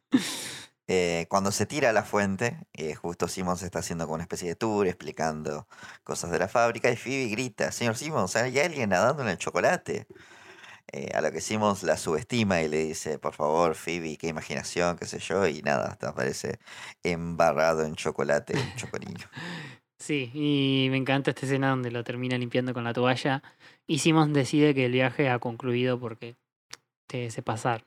Eh, 0.86 1.24
cuando 1.30 1.50
se 1.50 1.64
tira 1.64 1.88
a 1.88 1.92
la 1.94 2.02
fuente, 2.02 2.58
eh, 2.74 2.94
justo 2.94 3.26
Simmons 3.26 3.62
está 3.62 3.78
haciendo 3.78 4.04
como 4.04 4.16
una 4.16 4.24
especie 4.24 4.48
de 4.48 4.54
tour 4.54 4.86
explicando 4.86 5.66
cosas 6.04 6.30
de 6.30 6.38
la 6.38 6.46
fábrica 6.46 6.90
y 6.90 6.96
Phoebe 6.96 7.28
grita, 7.30 7.72
señor 7.72 7.96
Simmons, 7.96 8.36
hay 8.36 8.58
alguien 8.58 8.90
nadando 8.90 9.22
en 9.22 9.30
el 9.30 9.38
chocolate. 9.38 10.06
Eh, 10.94 11.10
a 11.14 11.22
lo 11.22 11.32
que 11.32 11.40
Simmons 11.40 11.82
la 11.84 11.96
subestima 11.96 12.60
y 12.60 12.68
le 12.68 12.84
dice, 12.84 13.18
por 13.18 13.32
favor, 13.32 13.74
Phoebe, 13.74 14.18
qué 14.18 14.28
imaginación, 14.28 14.98
qué 14.98 15.06
sé 15.06 15.18
yo, 15.20 15.46
y 15.46 15.62
nada, 15.62 15.86
hasta 15.88 16.10
aparece 16.10 16.58
embarrado 17.02 17.84
en 17.84 17.94
chocolate 17.94 18.54
el 18.54 18.76
choconiño. 18.76 19.26
Sí, 19.98 20.32
y 20.34 20.88
me 20.90 20.96
encanta 20.96 21.30
esta 21.30 21.46
escena 21.46 21.70
donde 21.70 21.92
lo 21.92 22.02
termina 22.02 22.36
limpiando 22.36 22.74
con 22.74 22.82
la 22.82 22.92
toalla 22.92 23.40
y 23.86 24.00
Simon 24.00 24.32
decide 24.32 24.74
que 24.74 24.86
el 24.86 24.90
viaje 24.90 25.28
ha 25.28 25.38
concluido 25.38 26.00
porque 26.00 26.34
te 27.06 27.30
se 27.30 27.40
pasar. 27.40 27.84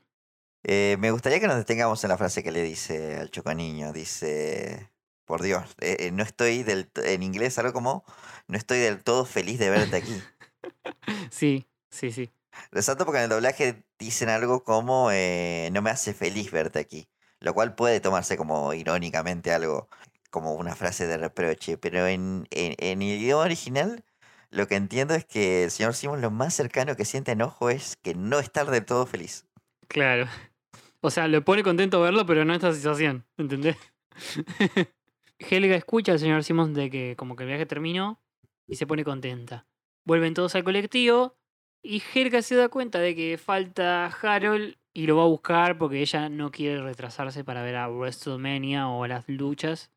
Eh, 0.63 0.95
me 0.97 1.11
gustaría 1.11 1.41
que 1.41 1.47
nos 1.47 1.57
detengamos 1.57 2.01
en 2.05 2.09
la 2.11 2.17
frase 2.17 2.41
que 2.41 2.53
le 2.53 2.63
dice 2.63 3.17
al 3.17 3.31
choconiño. 3.31 3.91
Dice, 3.91 4.89
por 5.25 5.41
Dios, 5.41 5.75
eh, 5.81 6.09
no 6.13 6.23
estoy 6.23 6.63
del, 6.63 6.89
en 7.03 7.21
inglés 7.21 7.59
algo 7.59 7.73
como, 7.73 8.05
no 8.47 8.57
estoy 8.57 8.79
del 8.79 9.03
todo 9.03 9.25
feliz 9.25 9.59
de 9.59 9.69
verte 9.69 9.97
aquí. 9.97 10.13
Sí, 11.29 11.67
sí, 11.89 12.11
sí. 12.11 12.31
Resalto 12.71 13.05
porque 13.05 13.19
en 13.19 13.25
el 13.25 13.29
doblaje 13.29 13.83
dicen 13.99 14.29
algo 14.29 14.63
como 14.63 15.09
eh, 15.11 15.69
no 15.71 15.81
me 15.81 15.89
hace 15.89 16.13
feliz 16.13 16.51
verte 16.51 16.79
aquí. 16.79 17.07
Lo 17.39 17.53
cual 17.53 17.75
puede 17.75 17.99
tomarse 17.99 18.37
como 18.37 18.73
irónicamente 18.73 19.53
algo, 19.53 19.89
como 20.29 20.53
una 20.53 20.75
frase 20.75 21.05
de 21.07 21.17
reproche. 21.17 21.77
Pero 21.77 22.07
en, 22.07 22.47
en, 22.51 23.01
el 23.01 23.21
idioma 23.21 23.43
original 23.43 24.03
lo 24.49 24.67
que 24.67 24.75
entiendo 24.75 25.15
es 25.15 25.25
que 25.25 25.65
el 25.65 25.71
señor 25.71 25.93
Simon 25.95 26.21
lo 26.21 26.31
más 26.31 26.53
cercano 26.53 26.95
que 26.95 27.05
siente 27.05 27.33
enojo 27.33 27.69
es 27.69 27.97
que 27.97 28.15
no 28.15 28.39
estar 28.39 28.69
del 28.71 28.85
todo 28.85 29.05
feliz. 29.05 29.45
Claro. 29.87 30.27
O 31.01 31.11
sea, 31.11 31.27
le 31.27 31.39
pone 31.39 31.61
contento 31.61 32.01
verlo, 32.01 32.25
pero 32.25 32.45
no 32.45 32.55
esta 32.55 32.73
situación, 32.73 33.27
¿entendés? 33.37 33.77
Helga 35.37 35.75
escucha 35.75 36.13
al 36.13 36.19
señor 36.19 36.43
Simons 36.43 36.75
de 36.75 36.89
que 36.89 37.15
como 37.15 37.35
que 37.35 37.43
el 37.43 37.49
viaje 37.49 37.67
terminó 37.67 38.19
y 38.65 38.77
se 38.77 38.87
pone 38.87 39.03
contenta. 39.03 39.67
Vuelven 40.03 40.33
todos 40.33 40.55
al 40.55 40.63
colectivo 40.63 41.37
y 41.85 42.01
Helga 42.13 42.41
se 42.41 42.55
da 42.55 42.69
cuenta 42.69 42.99
de 42.99 43.15
que 43.15 43.37
falta 43.37 44.07
Harold 44.07 44.75
y 44.93 45.05
lo 45.05 45.17
va 45.17 45.23
a 45.23 45.27
buscar 45.27 45.77
porque 45.77 46.01
ella 46.01 46.29
no 46.29 46.49
quiere 46.49 46.81
retrasarse 46.81 47.43
para 47.43 47.61
ver 47.61 47.75
a 47.75 47.89
WrestleMania 47.89 48.89
o 48.89 49.05
las 49.05 49.29
luchas. 49.29 49.91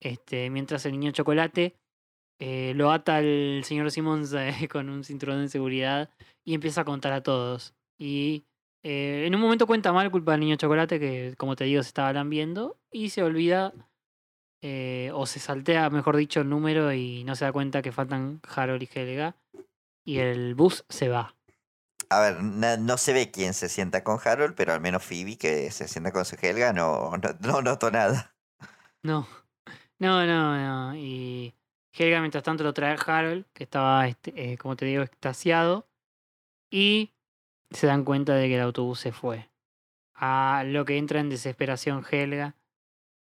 Este, 0.00 0.50
mientras 0.50 0.84
el 0.84 0.92
niño 0.92 1.12
chocolate 1.12 1.74
eh, 2.38 2.74
lo 2.76 2.90
ata 2.90 3.16
al 3.16 3.62
señor 3.64 3.90
Simmons 3.90 4.34
eh, 4.34 4.68
con 4.70 4.90
un 4.90 5.04
cinturón 5.04 5.40
de 5.40 5.48
seguridad 5.48 6.10
y 6.44 6.52
empieza 6.52 6.82
a 6.82 6.84
contar 6.84 7.14
a 7.14 7.22
todos. 7.22 7.74
Y 7.98 8.44
eh, 8.82 9.24
en 9.26 9.34
un 9.34 9.40
momento 9.40 9.66
cuenta 9.66 9.94
mal 9.94 10.10
culpa 10.10 10.32
del 10.32 10.40
niño 10.40 10.56
chocolate 10.56 11.00
que, 11.00 11.34
como 11.38 11.56
te 11.56 11.64
digo, 11.64 11.82
se 11.82 11.88
estaba 11.88 12.22
viendo 12.24 12.76
y 12.92 13.08
se 13.08 13.22
olvida 13.22 13.72
o 15.14 15.26
se 15.26 15.38
saltea, 15.38 15.90
mejor 15.90 16.16
dicho, 16.16 16.40
el 16.40 16.48
número 16.48 16.92
y 16.92 17.22
no 17.22 17.36
se 17.36 17.44
da 17.44 17.52
cuenta 17.52 17.82
que 17.82 17.92
faltan 17.92 18.40
Harold 18.52 18.82
y 18.82 18.88
Helga 18.92 19.36
y 20.06 20.20
el 20.20 20.54
bus 20.54 20.86
se 20.88 21.08
va. 21.10 21.34
A 22.08 22.20
ver, 22.20 22.42
na- 22.42 22.76
no 22.76 22.96
se 22.96 23.12
ve 23.12 23.30
quién 23.32 23.52
se 23.52 23.68
sienta 23.68 24.04
con 24.04 24.18
Harold, 24.24 24.54
pero 24.54 24.72
al 24.72 24.80
menos 24.80 25.04
Phoebe, 25.04 25.36
que 25.36 25.70
se 25.72 25.88
sienta 25.88 26.12
con 26.12 26.24
su 26.24 26.36
Helga, 26.40 26.72
no, 26.72 27.10
no, 27.18 27.36
no 27.40 27.62
noto 27.62 27.90
nada. 27.90 28.34
No, 29.02 29.26
no, 29.98 30.24
no, 30.24 30.56
no. 30.56 30.96
Y 30.96 31.54
Helga 31.92 32.20
mientras 32.20 32.44
tanto 32.44 32.62
lo 32.62 32.72
trae 32.72 32.94
a 32.94 33.02
Harold, 33.02 33.44
que 33.52 33.64
estaba, 33.64 34.06
este, 34.06 34.52
eh, 34.52 34.56
como 34.56 34.76
te 34.76 34.84
digo, 34.86 35.02
extasiado. 35.02 35.88
Y 36.70 37.12
se 37.70 37.88
dan 37.88 38.04
cuenta 38.04 38.34
de 38.34 38.46
que 38.48 38.54
el 38.54 38.60
autobús 38.62 39.00
se 39.00 39.12
fue. 39.12 39.48
A 40.14 40.62
lo 40.64 40.84
que 40.84 40.96
entra 40.98 41.18
en 41.20 41.28
desesperación 41.28 42.04
Helga 42.08 42.54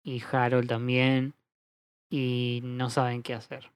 y 0.02 0.22
Harold 0.32 0.68
también. 0.68 1.34
Y 2.08 2.60
no 2.64 2.88
saben 2.90 3.22
qué 3.22 3.34
hacer. 3.34 3.70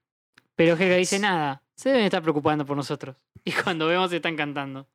Pero 0.56 0.76
Helga 0.76 0.96
dice 0.96 1.18
nada, 1.18 1.62
se 1.76 1.90
deben 1.90 2.04
estar 2.04 2.22
preocupando 2.22 2.64
por 2.64 2.76
nosotros. 2.76 3.16
Y 3.46 3.52
cuando 3.52 3.86
vemos 3.86 4.10
están 4.10 4.36
cantando. 4.36 4.88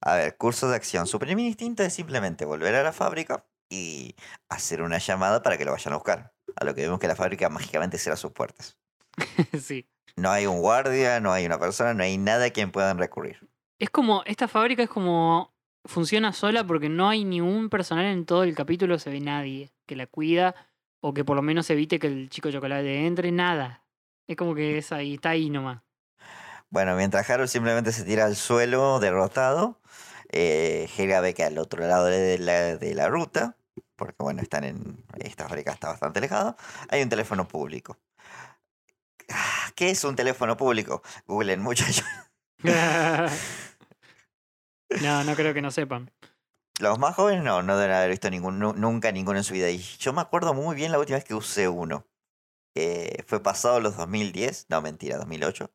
A 0.00 0.16
ver, 0.16 0.36
curso 0.36 0.68
de 0.68 0.74
acción. 0.74 1.06
Su 1.06 1.20
primer 1.20 1.44
instinto 1.46 1.84
es 1.84 1.94
simplemente 1.94 2.44
volver 2.44 2.74
a 2.74 2.82
la 2.82 2.92
fábrica 2.92 3.46
y 3.70 4.16
hacer 4.48 4.82
una 4.82 4.98
llamada 4.98 5.42
para 5.42 5.56
que 5.56 5.64
lo 5.64 5.70
vayan 5.70 5.92
a 5.92 5.96
buscar. 5.96 6.32
A 6.56 6.64
lo 6.64 6.74
que 6.74 6.82
vemos 6.82 6.98
que 6.98 7.06
la 7.06 7.14
fábrica 7.14 7.48
mágicamente 7.48 7.98
cierra 7.98 8.16
sus 8.16 8.32
puertas. 8.32 8.76
sí. 9.60 9.86
No 10.16 10.30
hay 10.30 10.46
un 10.46 10.60
guardia, 10.60 11.20
no 11.20 11.32
hay 11.32 11.46
una 11.46 11.58
persona, 11.60 11.94
no 11.94 12.02
hay 12.02 12.18
nada 12.18 12.46
a 12.46 12.50
quien 12.50 12.72
puedan 12.72 12.98
recurrir. 12.98 13.48
Es 13.78 13.90
como, 13.90 14.22
esta 14.24 14.48
fábrica 14.48 14.82
es 14.82 14.88
como, 14.88 15.54
funciona 15.84 16.32
sola 16.32 16.66
porque 16.66 16.88
no 16.88 17.08
hay 17.08 17.24
ningún 17.24 17.68
personal 17.68 18.06
en 18.06 18.24
todo 18.26 18.42
el 18.42 18.54
capítulo, 18.54 18.98
se 18.98 19.10
ve 19.10 19.20
nadie 19.20 19.72
que 19.86 19.94
la 19.94 20.06
cuida 20.06 20.54
o 21.00 21.14
que 21.14 21.24
por 21.24 21.36
lo 21.36 21.42
menos 21.42 21.70
evite 21.70 21.98
que 21.98 22.06
el 22.08 22.30
chico 22.30 22.50
chocolate 22.50 23.06
entre, 23.06 23.30
nada. 23.30 23.85
Es 24.26 24.36
como 24.36 24.54
que 24.54 24.78
es 24.78 24.92
ahí, 24.92 25.14
está 25.14 25.30
ahí 25.30 25.50
nomás. 25.50 25.82
Bueno, 26.70 26.96
mientras 26.96 27.28
Harold 27.30 27.48
simplemente 27.48 27.92
se 27.92 28.04
tira 28.04 28.24
al 28.24 28.34
suelo 28.36 28.98
derrotado, 28.98 29.80
eh, 30.32 30.88
Helga 30.96 31.20
ve 31.20 31.32
que 31.32 31.44
al 31.44 31.58
otro 31.58 31.86
lado 31.86 32.06
de 32.06 32.38
la, 32.38 32.76
de 32.76 32.94
la 32.94 33.08
ruta, 33.08 33.56
porque 33.94 34.16
bueno, 34.18 34.42
están 34.42 34.64
en. 34.64 35.04
Esta 35.18 35.48
fábrica 35.48 35.72
está 35.72 35.88
bastante 35.88 36.18
alejada, 36.18 36.56
hay 36.88 37.02
un 37.02 37.08
teléfono 37.08 37.46
público. 37.46 37.98
Ah, 39.30 39.70
¿Qué 39.76 39.90
es 39.90 40.02
un 40.04 40.16
teléfono 40.16 40.56
público? 40.56 41.02
Googlen, 41.26 41.62
muchachos. 41.62 42.04
no, 45.02 45.24
no 45.24 45.34
creo 45.36 45.54
que 45.54 45.62
no 45.62 45.70
sepan. 45.70 46.10
Los 46.78 46.98
más 46.98 47.14
jóvenes 47.14 47.42
no, 47.42 47.62
no 47.62 47.78
deben 47.78 47.94
haber 47.96 48.10
visto 48.10 48.28
ningún, 48.28 48.58
nu- 48.58 48.74
nunca 48.74 49.10
ninguno 49.12 49.38
en 49.38 49.44
su 49.44 49.54
vida. 49.54 49.70
Y 49.70 49.78
yo 49.78 50.12
me 50.12 50.20
acuerdo 50.20 50.52
muy 50.52 50.74
bien 50.76 50.92
la 50.92 50.98
última 50.98 51.16
vez 51.16 51.24
que 51.24 51.34
usé 51.34 51.68
uno. 51.68 52.04
Eh, 52.78 53.22
fue 53.26 53.42
pasado 53.42 53.80
los 53.80 53.96
2010, 53.96 54.66
no 54.68 54.82
mentira, 54.82 55.16
2008. 55.16 55.70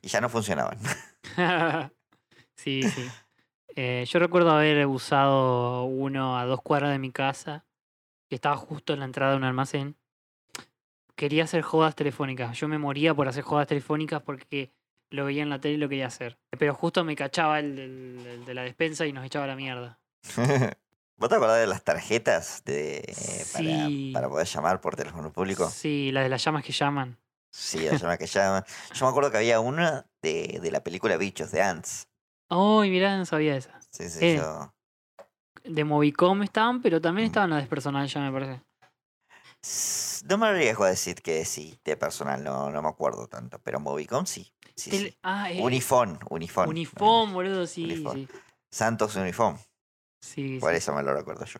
Y 0.00 0.08
ya 0.08 0.20
no 0.20 0.28
funcionaban. 0.28 0.78
sí, 2.56 2.82
sí. 2.82 3.08
Eh, 3.76 4.04
yo 4.08 4.18
recuerdo 4.18 4.50
haber 4.50 4.86
usado 4.86 5.84
uno 5.84 6.38
a 6.38 6.46
dos 6.46 6.62
cuadras 6.62 6.90
de 6.90 6.98
mi 6.98 7.12
casa, 7.12 7.64
que 8.28 8.34
estaba 8.36 8.56
justo 8.56 8.92
en 8.94 9.00
la 9.00 9.04
entrada 9.04 9.32
de 9.32 9.36
un 9.38 9.44
almacén. 9.44 9.96
Quería 11.16 11.44
hacer 11.44 11.62
jodas 11.62 11.94
telefónicas. 11.94 12.56
Yo 12.58 12.66
me 12.68 12.78
moría 12.78 13.12
por 13.14 13.28
hacer 13.28 13.42
jodas 13.44 13.66
telefónicas 13.66 14.22
porque 14.22 14.72
lo 15.10 15.24
veía 15.24 15.42
en 15.42 15.50
la 15.50 15.60
tele 15.60 15.74
y 15.74 15.78
lo 15.78 15.88
quería 15.88 16.06
hacer. 16.06 16.38
Pero 16.58 16.74
justo 16.74 17.04
me 17.04 17.16
cachaba 17.16 17.58
el, 17.60 17.76
del- 17.76 18.26
el 18.26 18.44
de 18.44 18.54
la 18.54 18.62
despensa 18.62 19.04
y 19.06 19.12
nos 19.12 19.24
echaba 19.24 19.46
la 19.46 19.56
mierda. 19.56 19.98
¿Vos 21.18 21.28
te 21.28 21.34
acordás 21.34 21.58
de 21.58 21.66
las 21.66 21.82
tarjetas 21.82 22.62
de, 22.64 22.98
eh, 22.98 23.12
Sí. 23.44 24.10
para, 24.12 24.20
para 24.22 24.28
poder 24.30 24.46
llamar 24.46 24.80
por 24.80 24.94
teléfono 24.96 25.32
público? 25.32 25.68
Sí, 25.68 26.10
la 26.12 26.22
de 26.22 26.28
las 26.28 26.42
llamas 26.44 26.64
que 26.64 26.72
llaman. 26.72 27.18
Sí, 27.50 27.80
las 27.86 28.00
llamadas 28.00 28.18
que 28.18 28.26
llaman. 28.26 28.64
Yo 28.94 29.04
me 29.06 29.10
acuerdo 29.10 29.30
que 29.30 29.38
había 29.38 29.58
una 29.58 30.06
de, 30.22 30.60
de 30.62 30.70
la 30.70 30.84
película 30.84 31.16
Bichos 31.16 31.50
de 31.50 31.60
Ants. 31.62 32.08
Ay, 32.48 32.90
mirá, 32.90 33.16
no 33.16 33.24
sabía 33.26 33.56
esa. 33.56 33.80
Sí, 33.90 34.08
sí, 34.08 34.18
Eh. 34.24 34.36
yo- 34.36 34.72
De 35.64 35.84
Movicom 35.84 36.42
estaban, 36.44 36.80
pero 36.80 37.00
también 37.00 37.26
estaban 37.26 37.50
las 37.50 37.62
de 37.62 37.68
personal 37.68 38.06
ya, 38.06 38.20
me 38.20 38.30
parece. 38.32 38.62
No 40.28 40.38
me 40.38 40.46
arriesgo 40.46 40.84
a 40.84 40.88
decir 40.90 41.20
que 41.20 41.44
sí, 41.44 41.80
de 41.84 41.96
personal, 41.96 42.44
no, 42.44 42.70
no 42.70 42.80
me 42.80 42.88
acuerdo 42.88 43.26
tanto, 43.26 43.58
pero 43.58 43.80
Movicom 43.80 44.24
sí. 44.24 44.52
sí, 44.76 44.90
sí. 44.92 45.18
Ah, 45.22 45.50
eh, 45.50 45.60
Unifón, 45.60 46.20
Unifón. 46.30 46.68
Unifón, 46.68 47.32
boludo, 47.32 47.66
sí, 47.66 47.84
Unifón. 47.84 48.14
sí. 48.14 48.28
Santos 48.70 49.16
Unifón. 49.16 49.58
Sí, 50.20 50.58
Por 50.60 50.72
sí. 50.72 50.78
eso 50.78 50.92
me 50.94 51.02
lo 51.02 51.14
recuerdo 51.14 51.44
yo. 51.44 51.58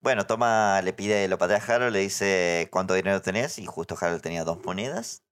Bueno, 0.00 0.26
toma, 0.26 0.82
le 0.82 0.92
pide, 0.92 1.28
lo 1.28 1.38
patea 1.38 1.58
a 1.58 1.74
Harold, 1.74 1.92
le 1.92 2.00
dice 2.00 2.68
cuánto 2.72 2.94
dinero 2.94 3.22
tenés, 3.22 3.58
y 3.58 3.66
justo 3.66 3.96
Harold 4.00 4.20
tenía 4.20 4.42
dos 4.42 4.64
monedas, 4.64 5.22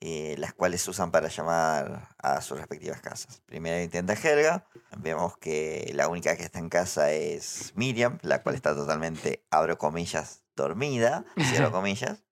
eh, 0.00 0.34
las 0.38 0.52
cuales 0.52 0.86
usan 0.86 1.10
para 1.10 1.28
llamar 1.28 2.08
a 2.18 2.42
sus 2.42 2.58
respectivas 2.58 3.00
casas. 3.00 3.40
Primero 3.46 3.82
intenta 3.82 4.12
Helga, 4.12 4.66
vemos 4.98 5.38
que 5.38 5.90
la 5.94 6.08
única 6.08 6.36
que 6.36 6.42
está 6.42 6.58
en 6.58 6.68
casa 6.68 7.10
es 7.10 7.72
Miriam, 7.74 8.18
la 8.20 8.42
cual 8.42 8.54
está 8.54 8.74
totalmente, 8.74 9.42
abro 9.50 9.78
comillas, 9.78 10.42
dormida, 10.54 11.24
cierro 11.48 11.72
comillas, 11.72 12.22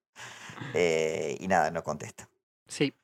eh, 0.74 1.38
y 1.40 1.48
nada, 1.48 1.70
no 1.70 1.82
contesta. 1.82 2.28
Sí. 2.68 2.94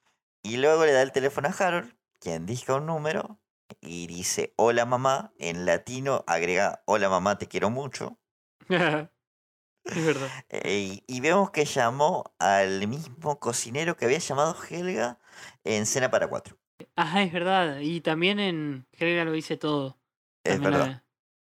Y 0.42 0.58
luego 0.58 0.84
le 0.84 0.92
da 0.92 1.00
el 1.00 1.12
teléfono 1.12 1.48
a 1.48 1.52
Harold, 1.52 1.94
quien 2.18 2.44
disca 2.44 2.74
un 2.74 2.84
número 2.84 3.39
y 3.80 4.06
dice 4.06 4.52
hola 4.56 4.84
mamá. 4.86 5.32
En 5.38 5.66
latino 5.66 6.24
agrega 6.26 6.82
hola 6.86 7.08
mamá, 7.08 7.38
te 7.38 7.48
quiero 7.48 7.70
mucho. 7.70 8.18
es 8.68 10.06
verdad. 10.06 10.28
Eh, 10.50 11.00
y, 11.06 11.20
vemos 11.20 11.50
que 11.50 11.64
llamó 11.64 12.24
al 12.38 12.86
mismo 12.86 13.38
cocinero 13.40 13.96
que 13.96 14.04
había 14.04 14.18
llamado 14.18 14.56
Helga 14.68 15.18
en 15.64 15.86
Cena 15.86 16.10
para 16.10 16.28
Cuatro. 16.28 16.58
Ah, 16.96 17.22
es 17.22 17.32
verdad. 17.32 17.78
Y 17.80 18.00
también 18.00 18.38
en 18.40 18.86
Helga 18.92 19.24
lo 19.24 19.32
dice 19.32 19.56
todo. 19.56 19.96
Es 20.44 20.54
También 20.54 20.72
verdad. 20.72 20.86
la- 20.88 21.04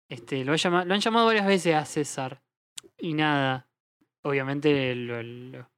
este, 0.08 0.44
lo, 0.44 0.52
ha 0.52 0.56
llama- 0.56 0.84
lo 0.84 0.94
han 0.94 1.00
llamado 1.00 1.26
varias 1.26 1.46
veces 1.46 1.74
a 1.74 1.84
César. 1.84 2.42
Y 2.98 3.14
nada. 3.14 3.66
Obviamente 4.22 4.94
lo, 4.94 5.22
lo- 5.22 5.68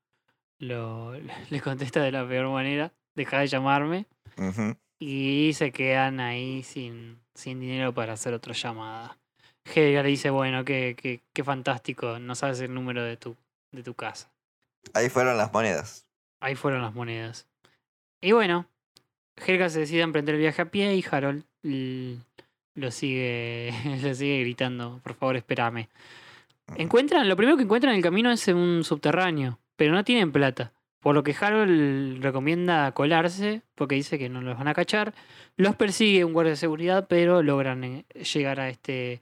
lo- 0.58 1.12
le 1.50 1.60
contesta 1.60 2.02
de 2.02 2.12
la 2.12 2.26
peor 2.28 2.48
manera. 2.50 2.92
Deja 3.14 3.38
de 3.40 3.46
llamarme. 3.46 4.06
Ujú. 4.36 4.76
Y 4.98 5.52
se 5.54 5.72
quedan 5.72 6.20
ahí 6.20 6.62
sin, 6.62 7.18
sin 7.34 7.60
dinero 7.60 7.92
para 7.92 8.14
hacer 8.14 8.32
otra 8.34 8.54
llamada. 8.54 9.18
Helga 9.64 10.02
le 10.02 10.08
dice, 10.08 10.30
bueno, 10.30 10.64
qué, 10.64 10.96
qué, 11.00 11.20
qué 11.32 11.44
fantástico, 11.44 12.18
no 12.18 12.34
sabes 12.34 12.60
el 12.60 12.74
número 12.74 13.02
de 13.02 13.16
tu, 13.16 13.36
de 13.72 13.82
tu 13.82 13.94
casa. 13.94 14.30
Ahí 14.92 15.08
fueron 15.08 15.36
las 15.36 15.52
monedas. 15.52 16.06
Ahí 16.40 16.54
fueron 16.54 16.82
las 16.82 16.94
monedas. 16.94 17.46
Y 18.20 18.32
bueno, 18.32 18.66
Helga 19.36 19.68
se 19.68 19.80
decide 19.80 20.02
a 20.02 20.04
emprender 20.04 20.34
el 20.34 20.40
viaje 20.40 20.62
a 20.62 20.70
pie 20.70 20.94
y 20.94 21.04
Harold 21.10 21.44
lo 22.74 22.90
sigue, 22.90 23.72
lo 24.02 24.14
sigue 24.14 24.40
gritando, 24.40 25.00
por 25.02 25.14
favor, 25.14 25.36
espérame. 25.36 25.88
Encuentran, 26.76 27.28
lo 27.28 27.36
primero 27.36 27.56
que 27.56 27.64
encuentran 27.64 27.92
en 27.92 27.98
el 27.98 28.02
camino 28.02 28.30
es 28.30 28.46
un 28.48 28.84
subterráneo, 28.84 29.58
pero 29.76 29.92
no 29.92 30.04
tienen 30.04 30.32
plata. 30.32 30.72
Por 31.04 31.14
lo 31.14 31.22
que 31.22 31.36
Harold 31.38 32.22
recomienda 32.22 32.90
colarse, 32.92 33.60
porque 33.74 33.94
dice 33.94 34.18
que 34.18 34.30
no 34.30 34.40
los 34.40 34.56
van 34.56 34.68
a 34.68 34.72
cachar. 34.72 35.12
Los 35.58 35.76
persigue 35.76 36.24
un 36.24 36.32
guardia 36.32 36.52
de 36.52 36.56
seguridad, 36.56 37.08
pero 37.10 37.42
logran 37.42 37.84
eh, 37.84 38.06
llegar 38.32 38.58
a 38.58 38.70
este 38.70 39.20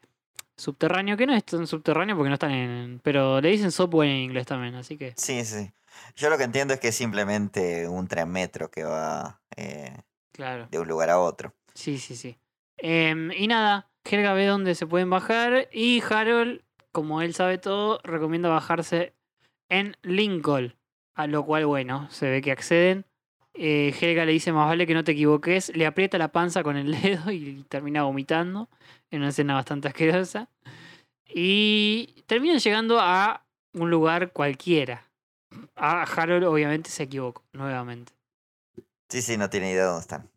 subterráneo, 0.57 1.17
que 1.17 1.27
no 1.27 1.35
es 1.35 1.43
tan 1.43 1.67
subterráneo 1.67 2.15
porque 2.15 2.29
no 2.29 2.35
están 2.35 2.53
en... 2.53 3.01
Pero 3.03 3.41
le 3.41 3.49
dicen 3.49 3.73
subway 3.73 4.09
en 4.11 4.17
inglés 4.19 4.47
también, 4.47 4.77
así 4.77 4.97
que... 4.97 5.13
Sí, 5.17 5.45
sí. 5.45 5.73
Yo 6.15 6.31
lo 6.31 6.39
que 6.39 6.45
entiendo 6.45 6.73
es 6.73 6.79
que 6.79 6.87
es 6.89 6.95
simplemente 6.95 7.89
un 7.89 8.07
tren 8.07 8.31
metro 8.31 8.71
que 8.71 8.85
va 8.85 9.41
eh, 9.57 9.93
Claro. 10.31 10.69
de 10.71 10.79
un 10.79 10.87
lugar 10.87 11.11
a 11.11 11.19
otro. 11.19 11.53
Sí, 11.75 11.99
sí, 11.99 12.15
sí. 12.15 12.39
Em, 12.77 13.33
y 13.33 13.49
nada, 13.49 13.89
Helga 14.05 14.35
ve 14.35 14.47
dónde 14.47 14.77
se 14.77 14.87
pueden 14.87 15.11
bajar 15.11 15.69
y 15.73 16.01
Harold, 16.09 16.63
como 16.93 17.23
él 17.23 17.35
sabe 17.35 17.59
todo, 17.59 17.99
recomienda 18.05 18.49
bajarse 18.49 19.15
en 19.69 19.97
Lincoln. 20.03 20.77
A 21.15 21.27
lo 21.27 21.45
cual, 21.45 21.67
bueno, 21.67 22.11
se 22.11 22.31
ve 22.31 22.43
que 22.43 22.53
acceden. 22.53 23.05
Eh, 23.55 23.95
Helga 24.01 24.25
le 24.25 24.33
dice, 24.33 24.53
más 24.53 24.67
vale 24.67 24.87
que 24.87 24.95
no 24.95 25.05
te 25.05 25.13
equivoques. 25.13 25.75
Le 25.77 25.87
aprieta 25.87 26.19
la 26.19 26.29
panza 26.29 26.63
con 26.63 26.77
el 26.77 26.91
dedo 27.03 27.31
y 27.31 27.65
termina 27.69 28.03
vomitando. 28.03 28.69
En 29.11 29.21
una 29.21 29.29
escena 29.29 29.55
bastante 29.55 29.89
asquerosa. 29.89 30.49
Y 31.27 32.23
terminan 32.27 32.59
llegando 32.59 32.99
a 33.01 33.45
un 33.75 33.91
lugar 33.91 34.33
cualquiera. 34.33 35.07
A 35.77 36.03
Harold 36.03 36.45
obviamente 36.45 36.91
se 36.91 37.03
equivocó, 37.03 37.43
nuevamente. 37.53 38.13
Sí, 39.09 39.21
sí, 39.21 39.37
no 39.37 39.51
tiene 39.51 39.71
idea 39.71 39.83
de 39.83 39.89
dónde 39.89 40.01
están. 40.01 40.31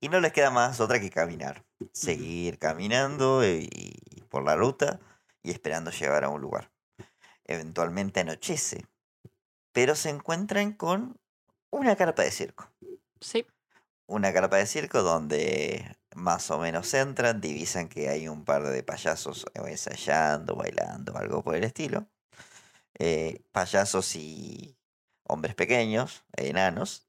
Y 0.00 0.08
no 0.08 0.18
les 0.18 0.32
queda 0.32 0.50
más 0.50 0.80
otra 0.80 0.98
que 0.98 1.10
caminar. 1.10 1.62
Seguir 1.92 2.58
caminando 2.58 3.44
y, 3.44 3.68
y 3.70 4.22
por 4.28 4.44
la 4.44 4.56
ruta 4.56 4.98
y 5.42 5.50
esperando 5.50 5.90
llegar 5.90 6.24
a 6.24 6.28
un 6.28 6.40
lugar. 6.40 6.70
Eventualmente 7.44 8.20
anochece, 8.20 8.86
pero 9.72 9.94
se 9.94 10.10
encuentran 10.10 10.72
con 10.72 11.18
una 11.70 11.96
carpa 11.96 12.22
de 12.22 12.30
circo. 12.30 12.70
Sí. 13.20 13.46
Una 14.06 14.32
carpa 14.32 14.56
de 14.56 14.66
circo 14.66 15.02
donde 15.02 15.96
más 16.14 16.50
o 16.50 16.58
menos 16.58 16.92
entran, 16.94 17.40
divisan 17.40 17.88
que 17.88 18.08
hay 18.08 18.28
un 18.28 18.44
par 18.44 18.64
de 18.64 18.82
payasos 18.82 19.46
ensayando, 19.54 20.56
bailando, 20.56 21.16
algo 21.16 21.42
por 21.42 21.54
el 21.54 21.64
estilo. 21.64 22.08
Eh, 22.98 23.42
payasos 23.52 24.16
y 24.16 24.76
hombres 25.24 25.54
pequeños, 25.54 26.24
enanos. 26.36 27.08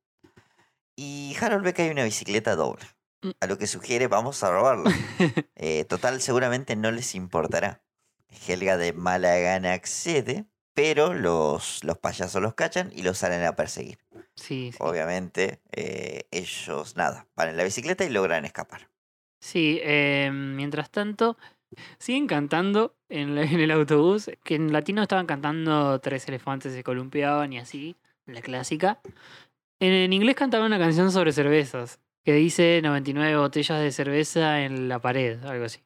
Y 0.96 1.36
Harold 1.42 1.64
ve 1.64 1.74
que 1.74 1.84
hay 1.84 1.90
una 1.90 2.04
bicicleta 2.04 2.56
doble. 2.56 2.86
Mm. 3.24 3.32
A 3.40 3.48
lo 3.48 3.58
que 3.58 3.68
sugiere, 3.68 4.08
vamos 4.08 4.44
a 4.44 4.52
robarla. 4.52 4.92
Eh, 5.64 5.86
total, 5.86 6.22
seguramente 6.22 6.76
no 6.76 6.92
les 6.92 7.14
importará. 7.14 7.84
Helga 8.48 8.78
de 8.78 8.94
mala 8.94 9.36
gana 9.38 9.74
accede, 9.74 10.48
pero 10.74 11.14
los, 11.14 11.84
los 11.84 11.98
payasos 11.98 12.42
los 12.42 12.54
cachan 12.56 12.92
y 12.96 13.04
los 13.04 13.18
salen 13.18 13.44
a 13.44 13.56
perseguir. 13.56 13.98
Sí, 14.36 14.72
sí. 14.72 14.78
Obviamente, 14.80 15.60
eh, 15.72 16.24
ellos, 16.32 16.96
nada, 16.96 17.28
van 17.36 17.50
en 17.50 17.58
la 17.58 17.64
bicicleta 17.64 18.04
y 18.06 18.10
logran 18.10 18.46
escapar. 18.46 18.90
Sí, 19.40 19.80
eh, 19.84 20.30
mientras 20.32 20.90
tanto, 20.92 21.38
siguen 21.98 22.28
cantando 22.28 22.96
en, 23.10 23.36
la- 23.36 23.44
en 23.44 23.60
el 23.60 23.72
autobús, 23.72 24.30
que 24.44 24.56
en 24.56 24.72
latino 24.72 25.02
estaban 25.02 25.26
cantando 25.26 26.00
Tres 26.00 26.28
elefantes 26.28 26.74
se 26.74 26.84
columpiaban 26.84 27.52
y 27.54 27.60
así, 27.60 27.96
la 28.26 28.42
clásica. 28.42 29.02
En, 29.80 29.92
en 29.94 30.14
inglés 30.14 30.36
cantaban 30.36 30.68
una 30.68 30.80
canción 30.80 31.12
sobre 31.12 31.32
cervezas, 31.34 32.00
que 32.24 32.34
dice 32.34 32.80
99 32.84 33.36
botellas 33.38 33.80
de 33.82 33.92
cerveza 33.92 34.62
en 34.64 34.88
la 34.88 35.00
pared, 35.00 35.44
algo 35.44 35.66
así. 35.66 35.80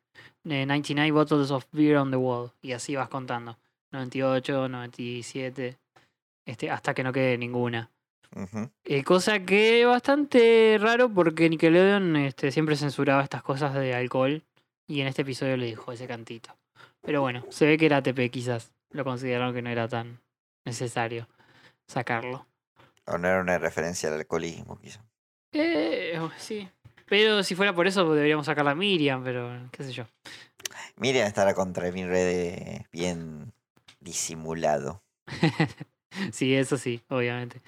Eh, 0.44 0.66
99 0.66 1.12
bottles 1.12 1.50
of 1.52 1.66
beer 1.72 1.98
on 1.98 2.12
the 2.12 2.18
wall, 2.18 2.52
y 2.62 2.74
así 2.74 2.96
vas 2.96 3.08
contando. 3.10 3.58
98, 3.96 4.70
97, 4.70 5.78
este, 6.46 6.70
hasta 6.70 6.94
que 6.94 7.04
no 7.04 7.12
quede 7.12 7.38
ninguna. 7.38 7.90
Eh, 8.84 9.04
cosa 9.04 9.40
que 9.40 9.86
bastante 9.86 10.78
raro 10.80 11.10
porque 11.10 11.50
Nickelodeon 11.50 12.18
este, 12.18 12.52
siempre 12.52 12.76
censuraba 12.76 13.24
estas 13.24 13.42
cosas 13.42 13.74
de 13.74 13.96
alcohol 13.96 14.44
y 14.88 15.00
en 15.02 15.08
este 15.08 15.22
episodio 15.22 15.56
le 15.56 15.68
dijo 15.68 15.92
ese 15.92 16.08
cantito. 16.08 16.56
Pero 17.02 17.22
bueno, 17.22 17.46
se 17.50 17.66
ve 17.66 17.78
que 17.78 17.86
era 17.86 17.98
ATP 17.98 18.30
quizás. 18.30 18.74
Lo 18.92 19.04
consideraron 19.04 19.54
que 19.54 19.62
no 19.62 19.70
era 19.70 19.88
tan 19.88 20.20
necesario 20.66 21.28
sacarlo. 21.88 22.46
O 23.06 23.18
no 23.18 23.28
era 23.28 23.42
una 23.42 23.58
referencia 23.58 24.10
al 24.10 24.16
alcoholismo, 24.16 24.78
quizá. 24.80 25.00
Eh, 25.54 26.20
sí. 26.38 26.68
Pero 27.08 27.44
si 27.44 27.56
fuera 27.56 27.74
por 27.74 27.88
eso 27.88 28.14
deberíamos 28.14 28.48
sacar 28.48 28.68
a 28.68 28.76
Miriam, 28.76 29.24
pero 29.24 29.70
qué 29.72 29.84
sé 29.84 29.94
yo. 29.94 30.06
Miriam 30.98 31.28
estará 31.28 31.54
contra 31.54 31.92
mi 31.92 32.06
red 32.06 32.82
bien 32.92 33.54
disimulado. 34.06 35.04
sí, 36.32 36.56
eso 36.56 36.78
sí, 36.78 37.02
obviamente. 37.10 37.62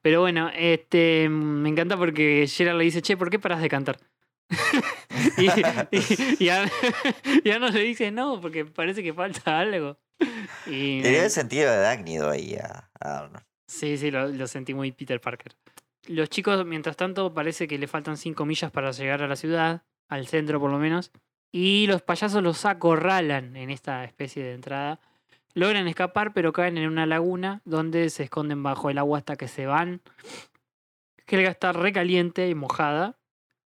Pero 0.00 0.20
bueno, 0.20 0.50
este 0.56 1.28
me 1.28 1.68
encanta 1.68 1.96
porque 1.96 2.46
Gerard 2.48 2.78
le 2.78 2.84
dice, 2.84 3.02
che, 3.02 3.16
¿por 3.16 3.30
qué 3.30 3.38
paras 3.38 3.60
de 3.62 3.68
cantar? 3.68 3.98
y, 5.38 5.46
y, 5.96 6.44
y, 6.44 6.48
Ar- 6.48 6.70
y 7.44 7.50
Arnold 7.50 7.74
le 7.74 7.82
dice, 7.82 8.10
no, 8.10 8.40
porque 8.40 8.64
parece 8.64 9.02
que 9.02 9.14
falta 9.14 9.60
algo. 9.60 9.98
Y 10.66 11.02
Le 11.02 11.10
dio 11.10 11.22
el 11.24 11.30
sentido 11.30 11.70
de 11.70 11.86
ahí 11.86 12.56
a, 12.56 12.90
Arnold. 13.00 13.44
sí, 13.66 13.96
sí, 13.96 14.10
lo, 14.10 14.28
lo 14.28 14.46
sentí 14.46 14.74
muy 14.74 14.92
Peter 14.92 15.20
Parker. 15.20 15.54
Los 16.08 16.30
chicos, 16.30 16.64
mientras 16.66 16.96
tanto, 16.96 17.32
parece 17.32 17.68
que 17.68 17.78
le 17.78 17.86
faltan 17.86 18.16
cinco 18.16 18.44
millas 18.44 18.72
para 18.72 18.90
llegar 18.90 19.22
a 19.22 19.28
la 19.28 19.36
ciudad, 19.36 19.84
al 20.08 20.26
centro 20.26 20.58
por 20.58 20.70
lo 20.70 20.78
menos. 20.78 21.12
Y 21.52 21.86
los 21.86 22.02
payasos 22.02 22.42
los 22.42 22.64
acorralan 22.64 23.56
en 23.56 23.70
esta 23.70 24.04
especie 24.04 24.42
de 24.42 24.54
entrada. 24.54 25.00
Logran 25.54 25.86
escapar, 25.86 26.32
pero 26.32 26.52
caen 26.52 26.78
en 26.78 26.88
una 26.88 27.06
laguna 27.06 27.60
donde 27.64 28.08
se 28.10 28.24
esconden 28.24 28.62
bajo 28.62 28.90
el 28.90 28.98
agua 28.98 29.18
hasta 29.18 29.36
que 29.36 29.48
se 29.48 29.66
van. 29.66 30.00
Helga 31.26 31.50
está 31.50 31.72
recaliente 31.72 32.48
y 32.48 32.54
mojada. 32.54 33.18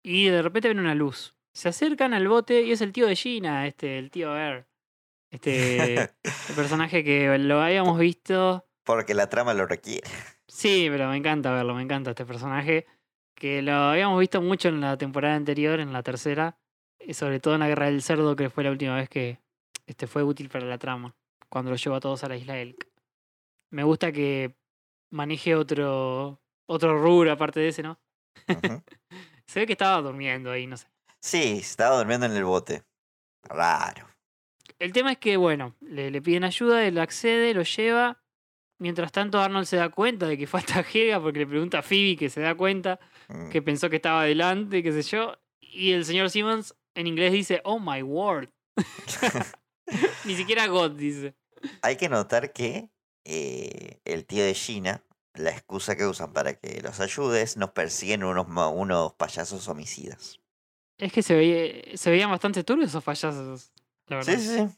Y 0.02 0.26
de 0.26 0.42
repente 0.42 0.68
ven 0.68 0.80
una 0.80 0.94
luz. 0.94 1.34
Se 1.52 1.68
acercan 1.68 2.14
al 2.14 2.28
bote 2.28 2.62
y 2.62 2.72
es 2.72 2.80
el 2.80 2.92
tío 2.92 3.06
de 3.06 3.16
Gina, 3.16 3.66
este, 3.66 3.98
el 3.98 4.10
tío 4.10 4.36
Air. 4.36 4.66
Este 5.30 5.94
el 6.48 6.54
personaje 6.54 7.04
que 7.04 7.38
lo 7.38 7.60
habíamos 7.60 7.98
visto. 7.98 8.66
Porque 8.84 9.14
la 9.14 9.28
trama 9.28 9.54
lo 9.54 9.66
requiere. 9.66 10.08
Sí, 10.46 10.88
pero 10.90 11.08
me 11.08 11.16
encanta 11.16 11.52
verlo, 11.52 11.74
me 11.74 11.82
encanta 11.82 12.10
este 12.10 12.26
personaje. 12.26 12.86
que 13.34 13.62
lo 13.62 13.72
habíamos 13.72 14.20
visto 14.20 14.40
mucho 14.40 14.68
en 14.68 14.80
la 14.80 14.96
temporada 14.96 15.34
anterior, 15.34 15.80
en 15.80 15.92
la 15.92 16.02
tercera, 16.02 16.58
y 17.00 17.14
sobre 17.14 17.40
todo 17.40 17.54
en 17.54 17.60
la 17.60 17.68
Guerra 17.68 17.86
del 17.86 18.02
Cerdo, 18.02 18.36
que 18.36 18.50
fue 18.50 18.64
la 18.64 18.70
última 18.70 18.96
vez 18.96 19.08
que 19.08 19.40
este 19.86 20.06
fue 20.06 20.22
útil 20.22 20.48
para 20.48 20.66
la 20.66 20.78
trama, 20.78 21.14
cuando 21.54 21.70
lo 21.70 21.76
llevó 21.76 21.94
a 21.94 22.00
todos 22.00 22.24
a 22.24 22.28
la 22.28 22.36
isla 22.36 22.58
Elk. 22.58 22.88
Me 23.70 23.84
gusta 23.84 24.10
que 24.10 24.56
maneje 25.12 25.54
otro, 25.54 26.40
otro 26.68 27.00
rubro 27.00 27.30
aparte 27.30 27.60
de 27.60 27.68
ese, 27.68 27.82
¿no? 27.84 28.00
Se 29.46 29.60
ve 29.60 29.66
que 29.66 29.72
estaba 29.74 30.02
durmiendo 30.02 30.50
ahí, 30.50 30.66
no 30.66 30.76
sé. 30.76 30.88
Sí, 31.20 31.58
estaba 31.60 31.96
durmiendo 31.98 32.26
en 32.26 32.32
el 32.32 32.42
bote. 32.44 32.82
Raro. 33.44 34.08
El 34.80 34.92
tema 34.92 35.12
es 35.12 35.18
que, 35.18 35.36
bueno, 35.36 35.76
le, 35.80 36.10
le 36.10 36.20
piden 36.20 36.42
ayuda, 36.42 36.84
él 36.84 36.98
accede, 36.98 37.54
lo 37.54 37.62
lleva. 37.62 38.20
Mientras 38.80 39.12
tanto, 39.12 39.38
Arnold 39.40 39.66
se 39.66 39.76
da 39.76 39.90
cuenta 39.90 40.26
de 40.26 40.36
que 40.36 40.46
falta 40.48 40.80
Helga 40.80 41.20
porque 41.20 41.38
le 41.38 41.46
pregunta 41.46 41.78
a 41.78 41.82
Phoebe 41.82 42.16
que 42.16 42.28
se 42.30 42.40
da 42.40 42.54
cuenta 42.56 42.98
Mm. 43.28 43.48
que 43.48 43.62
pensó 43.62 43.88
que 43.88 43.96
estaba 43.96 44.22
adelante, 44.22 44.82
qué 44.82 44.92
sé 44.92 45.02
yo. 45.02 45.34
Y 45.60 45.92
el 45.92 46.04
señor 46.04 46.28
Simmons 46.30 46.74
en 46.94 47.06
inglés 47.06 47.32
dice, 47.32 47.60
oh 47.64 47.78
my 47.78 48.02
word. 48.02 48.50
Ni 50.24 50.34
siquiera 50.34 50.66
God 50.66 50.92
dice. 50.92 51.34
Hay 51.82 51.96
que 51.96 52.08
notar 52.08 52.52
que 52.52 52.90
eh, 53.24 54.00
el 54.04 54.26
tío 54.26 54.44
de 54.44 54.54
Gina, 54.54 55.02
la 55.34 55.50
excusa 55.50 55.96
que 55.96 56.06
usan 56.06 56.32
para 56.32 56.54
que 56.54 56.80
los 56.80 57.00
ayudes, 57.00 57.56
nos 57.56 57.70
persiguen 57.70 58.24
unos, 58.24 58.46
unos 58.72 59.14
payasos 59.14 59.68
homicidas. 59.68 60.40
Es 60.98 61.12
que 61.12 61.22
se, 61.22 61.34
veía, 61.34 61.96
se 61.96 62.10
veían 62.10 62.30
bastante 62.30 62.62
turbios 62.62 62.90
esos 62.90 63.02
payasos, 63.02 63.72
la 64.06 64.16
verdad. 64.16 64.34
Sí, 64.34 64.40
sí, 64.40 64.56
sí. 64.56 64.68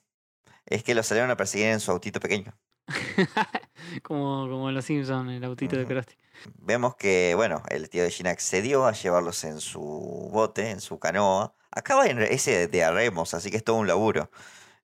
Es 0.65 0.83
que 0.83 0.95
los 0.95 1.07
salieron 1.07 1.31
a 1.31 1.37
perseguir 1.37 1.69
en 1.69 1.81
su 1.81 1.91
autito 1.91 2.21
pequeño. 2.21 2.57
como, 4.03 4.49
como 4.49 4.69
en 4.69 4.75
los 4.75 4.85
Simpsons, 4.85 5.31
el 5.33 5.45
autito 5.45 5.77
de. 5.77 5.87
Krusty. 5.87 6.15
Vemos 6.59 6.97
que, 6.97 7.35
bueno, 7.35 7.63
el 7.69 7.89
tío 7.89 8.03
de 8.03 8.11
Gina 8.11 8.31
accedió 8.31 8.87
a 8.87 8.93
llevarlos 8.93 9.43
en 9.45 9.61
su 9.61 9.81
bote, 9.81 10.71
en 10.71 10.81
su 10.81 10.99
canoa. 10.99 11.55
Acaba 11.71 12.07
en 12.07 12.21
ese 12.23 12.69
de 12.69 12.85
a 12.85 12.93
remos, 12.93 13.35
así 13.35 13.51
que 13.51 13.59
es 13.59 13.65
todo 13.65 13.77
un 13.77 13.87
laburo. 13.87 14.31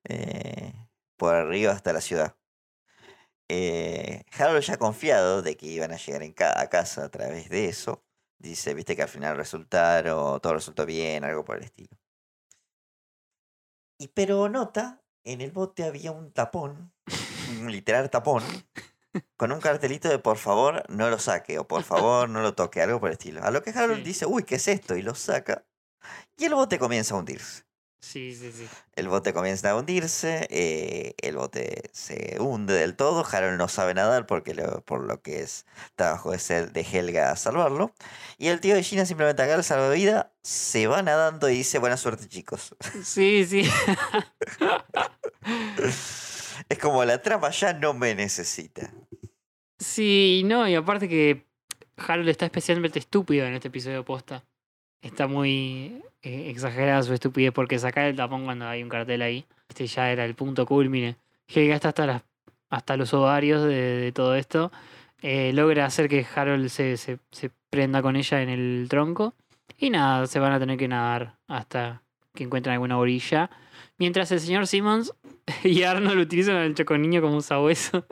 eh, 0.05 0.73
por 1.23 1.37
arriba 1.37 1.71
hasta 1.71 1.93
la 1.93 2.01
ciudad. 2.01 2.35
Eh, 3.49 4.25
Harold 4.37 4.63
ya 4.65 4.77
confiado 4.77 5.41
de 5.41 5.57
que 5.57 5.67
iban 5.67 5.93
a 5.93 5.97
llegar 5.97 6.25
en 6.25 6.33
ca- 6.33 6.61
a 6.61 6.69
casa 6.69 7.05
a 7.05 7.11
través 7.11 7.49
de 7.49 7.69
eso. 7.69 8.03
Dice, 8.39 8.75
viste 8.75 8.97
que 8.97 9.03
al 9.03 9.09
final 9.09 9.37
resultaron, 9.37 10.41
todo 10.41 10.55
resultó 10.55 10.85
bien, 10.85 11.23
algo 11.23 11.45
por 11.45 11.59
el 11.59 11.63
estilo. 11.63 11.97
Y 14.01 14.09
pero 14.09 14.49
nota, 14.49 15.01
en 15.23 15.41
el 15.43 15.53
bote 15.53 15.85
había 15.85 16.11
un 16.11 16.33
tapón, 16.33 16.93
un 17.61 17.71
literal 17.71 18.11
tapón, 18.11 18.43
con 19.37 19.53
un 19.53 19.61
cartelito 19.61 20.09
de 20.09 20.19
por 20.19 20.39
favor 20.39 20.83
no 20.91 21.09
lo 21.09 21.21
saque 21.21 21.61
o 21.61 21.69
por 21.69 21.85
favor 21.85 22.29
no 22.29 22.41
lo 22.43 22.57
toque, 22.57 22.83
algo 22.83 22.99
por 22.99 23.11
el 23.11 23.13
estilo. 23.13 23.45
A 23.45 23.53
lo 23.53 23.63
que 23.63 23.71
Harold 23.71 23.99
Sí. 23.99 24.03
dice, 24.03 24.27
uy, 24.27 24.43
¿qué 24.43 24.57
es 24.57 24.67
esto? 24.67 24.97
Y 24.97 25.03
lo 25.03 25.15
saca. 25.15 25.65
Y 26.37 26.47
el 26.47 26.55
bote 26.57 26.81
comienza 26.81 27.15
a 27.15 27.19
hundirse. 27.19 27.63
Sí, 28.05 28.35
sí, 28.35 28.51
sí. 28.51 28.67
El 28.97 29.07
bote 29.09 29.33
comienza 29.33 29.71
a 29.71 29.77
hundirse, 29.77 30.49
eh, 30.51 31.15
el 31.23 31.37
bote 31.37 31.89
se 31.93 32.37
hunde 32.41 32.75
del 32.75 32.97
todo, 32.97 33.25
Harold 33.25 33.57
no 33.59 33.69
sabe 33.69 33.95
nadar 33.95 34.27
porque 34.27 34.55
lo- 34.55 34.81
por 34.85 35.05
lo 35.05 35.23
que 35.23 35.41
es 35.41 35.67
trabajo 35.95 36.33
de, 36.33 36.41
ser, 36.41 36.73
de 36.73 36.81
Helga 36.83 37.35
salvarlo. 37.37 37.95
Y 38.39 38.49
el 38.49 38.61
tío 38.61 38.75
de 38.75 38.83
Gina 38.83 39.07
simplemente 39.07 39.43
agarra 39.43 39.59
el 39.59 39.65
salvavidas, 39.65 40.27
se 40.43 40.89
va 40.89 41.01
nadando 41.03 41.49
y 41.49 41.55
dice 41.59 41.79
buena 41.79 41.97
suerte 41.97 42.29
chicos. 42.29 42.75
Sí, 43.05 43.47
sí. 43.47 43.63
es 46.69 46.79
como 46.81 47.05
la 47.05 47.23
trama 47.23 47.51
ya 47.51 47.73
no 47.73 47.95
me 47.95 48.17
necesita. 48.17 48.93
Sí, 49.79 50.43
no, 50.45 50.69
y 50.69 50.75
aparte 50.75 51.09
que 51.09 51.47
Harold 51.97 52.29
está 52.29 52.47
especialmente 52.47 52.99
estúpido 52.99 53.47
en 53.47 53.55
este 53.55 53.69
episodio 53.69 54.05
posta. 54.05 54.45
Está 55.01 55.29
muy 55.29 56.03
eh, 56.23 56.51
exagerada 56.51 57.03
su 57.03 57.15
estupidez 57.15 57.53
porque 57.53 57.79
sacar 57.79 58.07
el 58.07 58.17
tapón 58.17 58.45
cuando 58.45 58.67
hay 58.67 58.83
un 58.83 58.89
cartel 58.89 59.23
ahí. 59.23 59.45
Este 59.69 59.87
ya 59.87 60.11
era 60.11 60.25
el 60.25 60.35
punto 60.35 60.67
culmine. 60.67 61.17
Helga 61.49 61.75
está 61.75 61.89
hasta, 61.89 62.07
las, 62.07 62.23
hasta 62.71 62.97
los 62.97 63.13
ovarios 63.15 63.65
de, 63.65 63.75
de 63.75 64.13
todo 64.13 64.35
esto. 64.35 64.71
Eh, 65.23 65.53
logra 65.53 65.87
hacer 65.87 66.09
que 66.09 66.27
Harold 66.35 66.69
se, 66.69 66.97
se, 66.97 67.19
se 67.31 67.51
prenda 67.71 68.03
con 68.03 68.17
ella 68.17 68.43
en 68.43 68.49
el 68.49 68.87
tronco. 68.89 69.35
Y 69.79 69.91
nada, 69.91 70.27
se 70.27 70.39
van 70.39 70.53
a 70.53 70.59
tener 70.59 70.79
que 70.79 70.89
nadar 70.89 71.39
hasta 71.49 72.03
que 72.35 72.45
encuentren 72.45 72.75
alguna 72.75 72.99
orilla. 72.99 73.51
Mientras 73.99 74.33
el 74.33 74.41
señor 74.41 74.67
Simmons 74.67 75.13
y 75.65 75.83
Arnold 75.83 76.21
utilizan 76.21 76.57
al 76.57 76.75
choconiño 76.75 77.21
como 77.21 77.35
un 77.35 77.43
sabueso. 77.43 78.07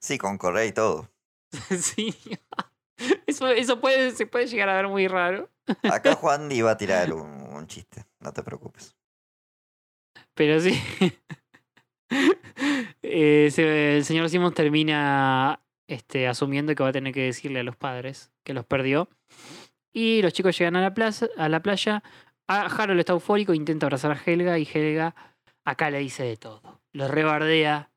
Sí, 0.00 0.18
con 0.18 0.38
correa 0.38 0.66
y 0.66 0.72
todo. 0.72 1.08
Sí. 1.78 2.14
Eso, 3.26 3.48
eso 3.48 3.80
puede, 3.80 4.12
se 4.12 4.26
puede 4.26 4.46
llegar 4.46 4.68
a 4.68 4.74
ver 4.76 4.88
muy 4.88 5.06
raro. 5.08 5.50
Acá 5.82 6.14
Juan 6.16 6.50
iba 6.52 6.70
a 6.70 6.76
tirar 6.76 7.12
un, 7.12 7.28
un 7.54 7.66
chiste, 7.66 8.04
no 8.20 8.32
te 8.32 8.42
preocupes. 8.42 8.96
Pero 10.34 10.60
sí. 10.60 10.80
Eh, 13.02 13.50
el 13.96 14.04
señor 14.04 14.28
Simons 14.28 14.54
termina 14.54 15.60
este, 15.88 16.26
asumiendo 16.28 16.74
que 16.74 16.82
va 16.82 16.88
a 16.90 16.92
tener 16.92 17.12
que 17.12 17.22
decirle 17.22 17.60
a 17.60 17.62
los 17.62 17.76
padres 17.76 18.32
que 18.44 18.54
los 18.54 18.64
perdió. 18.64 19.08
Y 19.92 20.22
los 20.22 20.32
chicos 20.32 20.58
llegan 20.58 20.76
a 20.76 20.80
la, 20.82 20.94
plaza, 20.94 21.26
a 21.36 21.48
la 21.48 21.60
playa. 21.60 22.02
A- 22.48 22.66
Harold 22.66 23.00
está 23.00 23.12
eufórico, 23.12 23.54
intenta 23.54 23.86
abrazar 23.86 24.12
a 24.12 24.20
Helga 24.24 24.58
y 24.58 24.68
Helga 24.72 25.14
acá 25.64 25.90
le 25.90 25.98
dice 25.98 26.22
de 26.24 26.36
todo. 26.36 26.80
Lo 26.92 27.08
rebardea, 27.08 27.90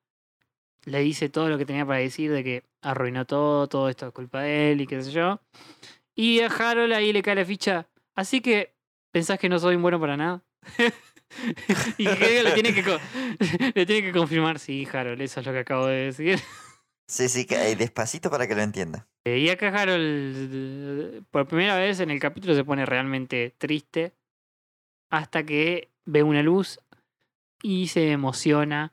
le 0.85 0.99
dice 0.99 1.29
todo 1.29 1.49
lo 1.49 1.57
que 1.57 1.65
tenía 1.65 1.85
para 1.85 1.99
decir 1.99 2.31
de 2.31 2.43
que 2.43 2.63
arruinó 2.81 3.25
todo, 3.25 3.67
todo 3.67 3.89
esto 3.89 4.07
es 4.07 4.13
culpa 4.13 4.41
de 4.41 4.71
él 4.71 4.81
y 4.81 4.87
qué 4.87 5.01
sé 5.01 5.11
yo. 5.11 5.41
Y 6.15 6.41
a 6.41 6.47
Harold 6.47 6.93
ahí 6.93 7.13
le 7.13 7.21
cae 7.21 7.35
la 7.35 7.45
ficha. 7.45 7.87
Así 8.15 8.41
que, 8.41 8.75
¿pensás 9.11 9.39
que 9.39 9.49
no 9.49 9.59
soy 9.59 9.75
bueno 9.75 9.99
para 9.99 10.17
nada? 10.17 10.43
y 11.97 12.07
Helga 12.07 12.49
le 12.49 12.51
tiene, 12.51 12.73
que 12.73 12.83
le 13.75 13.85
tiene 13.85 14.01
que 14.01 14.17
confirmar, 14.17 14.59
sí, 14.59 14.87
Harold, 14.91 15.21
eso 15.21 15.39
es 15.39 15.45
lo 15.45 15.53
que 15.53 15.59
acabo 15.59 15.85
de 15.87 16.05
decir. 16.05 16.39
Sí, 17.07 17.27
sí, 17.27 17.45
que 17.45 17.71
eh, 17.71 17.75
despacito 17.75 18.29
para 18.29 18.47
que 18.47 18.55
lo 18.55 18.61
entienda. 18.61 19.07
Eh, 19.25 19.39
Y 19.39 19.49
acá 19.49 19.69
Harold, 19.69 20.49
eh, 20.53 21.21
por 21.31 21.47
primera 21.47 21.77
vez 21.77 21.99
en 21.99 22.11
el 22.11 22.19
capítulo, 22.19 22.53
se 22.53 22.63
pone 22.63 22.85
realmente 22.85 23.55
triste 23.57 24.13
hasta 25.09 25.43
que 25.43 25.89
ve 26.05 26.23
una 26.23 26.43
luz 26.43 26.79
y 27.63 27.87
se 27.87 28.11
emociona 28.11 28.91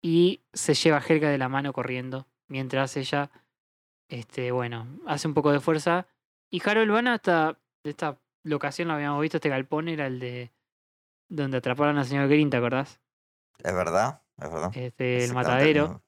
y 0.00 0.42
se 0.52 0.74
lleva 0.74 0.98
a 0.98 1.04
Helga 1.06 1.28
de 1.28 1.38
la 1.38 1.48
mano 1.48 1.72
corriendo 1.72 2.28
mientras 2.48 2.96
ella, 2.96 3.30
este, 4.08 4.50
bueno, 4.52 4.86
hace 5.06 5.28
un 5.28 5.34
poco 5.34 5.52
de 5.52 5.60
fuerza. 5.60 6.06
Y 6.50 6.62
Harold 6.66 6.90
van 6.90 7.08
hasta 7.08 7.58
esta 7.84 8.18
locación, 8.42 8.88
lo 8.88 8.94
habíamos 8.94 9.20
visto, 9.20 9.38
este 9.38 9.48
galpón 9.48 9.88
era 9.88 10.06
el 10.06 10.20
de 10.20 10.52
donde 11.28 11.58
atraparon 11.58 11.98
al 11.98 12.04
señor 12.04 12.28
Green, 12.28 12.50
¿te 12.50 12.56
acordás? 12.56 13.00
Es 13.58 13.74
verdad, 13.74 14.22
es 14.38 14.50
verdad. 14.50 14.76
Este, 14.76 15.24
el 15.24 15.34
matadero. 15.34 16.02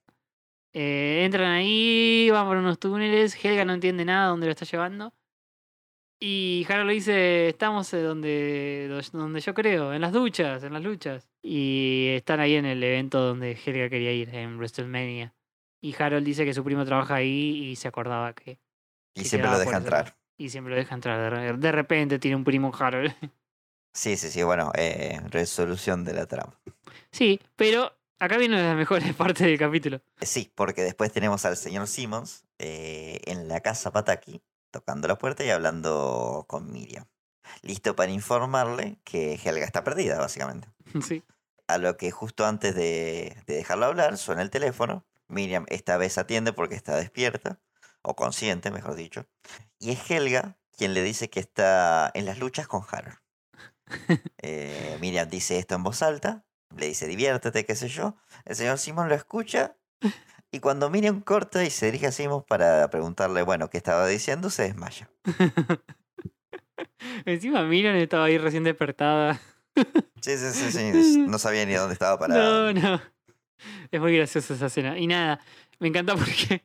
Eh, 0.73 1.23
entran 1.25 1.51
ahí, 1.51 2.29
van 2.31 2.47
por 2.47 2.57
unos 2.57 2.79
túneles. 2.79 3.43
Helga 3.43 3.65
no 3.65 3.73
entiende 3.73 4.05
nada 4.05 4.29
dónde 4.29 4.47
lo 4.47 4.53
está 4.53 4.65
llevando. 4.65 5.13
Y 6.21 6.67
Harold 6.69 6.89
le 6.89 6.95
dice: 6.95 7.49
Estamos 7.49 7.93
eh, 7.95 8.03
donde, 8.03 9.03
donde 9.13 9.41
yo 9.41 9.55
creo, 9.55 9.93
en 9.93 10.01
las 10.01 10.13
duchas, 10.13 10.63
en 10.63 10.73
las 10.73 10.83
luchas. 10.83 11.29
Y 11.43 12.09
están 12.11 12.41
ahí 12.41 12.55
en 12.55 12.67
el 12.67 12.83
evento 12.83 13.21
donde 13.21 13.53
Helga 13.53 13.89
quería 13.89 14.13
ir, 14.13 14.35
en 14.35 14.57
WrestleMania. 14.59 15.35
Y 15.81 15.95
Harold 16.01 16.25
dice 16.27 16.45
que 16.45 16.55
su 16.55 16.65
primo 16.65 16.85
trabaja 16.85 17.17
ahí 17.17 17.67
y 17.71 17.77
se 17.77 17.89
acordaba 17.89 18.33
que. 18.35 18.59
Y 19.15 19.23
que 19.23 19.29
siempre 19.29 19.51
lo 19.51 19.59
deja 19.59 19.77
entrar. 19.77 20.17
Y 20.37 20.51
siempre 20.51 20.71
lo 20.73 20.77
deja 20.77 20.95
entrar. 20.95 21.19
De, 21.21 21.31
re- 21.31 21.57
de 21.59 21.73
repente 21.73 22.19
tiene 22.19 22.37
un 22.37 22.45
primo 22.45 22.73
Harold. 22.79 23.13
Sí, 23.95 24.17
sí, 24.17 24.31
sí, 24.31 24.43
bueno, 24.45 24.71
eh, 24.77 25.19
resolución 25.31 26.05
de 26.05 26.13
la 26.13 26.27
trama. 26.27 26.57
sí, 27.11 27.41
pero 27.57 27.93
acá 28.21 28.37
viene 28.37 28.63
la 28.63 28.75
mejor 28.75 29.03
parte 29.17 29.45
del 29.45 29.59
capítulo. 29.59 29.97
Eh, 30.21 30.27
Sí, 30.27 30.53
porque 30.55 30.83
después 30.83 31.11
tenemos 31.11 31.45
al 31.45 31.57
señor 31.57 31.89
Simmons 31.89 32.45
eh, 32.59 33.21
en 33.25 33.49
la 33.49 33.61
casa 33.61 33.91
Pataki, 33.91 34.41
tocando 34.71 35.09
la 35.09 35.17
puerta 35.19 35.43
y 35.45 35.51
hablando 35.51 36.45
con 36.49 36.71
Miriam. 36.71 37.07
Listo 37.63 37.97
para 37.97 38.13
informarle 38.13 38.99
que 39.05 39.35
Helga 39.43 39.65
está 39.65 39.83
perdida, 39.83 40.19
básicamente. 40.19 40.69
sí. 41.03 41.25
A 41.67 41.79
lo 41.79 41.97
que 41.97 42.11
justo 42.13 42.47
antes 42.47 42.75
de, 42.77 43.37
de 43.47 43.55
dejarlo 43.55 43.87
hablar, 43.87 44.17
suena 44.17 44.43
el 44.43 44.51
teléfono. 44.51 45.05
Miriam 45.29 45.67
esta 45.69 45.97
vez 45.97 46.19
atiende 46.19 46.53
porque 46.53 46.75
está 46.75 46.97
despierta, 46.97 47.61
o 48.03 48.17
consciente, 48.17 48.71
mejor 48.71 48.95
dicho. 48.95 49.27
Y 49.79 49.91
es 49.91 50.11
Helga 50.11 50.57
quien 50.77 50.95
le 50.95 51.03
dice 51.03 51.29
que 51.29 51.41
está 51.41 52.11
en 52.15 52.25
las 52.25 52.39
luchas 52.39 52.67
con 52.67 52.83
Harold. 52.91 53.19
Eh, 54.43 54.99
Miriam 55.01 55.29
dice 55.29 55.59
esto 55.59 55.75
en 55.75 55.83
voz 55.83 56.03
alta, 56.03 56.45
le 56.77 56.87
dice 56.87 57.07
diviértete, 57.07 57.65
qué 57.65 57.75
sé 57.75 57.89
yo. 57.89 58.17
El 58.45 58.55
señor 58.55 58.79
Simon 58.79 59.09
lo 59.09 59.15
escucha 59.15 59.77
y 60.51 60.61
cuando 60.61 60.91
Miriam 60.91 61.21
corta 61.21 61.65
y 61.65 61.71
se 61.71 61.87
dirige 61.87 62.07
a 62.07 62.13
Simon 62.13 62.45
para 62.47 62.89
preguntarle, 62.91 63.43
bueno, 63.43 63.71
qué 63.71 63.79
estaba 63.79 64.07
diciendo, 64.07 64.51
se 64.51 64.65
desmaya. 64.65 65.11
Encima 67.25 67.63
Miriam 67.65 67.97
estaba 67.97 68.25
ahí 68.25 68.39
recién 68.39 68.65
despertada. 68.65 69.41
Sí, 70.21 70.37
sí, 70.37 70.51
sí, 70.53 70.73
sí, 70.73 71.25
No 71.29 71.39
sabía 71.39 71.65
ni 71.67 71.75
dónde 71.75 71.93
estaba 71.93 72.19
parado. 72.19 72.73
No, 72.73 72.81
no. 72.81 73.03
Es 73.91 74.01
muy 74.01 74.17
graciosa 74.17 74.55
esa 74.55 74.67
escena. 74.67 74.99
Y 74.99 75.07
nada, 75.07 75.41
Me 75.79 75.89
encanta 75.89 76.15
porque. 76.15 76.63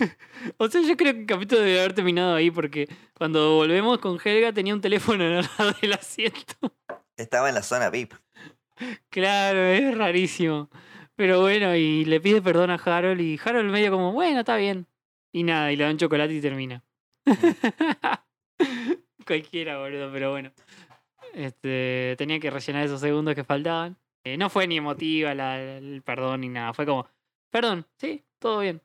o 0.58 0.68
sea, 0.68 0.80
yo 0.82 0.96
creo 0.96 1.14
que 1.14 1.20
el 1.20 1.26
capítulo 1.26 1.60
debe 1.60 1.80
haber 1.80 1.94
terminado 1.94 2.34
ahí 2.34 2.50
porque 2.50 2.88
cuando 3.14 3.54
volvemos 3.54 3.98
con 3.98 4.18
Helga 4.22 4.52
tenía 4.52 4.74
un 4.74 4.80
teléfono 4.80 5.24
en 5.24 5.32
el 5.32 5.48
lado 5.58 5.74
del 5.80 5.92
asiento. 5.92 6.54
Estaba 7.16 7.48
en 7.48 7.54
la 7.54 7.62
zona 7.62 7.90
VIP. 7.90 8.14
Claro, 9.08 9.60
es 9.60 9.96
rarísimo. 9.96 10.68
Pero 11.14 11.40
bueno, 11.40 11.74
y 11.74 12.04
le 12.04 12.20
pide 12.20 12.42
perdón 12.42 12.70
a 12.70 12.74
Harold 12.74 13.20
y 13.20 13.40
Harold 13.42 13.70
medio 13.70 13.90
como, 13.90 14.12
bueno, 14.12 14.40
está 14.40 14.56
bien. 14.56 14.86
Y 15.32 15.44
nada, 15.44 15.72
y 15.72 15.76
le 15.76 15.84
da 15.84 15.90
un 15.90 15.96
chocolate 15.96 16.34
y 16.34 16.40
termina. 16.42 16.84
Cualquiera, 19.26 19.78
boludo, 19.78 20.12
pero 20.12 20.30
bueno. 20.30 20.52
Este, 21.32 22.14
tenía 22.18 22.38
que 22.38 22.50
rellenar 22.50 22.84
esos 22.84 23.00
segundos 23.00 23.34
que 23.34 23.44
faltaban. 23.44 23.96
Eh, 24.26 24.36
no 24.36 24.50
fue 24.50 24.66
ni 24.66 24.76
emotiva 24.78 25.34
la- 25.36 25.60
el 25.60 26.02
perdón 26.02 26.40
ni 26.40 26.48
nada. 26.48 26.74
Fue 26.74 26.84
como, 26.84 27.06
perdón, 27.48 27.86
sí, 27.96 28.26
todo 28.40 28.58
bien. 28.58 28.82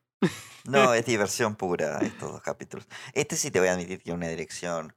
No, 0.65 0.93
es 0.93 1.03
diversión 1.07 1.55
pura 1.55 1.97
estos 2.01 2.31
dos 2.31 2.41
capítulos. 2.43 2.87
Este 3.13 3.35
sí 3.35 3.49
te 3.49 3.59
voy 3.59 3.69
a 3.69 3.73
admitir 3.73 3.97
que 3.97 4.03
tiene 4.03 4.17
una 4.17 4.27
dirección 4.27 4.95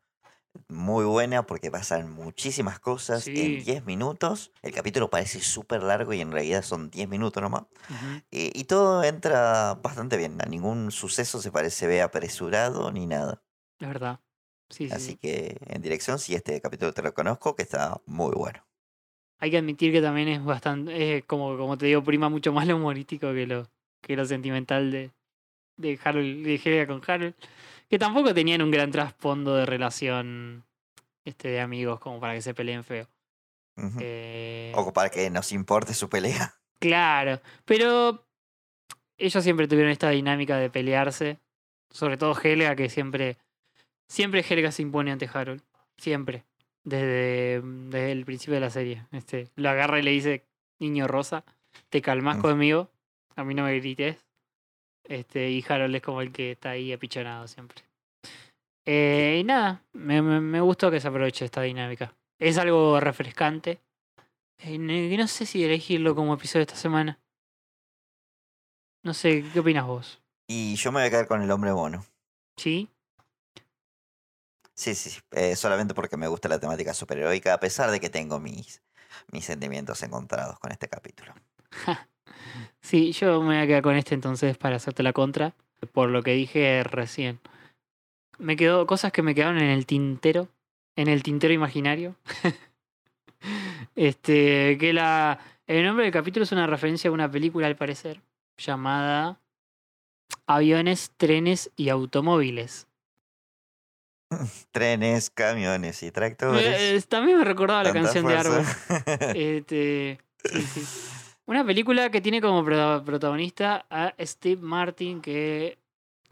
muy 0.68 1.06
buena 1.06 1.46
porque 1.46 1.70
pasan 1.70 2.10
muchísimas 2.10 2.78
cosas 2.78 3.24
Sí. 3.24 3.32
en 3.34 3.64
10 3.64 3.86
minutos. 3.86 4.52
El 4.60 4.72
capítulo 4.74 5.08
parece 5.08 5.40
súper 5.40 5.82
largo 5.82 6.12
y 6.12 6.20
en 6.20 6.30
realidad 6.30 6.60
son 6.62 6.90
10 6.90 7.08
minutos 7.08 7.42
nomás. 7.42 7.62
Eh, 8.30 8.52
y 8.54 8.64
todo 8.64 9.02
entra 9.02 9.76
bastante 9.82 10.18
bien. 10.18 10.38
A 10.42 10.46
ningún 10.46 10.90
suceso 10.90 11.40
se 11.40 11.50
parece 11.52 11.86
ve 11.86 12.02
apresurado 12.02 12.92
ni 12.92 13.06
nada. 13.06 13.42
Es 13.80 13.88
verdad. 13.88 14.20
Sí, 14.68 14.88
sí, 14.90 14.94
Así 14.94 15.06
sí. 15.12 15.16
que 15.16 15.56
en 15.68 15.80
dirección, 15.80 16.18
sí, 16.18 16.34
este 16.34 16.60
capítulo 16.60 16.92
te 16.92 17.00
lo 17.00 17.14
conozco, 17.14 17.56
que 17.56 17.62
está 17.62 17.98
muy 18.04 18.32
bueno. 18.34 18.62
Hay 19.44 19.50
que 19.50 19.58
admitir 19.58 19.92
que 19.92 20.00
también 20.00 20.28
es 20.28 20.42
bastante, 20.42 21.18
es 21.18 21.24
como, 21.26 21.58
como 21.58 21.76
te 21.76 21.84
digo, 21.84 22.02
prima 22.02 22.30
mucho 22.30 22.50
más 22.50 22.66
lo 22.66 22.76
humorístico 22.76 23.34
que 23.34 23.46
lo, 23.46 23.68
que 24.00 24.16
lo 24.16 24.24
sentimental 24.24 24.90
de, 24.90 25.10
de 25.76 26.00
Harold, 26.02 26.46
de 26.46 26.54
Helga 26.54 26.86
con 26.86 27.02
Harold. 27.06 27.34
Que 27.90 27.98
tampoco 27.98 28.32
tenían 28.32 28.62
un 28.62 28.70
gran 28.70 28.90
trasfondo 28.90 29.54
de 29.54 29.66
relación 29.66 30.64
este, 31.26 31.48
de 31.48 31.60
amigos 31.60 32.00
como 32.00 32.20
para 32.20 32.32
que 32.32 32.40
se 32.40 32.54
peleen 32.54 32.84
feo. 32.84 33.06
Eh, 34.00 34.72
O 34.76 34.94
para 34.94 35.10
que 35.10 35.28
nos 35.28 35.52
importe 35.52 35.92
su 35.92 36.08
pelea. 36.08 36.54
Claro, 36.78 37.42
pero 37.66 38.24
ellos 39.18 39.44
siempre 39.44 39.68
tuvieron 39.68 39.92
esta 39.92 40.08
dinámica 40.08 40.56
de 40.56 40.70
pelearse. 40.70 41.36
Sobre 41.90 42.16
todo 42.16 42.34
Helga, 42.42 42.74
que 42.76 42.88
siempre, 42.88 43.36
siempre 44.08 44.42
Helga 44.48 44.72
se 44.72 44.80
impone 44.80 45.12
ante 45.12 45.28
Harold. 45.30 45.60
Siempre. 45.98 46.44
Desde, 46.84 47.62
desde 47.62 48.12
el 48.12 48.24
principio 48.24 48.54
de 48.54 48.60
la 48.60 48.70
serie. 48.70 49.06
Este, 49.12 49.48
lo 49.56 49.70
agarra 49.70 49.98
y 49.98 50.02
le 50.02 50.10
dice, 50.10 50.44
niño 50.78 51.06
rosa, 51.06 51.44
te 51.88 52.02
calmas 52.02 52.38
Mm. 52.38 52.42
conmigo, 52.42 52.90
a 53.36 53.44
mí 53.44 53.54
no 53.54 53.64
me 53.64 53.78
grites. 53.78 54.18
Este, 55.04 55.50
y 55.50 55.64
Harold 55.68 55.94
es 55.96 56.02
como 56.02 56.20
el 56.22 56.30
que 56.32 56.52
está 56.52 56.70
ahí 56.70 56.92
apichonado 56.92 57.46
siempre. 57.48 57.82
Eh, 58.86 59.38
y 59.40 59.44
nada, 59.44 59.82
me, 59.92 60.20
me, 60.22 60.40
me 60.40 60.60
gustó 60.60 60.90
que 60.90 61.00
se 61.00 61.08
aproveche 61.08 61.44
esta 61.44 61.62
dinámica. 61.62 62.14
Es 62.38 62.58
algo 62.58 63.00
refrescante. 63.00 63.80
Eh, 64.58 64.78
no 64.78 65.26
sé 65.26 65.46
si 65.46 65.64
elegirlo 65.64 66.14
como 66.14 66.34
episodio 66.34 66.62
esta 66.62 66.76
semana. 66.76 67.18
No 69.02 69.12
sé, 69.14 69.44
¿qué 69.52 69.60
opinas 69.60 69.86
vos? 69.86 70.22
Y 70.48 70.74
yo 70.76 70.92
me 70.92 71.00
voy 71.00 71.06
a 71.06 71.10
quedar 71.10 71.26
con 71.28 71.42
el 71.42 71.50
hombre 71.50 71.72
mono. 71.72 72.04
¿Sí? 72.56 72.88
Sí, 74.74 74.94
sí, 74.94 75.20
eh, 75.32 75.56
solamente 75.56 75.94
porque 75.94 76.16
me 76.16 76.26
gusta 76.26 76.48
la 76.48 76.58
temática 76.58 76.94
superheroica, 76.94 77.54
a 77.54 77.60
pesar 77.60 77.90
de 77.90 78.00
que 78.00 78.10
tengo 78.10 78.40
mis, 78.40 78.82
mis 79.30 79.44
sentimientos 79.44 80.02
encontrados 80.02 80.58
con 80.58 80.72
este 80.72 80.88
capítulo. 80.88 81.34
Sí, 82.80 83.12
yo 83.12 83.40
me 83.40 83.46
voy 83.46 83.56
a 83.56 83.66
quedar 83.66 83.82
con 83.82 83.96
este 83.96 84.14
entonces 84.14 84.58
para 84.58 84.76
hacerte 84.76 85.02
la 85.02 85.14
contra. 85.14 85.54
Por 85.92 86.10
lo 86.10 86.22
que 86.22 86.32
dije 86.32 86.84
recién. 86.84 87.40
Me 88.38 88.56
quedó 88.56 88.86
cosas 88.86 89.10
que 89.10 89.22
me 89.22 89.34
quedaron 89.34 89.58
en 89.58 89.70
el 89.70 89.86
tintero. 89.86 90.48
En 90.94 91.08
el 91.08 91.22
tintero 91.22 91.54
imaginario. 91.54 92.16
este, 93.96 94.76
que 94.78 94.92
la. 94.92 95.40
El 95.66 95.86
nombre 95.86 96.04
del 96.04 96.12
capítulo 96.12 96.44
es 96.44 96.52
una 96.52 96.66
referencia 96.66 97.08
a 97.08 97.12
una 97.12 97.30
película, 97.30 97.66
al 97.66 97.76
parecer, 97.76 98.20
llamada 98.58 99.40
Aviones, 100.46 101.12
trenes 101.16 101.70
y 101.76 101.88
automóviles. 101.88 102.86
Trenes, 104.72 105.30
camiones 105.30 106.02
y 106.02 106.10
tractores. 106.10 106.64
Eh, 106.66 107.02
también 107.08 107.38
me 107.38 107.44
recordaba 107.44 107.82
la 107.84 107.92
canción 107.92 108.26
de 108.26 108.36
Árbol. 108.36 108.62
Este, 109.34 110.18
sí, 110.44 110.62
sí. 110.62 110.84
Una 111.46 111.64
película 111.64 112.10
que 112.10 112.20
tiene 112.20 112.40
como 112.40 112.64
prota- 112.64 113.04
protagonista 113.04 113.84
a 113.90 114.14
Steve 114.20 114.60
Martin, 114.62 115.20
que 115.20 115.78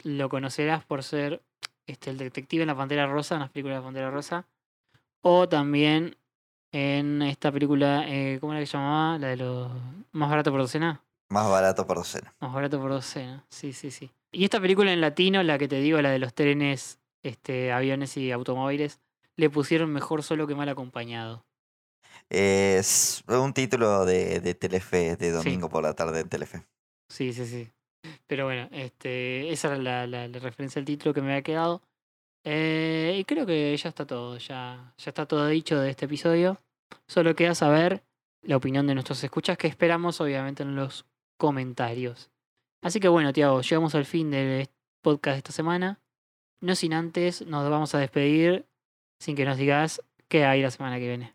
lo 0.05 0.29
conocerás 0.29 0.85
por 0.85 1.03
ser 1.03 1.43
este, 1.87 2.11
el 2.11 2.19
detective 2.19 2.63
en 2.63 2.69
La 2.69 2.77
Pantera 2.77 3.07
Rosa, 3.07 3.35
en 3.35 3.41
las 3.43 3.51
películas 3.51 3.77
de 3.77 3.81
La 3.81 3.85
Pantera 3.87 4.11
Rosa. 4.11 4.47
O 5.21 5.49
también 5.49 6.17
en 6.73 7.21
esta 7.23 7.53
película, 7.53 8.05
eh, 8.09 8.39
¿cómo 8.41 8.53
era 8.55 8.61
que 8.61 8.67
se 8.67 8.79
llamaba? 8.79 9.19
La 9.19 9.29
de 9.29 9.37
los 9.37 9.71
más 10.13 10.31
barato 10.31 10.51
por 10.51 10.61
docena. 10.61 11.03
Más 11.29 11.49
barato 11.49 11.87
por 11.87 11.97
docena. 11.99 12.35
Más 12.41 12.53
barato 12.53 12.81
por 12.81 12.91
docena, 12.91 13.45
sí, 13.51 13.73
sí, 13.73 13.91
sí. 13.91 14.11
Y 14.33 14.45
esta 14.45 14.61
película 14.61 14.93
en 14.93 15.01
latino, 15.03 15.43
la 15.43 15.59
que 15.59 15.69
te 15.69 15.77
digo, 15.81 16.01
la 16.01 16.11
de 16.11 16.19
los 16.19 16.33
trenes, 16.35 16.99
este, 17.23 17.73
aviones 17.73 18.17
y 18.17 18.31
automóviles, 18.33 19.01
le 19.37 19.49
pusieron 19.51 19.91
mejor 19.93 20.23
solo 20.23 20.47
que 20.47 20.55
mal 20.55 20.69
acompañado. 20.69 21.45
Es 22.29 23.23
un 23.29 23.53
título 23.53 24.05
de, 24.05 24.41
de 24.41 24.55
Telefe, 24.55 25.17
de 25.17 25.31
domingo 25.31 25.69
por 25.69 25.83
la 25.83 25.95
tarde 25.95 26.21
en 26.21 26.29
Telefe. 26.29 26.63
Sí, 27.09 27.33
sí, 27.33 27.47
sí. 27.47 27.71
Pero 28.27 28.47
bueno, 28.47 28.69
este, 28.73 29.51
esa 29.53 29.69
era 29.69 29.79
la, 29.79 30.07
la- 30.07 30.29
la 30.29 30.39
referencia 30.39 30.79
al 30.81 30.87
título 30.87 31.13
que 31.15 31.21
me 31.21 31.29
había 31.29 31.43
quedado. 31.43 31.83
Eh, 32.45 33.17
y 33.19 33.25
creo 33.25 33.47
que 33.47 33.77
ya 33.77 33.89
está 33.89 34.07
todo, 34.07 34.37
ya, 34.39 34.95
ya 34.99 35.11
está 35.11 35.27
todo 35.27 35.47
dicho 35.47 35.79
de 35.79 35.91
este 35.91 36.07
episodio. 36.07 36.59
Solo 37.07 37.35
queda 37.37 37.55
saber 37.55 38.03
la 38.43 38.57
opinión 38.57 38.87
de 38.87 38.95
nuestros 38.95 39.23
escuchas 39.23 39.57
que 39.57 39.69
esperamos 39.69 40.21
obviamente 40.21 40.63
en 40.63 40.75
los 40.75 41.05
comentarios. 41.39 42.31
Así 42.83 42.99
que 42.99 43.09
bueno, 43.09 43.33
Tiago, 43.33 43.61
llegamos 43.61 43.95
al 43.95 44.05
fin 44.07 44.31
del 44.31 44.69
podcast 45.03 45.35
de 45.35 45.39
esta 45.39 45.53
semana. 45.53 46.01
No 46.63 46.77
sin 46.77 46.93
antes, 46.95 47.45
nos 47.45 47.69
vamos 47.69 47.93
a 47.97 47.99
despedir 47.99 48.69
sin 49.19 49.35
que 49.35 49.45
nos 49.45 49.57
digas 49.57 50.01
qué 50.29 50.45
hay 50.45 50.63
la 50.63 50.71
semana 50.71 51.01
que 51.01 51.09
viene. 51.09 51.35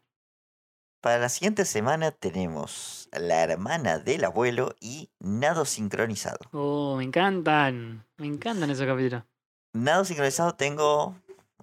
Para 1.01 1.19
la 1.19 1.27
siguiente 1.27 1.65
semana 1.65 2.11
tenemos 2.11 3.09
La 3.11 3.43
hermana 3.43 3.99
del 3.99 4.23
abuelo 4.23 4.73
y 4.79 5.09
Nado 5.19 5.65
sincronizado. 5.65 6.39
Oh, 6.53 6.95
me 6.95 7.03
encantan, 7.03 8.05
me 8.15 8.25
encantan 8.25 8.69
esos 8.69 8.87
capítulos. 8.87 9.23
Nado 9.73 10.05
sincronizado 10.05 10.55
tengo 10.55 11.17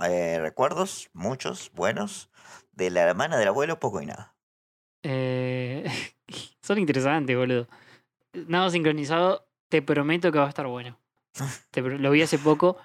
eh, 0.06 0.38
recuerdos, 0.42 1.08
muchos, 1.14 1.72
buenos, 1.72 2.28
de 2.72 2.90
la 2.90 3.00
hermana 3.00 3.38
del 3.38 3.48
abuelo, 3.48 3.80
poco 3.80 4.02
y 4.02 4.06
nada. 4.06 4.36
Eh, 5.02 5.90
son 6.60 6.78
interesantes, 6.78 7.34
boludo. 7.34 7.66
Nada 8.34 8.68
sincronizado, 8.68 9.48
te 9.70 9.80
prometo 9.80 10.30
que 10.30 10.38
va 10.38 10.44
a 10.44 10.50
estar 10.50 10.66
bueno. 10.66 10.98
Te 11.70 11.80
lo 11.80 12.10
vi 12.10 12.20
hace 12.20 12.38
poco 12.38 12.76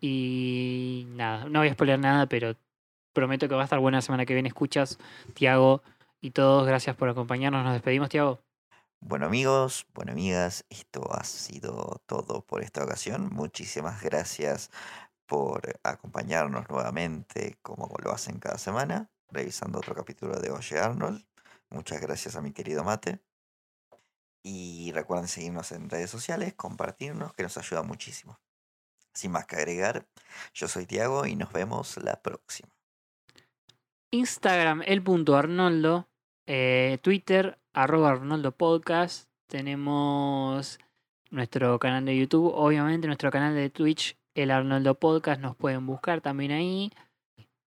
y 0.00 1.06
nada, 1.10 1.46
no 1.48 1.60
voy 1.60 1.68
a 1.68 1.72
spoiler 1.72 1.98
nada, 1.98 2.26
pero 2.26 2.54
prometo 3.12 3.48
que 3.48 3.54
va 3.54 3.62
a 3.62 3.64
estar 3.64 3.80
buena 3.80 3.98
la 3.98 4.02
semana 4.02 4.26
que 4.26 4.34
viene. 4.34 4.48
Escuchas, 4.48 4.98
Tiago 5.34 5.82
y 6.20 6.30
todos, 6.30 6.66
gracias 6.66 6.96
por 6.96 7.08
acompañarnos. 7.08 7.64
Nos 7.64 7.72
despedimos, 7.72 8.08
Tiago. 8.08 8.40
Bueno 9.00 9.26
amigos, 9.26 9.86
bueno 9.94 10.12
amigas, 10.12 10.64
esto 10.70 11.08
ha 11.12 11.22
sido 11.22 12.02
todo 12.06 12.44
por 12.44 12.62
esta 12.62 12.82
ocasión. 12.82 13.30
Muchísimas 13.32 14.02
gracias 14.02 14.70
por 15.26 15.78
acompañarnos 15.84 16.68
nuevamente 16.68 17.58
como 17.62 17.94
lo 18.02 18.12
hacen 18.12 18.40
cada 18.40 18.58
semana, 18.58 19.10
revisando 19.30 19.78
otro 19.78 19.94
capítulo 19.94 20.40
de 20.40 20.50
Oye 20.50 20.78
Arnold. 20.78 21.24
Muchas 21.70 22.00
gracias 22.00 22.34
a 22.34 22.40
mi 22.40 22.52
querido 22.52 22.82
Mate. 22.82 23.20
Y 24.42 24.90
recuerden 24.92 25.28
seguirnos 25.28 25.70
en 25.72 25.90
redes 25.90 26.10
sociales, 26.10 26.54
compartirnos, 26.54 27.34
que 27.34 27.42
nos 27.42 27.56
ayuda 27.58 27.82
muchísimo. 27.82 28.38
Sin 29.18 29.32
más 29.32 29.46
que 29.46 29.56
agregar, 29.56 30.06
yo 30.54 30.68
soy 30.68 30.86
Tiago 30.86 31.26
y 31.26 31.34
nos 31.34 31.52
vemos 31.52 31.96
la 31.96 32.22
próxima. 32.22 32.68
Instagram, 34.12 34.84
el 34.86 35.02
punto 35.02 35.36
Arnoldo. 35.36 36.06
eh, 36.46 36.98
Twitter, 37.02 37.58
arroba 37.72 38.10
Arnoldo 38.10 38.52
Podcast. 38.52 39.28
Tenemos 39.48 40.78
nuestro 41.30 41.80
canal 41.80 42.04
de 42.04 42.16
YouTube, 42.16 42.52
obviamente 42.54 43.08
nuestro 43.08 43.32
canal 43.32 43.56
de 43.56 43.70
Twitch, 43.70 44.16
el 44.36 44.52
Arnoldo 44.52 44.94
Podcast. 44.94 45.40
Nos 45.40 45.56
pueden 45.56 45.84
buscar 45.84 46.20
también 46.20 46.52
ahí. 46.52 46.92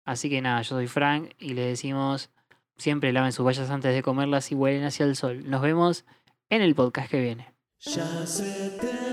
Así 0.05 0.29
que 0.29 0.41
nada, 0.41 0.61
yo 0.61 0.75
soy 0.75 0.87
Frank 0.87 1.33
y 1.39 1.55
les 1.55 1.65
decimos 1.65 2.29
siempre 2.77 3.11
laven 3.11 3.33
sus 3.33 3.45
vallas 3.45 3.69
antes 3.69 3.93
de 3.93 4.01
comerlas 4.01 4.49
y 4.53 4.55
huelen 4.55 4.85
hacia 4.85 5.05
el 5.05 5.17
sol. 5.17 5.49
Nos 5.49 5.61
vemos 5.61 6.05
en 6.49 6.61
el 6.61 6.73
podcast 6.73 7.11
que 7.11 7.19
viene. 7.19 7.53
Ya 7.81 8.25
se 8.25 8.69
terminó. 8.79 9.12